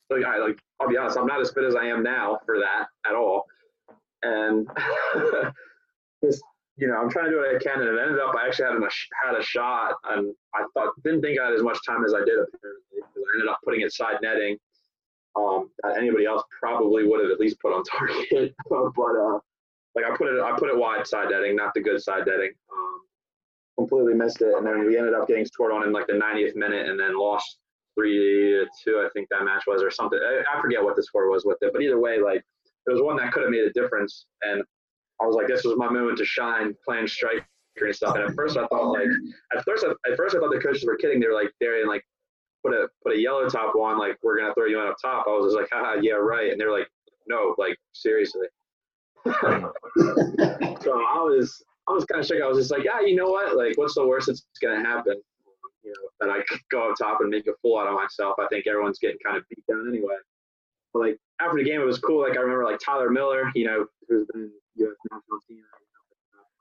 like 0.09 0.25
I 0.25 0.39
like. 0.39 0.59
I'll 0.81 0.89
be 0.89 0.97
honest, 0.97 1.19
I'm 1.19 1.27
not 1.27 1.41
as 1.43 1.51
fit 1.53 1.65
as 1.65 1.75
I 1.77 1.85
am 1.85 2.03
now 2.03 2.39
for 2.47 2.59
that 2.59 2.87
at 3.07 3.15
all. 3.15 3.45
And 4.23 4.67
just 6.25 6.43
you 6.81 6.89
know, 6.89 6.97
I'm 6.97 7.11
trying 7.11 7.27
to 7.27 7.31
do 7.31 7.37
what 7.37 7.55
I 7.55 7.59
can, 7.59 7.81
and 7.81 7.99
it 7.99 8.01
ended 8.01 8.19
up 8.19 8.35
I 8.35 8.47
actually 8.47 8.65
had 8.65 8.75
a 8.75 8.89
had 9.23 9.39
a 9.39 9.43
shot, 9.43 9.95
and 10.09 10.35
I 10.55 10.65
thought 10.73 10.95
didn't 11.05 11.21
think 11.21 11.39
I 11.39 11.47
had 11.47 11.55
as 11.55 11.63
much 11.63 11.79
time 11.87 12.05
as 12.05 12.15
I 12.15 12.25
did 12.25 12.41
apparently 12.41 12.97
because 12.97 13.21
I 13.21 13.37
ended 13.37 13.49
up 13.49 13.59
putting 13.65 13.83
it 13.83 13.93
side 13.93 14.17
netting. 14.23 14.57
Um, 15.37 15.71
that 15.85 15.97
anybody 15.97 16.27
else 16.27 16.43
probably 16.59 17.07
would 17.07 17.21
have 17.21 17.31
at 17.31 17.39
least 17.39 17.61
put 17.61 17.73
on 17.73 17.85
target, 17.85 18.55
but 18.69 19.15
uh, 19.15 19.39
like 19.95 20.07
I 20.07 20.17
put 20.17 20.29
it 20.35 20.43
I 20.43 20.59
put 20.59 20.71
it 20.71 20.77
wide 20.77 21.07
side 21.07 21.29
netting, 21.31 21.55
not 21.55 21.75
the 21.75 21.81
good 21.81 22.03
side 22.03 22.27
netting. 22.27 22.53
Um, 22.73 23.01
completely 23.77 24.15
missed 24.15 24.41
it, 24.41 24.55
and 24.57 24.67
then 24.67 24.87
we 24.87 24.97
ended 24.97 25.15
up 25.15 25.29
getting 25.29 25.45
scored 25.45 25.73
on 25.73 25.85
in 25.85 25.93
like 25.93 26.07
the 26.07 26.15
90th 26.15 26.57
minute, 26.57 26.89
and 26.89 26.99
then 26.99 27.19
lost 27.19 27.59
three 27.95 28.17
to 28.17 28.67
two. 28.83 29.05
I 29.05 29.09
think 29.13 29.29
that 29.29 29.45
match 29.45 29.65
was 29.67 29.83
or 29.83 29.91
something. 29.91 30.19
I, 30.19 30.43
I 30.57 30.61
forget 30.63 30.83
what 30.83 30.97
the 30.97 31.03
score 31.03 31.31
was 31.31 31.45
with 31.45 31.59
it, 31.61 31.73
but 31.75 31.83
either 31.83 32.01
way, 32.01 32.19
like 32.21 32.43
it 32.87 32.91
was 32.91 33.03
one 33.03 33.17
that 33.19 33.33
could 33.33 33.43
have 33.43 33.53
made 33.53 33.67
a 33.67 33.73
difference, 33.73 34.25
and 34.43 34.65
I 35.21 35.27
was 35.27 35.37
like, 35.37 35.49
this 35.49 35.65
was 35.65 35.77
my 35.77 35.89
moment 35.89 36.19
to 36.19 36.25
shine, 36.25 36.75
playing 36.85 37.07
striker 37.07 37.45
and 37.81 37.95
stuff. 37.95 38.17
And 38.17 38.25
at 38.25 38.35
first, 38.35 38.57
I 38.57 38.67
thought 38.67 38.93
like, 38.93 39.09
at 39.57 39.65
first, 39.65 39.85
at 39.85 40.17
first, 40.17 40.35
I 40.35 40.39
thought 40.39 40.53
the 40.53 40.61
coaches 40.61 40.85
were 40.85 40.97
kidding. 40.97 41.21
They 41.21 41.27
were 41.27 41.35
like, 41.35 41.53
Darian, 41.61 41.89
like, 41.89 42.05
put 42.65 42.75
a 42.75 42.89
put 43.03 43.15
a 43.15 43.19
yellow 43.19 43.49
top 43.49 43.75
on, 43.75 43.99
like 43.99 44.19
we're 44.23 44.39
gonna 44.39 44.55
throw 44.55 44.67
you 44.67 44.79
on 44.79 44.89
up 44.89 44.97
top. 45.01 45.27
I 45.27 45.31
was 45.31 45.53
just 45.53 45.57
like, 45.57 45.71
haha, 45.73 46.01
yeah, 46.01 46.15
right. 46.15 46.51
And 46.51 46.61
they're 46.61 46.73
like, 46.73 46.89
no, 47.27 47.55
like 47.59 47.77
seriously. 47.93 48.47
so 49.25 49.33
I 49.33 51.21
was 51.21 51.63
I 51.89 51.93
was 51.93 52.05
kind 52.05 52.21
of 52.21 52.27
shook. 52.27 52.43
I 52.43 52.47
was 52.47 52.59
just 52.59 52.71
like, 52.71 52.85
yeah, 52.85 53.01
you 53.01 53.17
know 53.17 53.31
what? 53.31 53.57
Like, 53.57 53.77
what's 53.77 53.95
the 53.95 54.07
worst 54.07 54.27
that's 54.29 54.45
gonna 54.63 54.83
happen? 54.87 55.21
You 55.83 55.93
know, 55.93 56.27
that 56.27 56.33
I 56.33 56.43
go 56.71 56.91
up 56.91 56.97
top 56.99 57.21
and 57.21 57.31
make 57.31 57.47
a 57.47 57.53
fool 57.63 57.79
out 57.79 57.87
of 57.87 57.95
myself. 57.95 58.37
I 58.39 58.47
think 58.49 58.67
everyone's 58.67 58.99
getting 58.99 59.19
kind 59.25 59.37
of 59.37 59.45
beat 59.49 59.65
down 59.67 59.89
anyway. 59.89 60.17
But 60.93 61.01
like 61.01 61.19
after 61.43 61.59
the 61.59 61.65
game, 61.65 61.81
it 61.81 61.85
was 61.85 61.99
cool. 61.99 62.21
Like 62.21 62.37
I 62.37 62.41
remember 62.41 62.65
like 62.65 62.81
Tyler 62.85 63.11
Miller, 63.11 63.51
you 63.55 63.67
know, 63.67 63.87
who's 64.09 64.27
been 64.33 64.51
U.S. 64.77 64.97
national 65.11 65.39
team, 65.49 65.63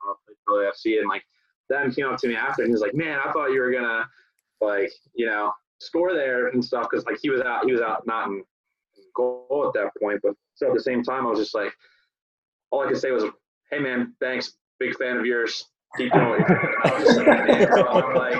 uh, 0.08 0.14
played 0.26 0.36
for 0.46 0.64
the 0.64 0.70
FC, 0.70 0.98
and 0.98 1.08
like 1.08 1.22
them 1.68 1.92
came 1.92 2.06
up 2.06 2.18
to 2.20 2.28
me 2.28 2.36
after 2.36 2.62
and 2.62 2.72
was 2.72 2.80
like, 2.80 2.94
man, 2.94 3.18
I 3.24 3.32
thought 3.32 3.48
you 3.48 3.60
were 3.60 3.72
gonna 3.72 4.06
like 4.60 4.90
you 5.14 5.26
know 5.26 5.52
score 5.78 6.14
there 6.14 6.48
and 6.48 6.64
stuff 6.64 6.86
because 6.90 7.04
like 7.06 7.18
he 7.22 7.30
was 7.30 7.40
out, 7.40 7.64
he 7.64 7.72
was 7.72 7.80
out 7.80 8.06
not 8.06 8.28
in 8.28 8.42
goal 9.14 9.72
at 9.74 9.80
that 9.80 9.90
point. 10.00 10.20
But 10.22 10.34
so 10.54 10.68
at 10.68 10.74
the 10.74 10.82
same 10.82 11.02
time, 11.02 11.26
I 11.26 11.30
was 11.30 11.38
just 11.38 11.54
like, 11.54 11.72
all 12.70 12.84
I 12.84 12.88
could 12.88 12.98
say 12.98 13.10
was, 13.10 13.24
hey 13.70 13.78
man, 13.78 14.14
thanks, 14.20 14.54
big 14.78 14.96
fan 14.96 15.16
of 15.16 15.26
yours. 15.26 15.66
Keep 15.96 16.12
just 16.12 17.18
like, 17.18 17.26
man, 17.26 17.68
I'm 17.72 18.14
like, 18.14 18.38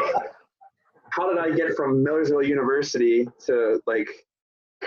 how 1.11 1.33
did 1.33 1.39
I 1.39 1.51
get 1.51 1.75
from 1.77 2.05
Millersville 2.05 2.45
University 2.45 3.27
to 3.47 3.81
like 3.87 4.09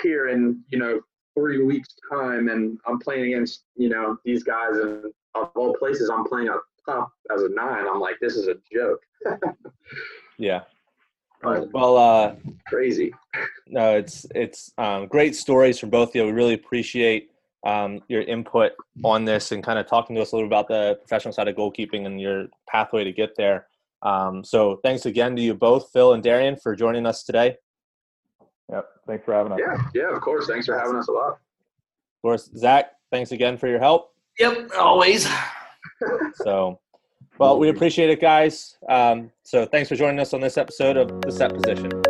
here 0.01 0.29
in 0.29 0.63
you 0.69 0.79
know 0.79 1.01
three 1.35 1.63
weeks 1.63 1.95
time 2.11 2.49
and 2.49 2.77
I'm 2.85 2.99
playing 2.99 3.25
against 3.33 3.63
you 3.75 3.89
know 3.89 4.17
these 4.23 4.43
guys 4.43 4.77
and 4.77 5.05
of 5.35 5.49
all 5.55 5.73
places 5.75 6.09
I'm 6.09 6.25
playing 6.25 6.49
up 6.49 6.63
top 6.85 7.11
as 7.33 7.43
a 7.43 7.49
nine 7.49 7.85
I'm 7.87 7.99
like 7.99 8.17
this 8.21 8.35
is 8.35 8.47
a 8.47 8.55
joke 8.71 9.01
Yeah. 10.37 10.61
But 11.41 11.71
Well, 11.73 11.97
uh, 11.97 12.35
crazy 12.67 13.13
no, 13.67 13.97
it's 13.97 14.25
it's 14.35 14.71
um, 14.77 15.07
great 15.07 15.35
stories 15.35 15.79
from 15.79 15.89
both 15.89 16.09
of 16.09 16.15
you. 16.15 16.25
We 16.25 16.31
really 16.31 16.53
appreciate 16.53 17.31
um, 17.65 18.01
your 18.07 18.21
input 18.21 18.73
on 19.03 19.25
this 19.25 19.51
and 19.51 19.63
kind 19.63 19.79
of 19.79 19.87
talking 19.87 20.15
to 20.15 20.21
us 20.21 20.31
a 20.31 20.35
little 20.35 20.47
about 20.47 20.67
the 20.67 20.97
professional 20.99 21.33
side 21.33 21.47
of 21.47 21.55
goalkeeping 21.55 22.05
and 22.05 22.19
your 22.19 22.47
pathway 22.67 23.03
to 23.03 23.11
get 23.11 23.35
there. 23.37 23.67
Um, 24.01 24.43
so 24.43 24.79
thanks 24.83 25.05
again 25.05 25.35
to 25.37 25.41
you 25.41 25.53
both, 25.53 25.89
Phil 25.91 26.13
and 26.13 26.21
Darian, 26.21 26.57
for 26.57 26.75
joining 26.75 27.05
us 27.05 27.23
today. 27.23 27.55
Yep. 28.73 28.89
Thanks 29.07 29.25
for 29.25 29.33
having 29.33 29.51
us. 29.51 29.59
Yeah, 29.61 29.77
yeah, 29.93 30.15
of 30.15 30.21
course. 30.21 30.47
Thanks 30.47 30.65
for 30.65 30.77
having 30.77 30.95
us 30.95 31.07
a 31.07 31.11
lot. 31.11 31.33
Of 31.33 32.21
course, 32.23 32.49
Zach, 32.57 32.91
thanks 33.11 33.31
again 33.31 33.57
for 33.57 33.67
your 33.67 33.79
help. 33.79 34.13
Yep, 34.39 34.71
always. 34.77 35.27
So, 36.35 36.79
well, 37.37 37.59
we 37.59 37.69
appreciate 37.69 38.09
it, 38.09 38.19
guys. 38.19 38.77
Um, 38.89 39.31
so, 39.43 39.65
thanks 39.65 39.89
for 39.89 39.95
joining 39.95 40.19
us 40.19 40.33
on 40.33 40.41
this 40.41 40.57
episode 40.57 40.97
of 40.97 41.21
The 41.21 41.31
Set 41.31 41.53
Position. 41.53 42.02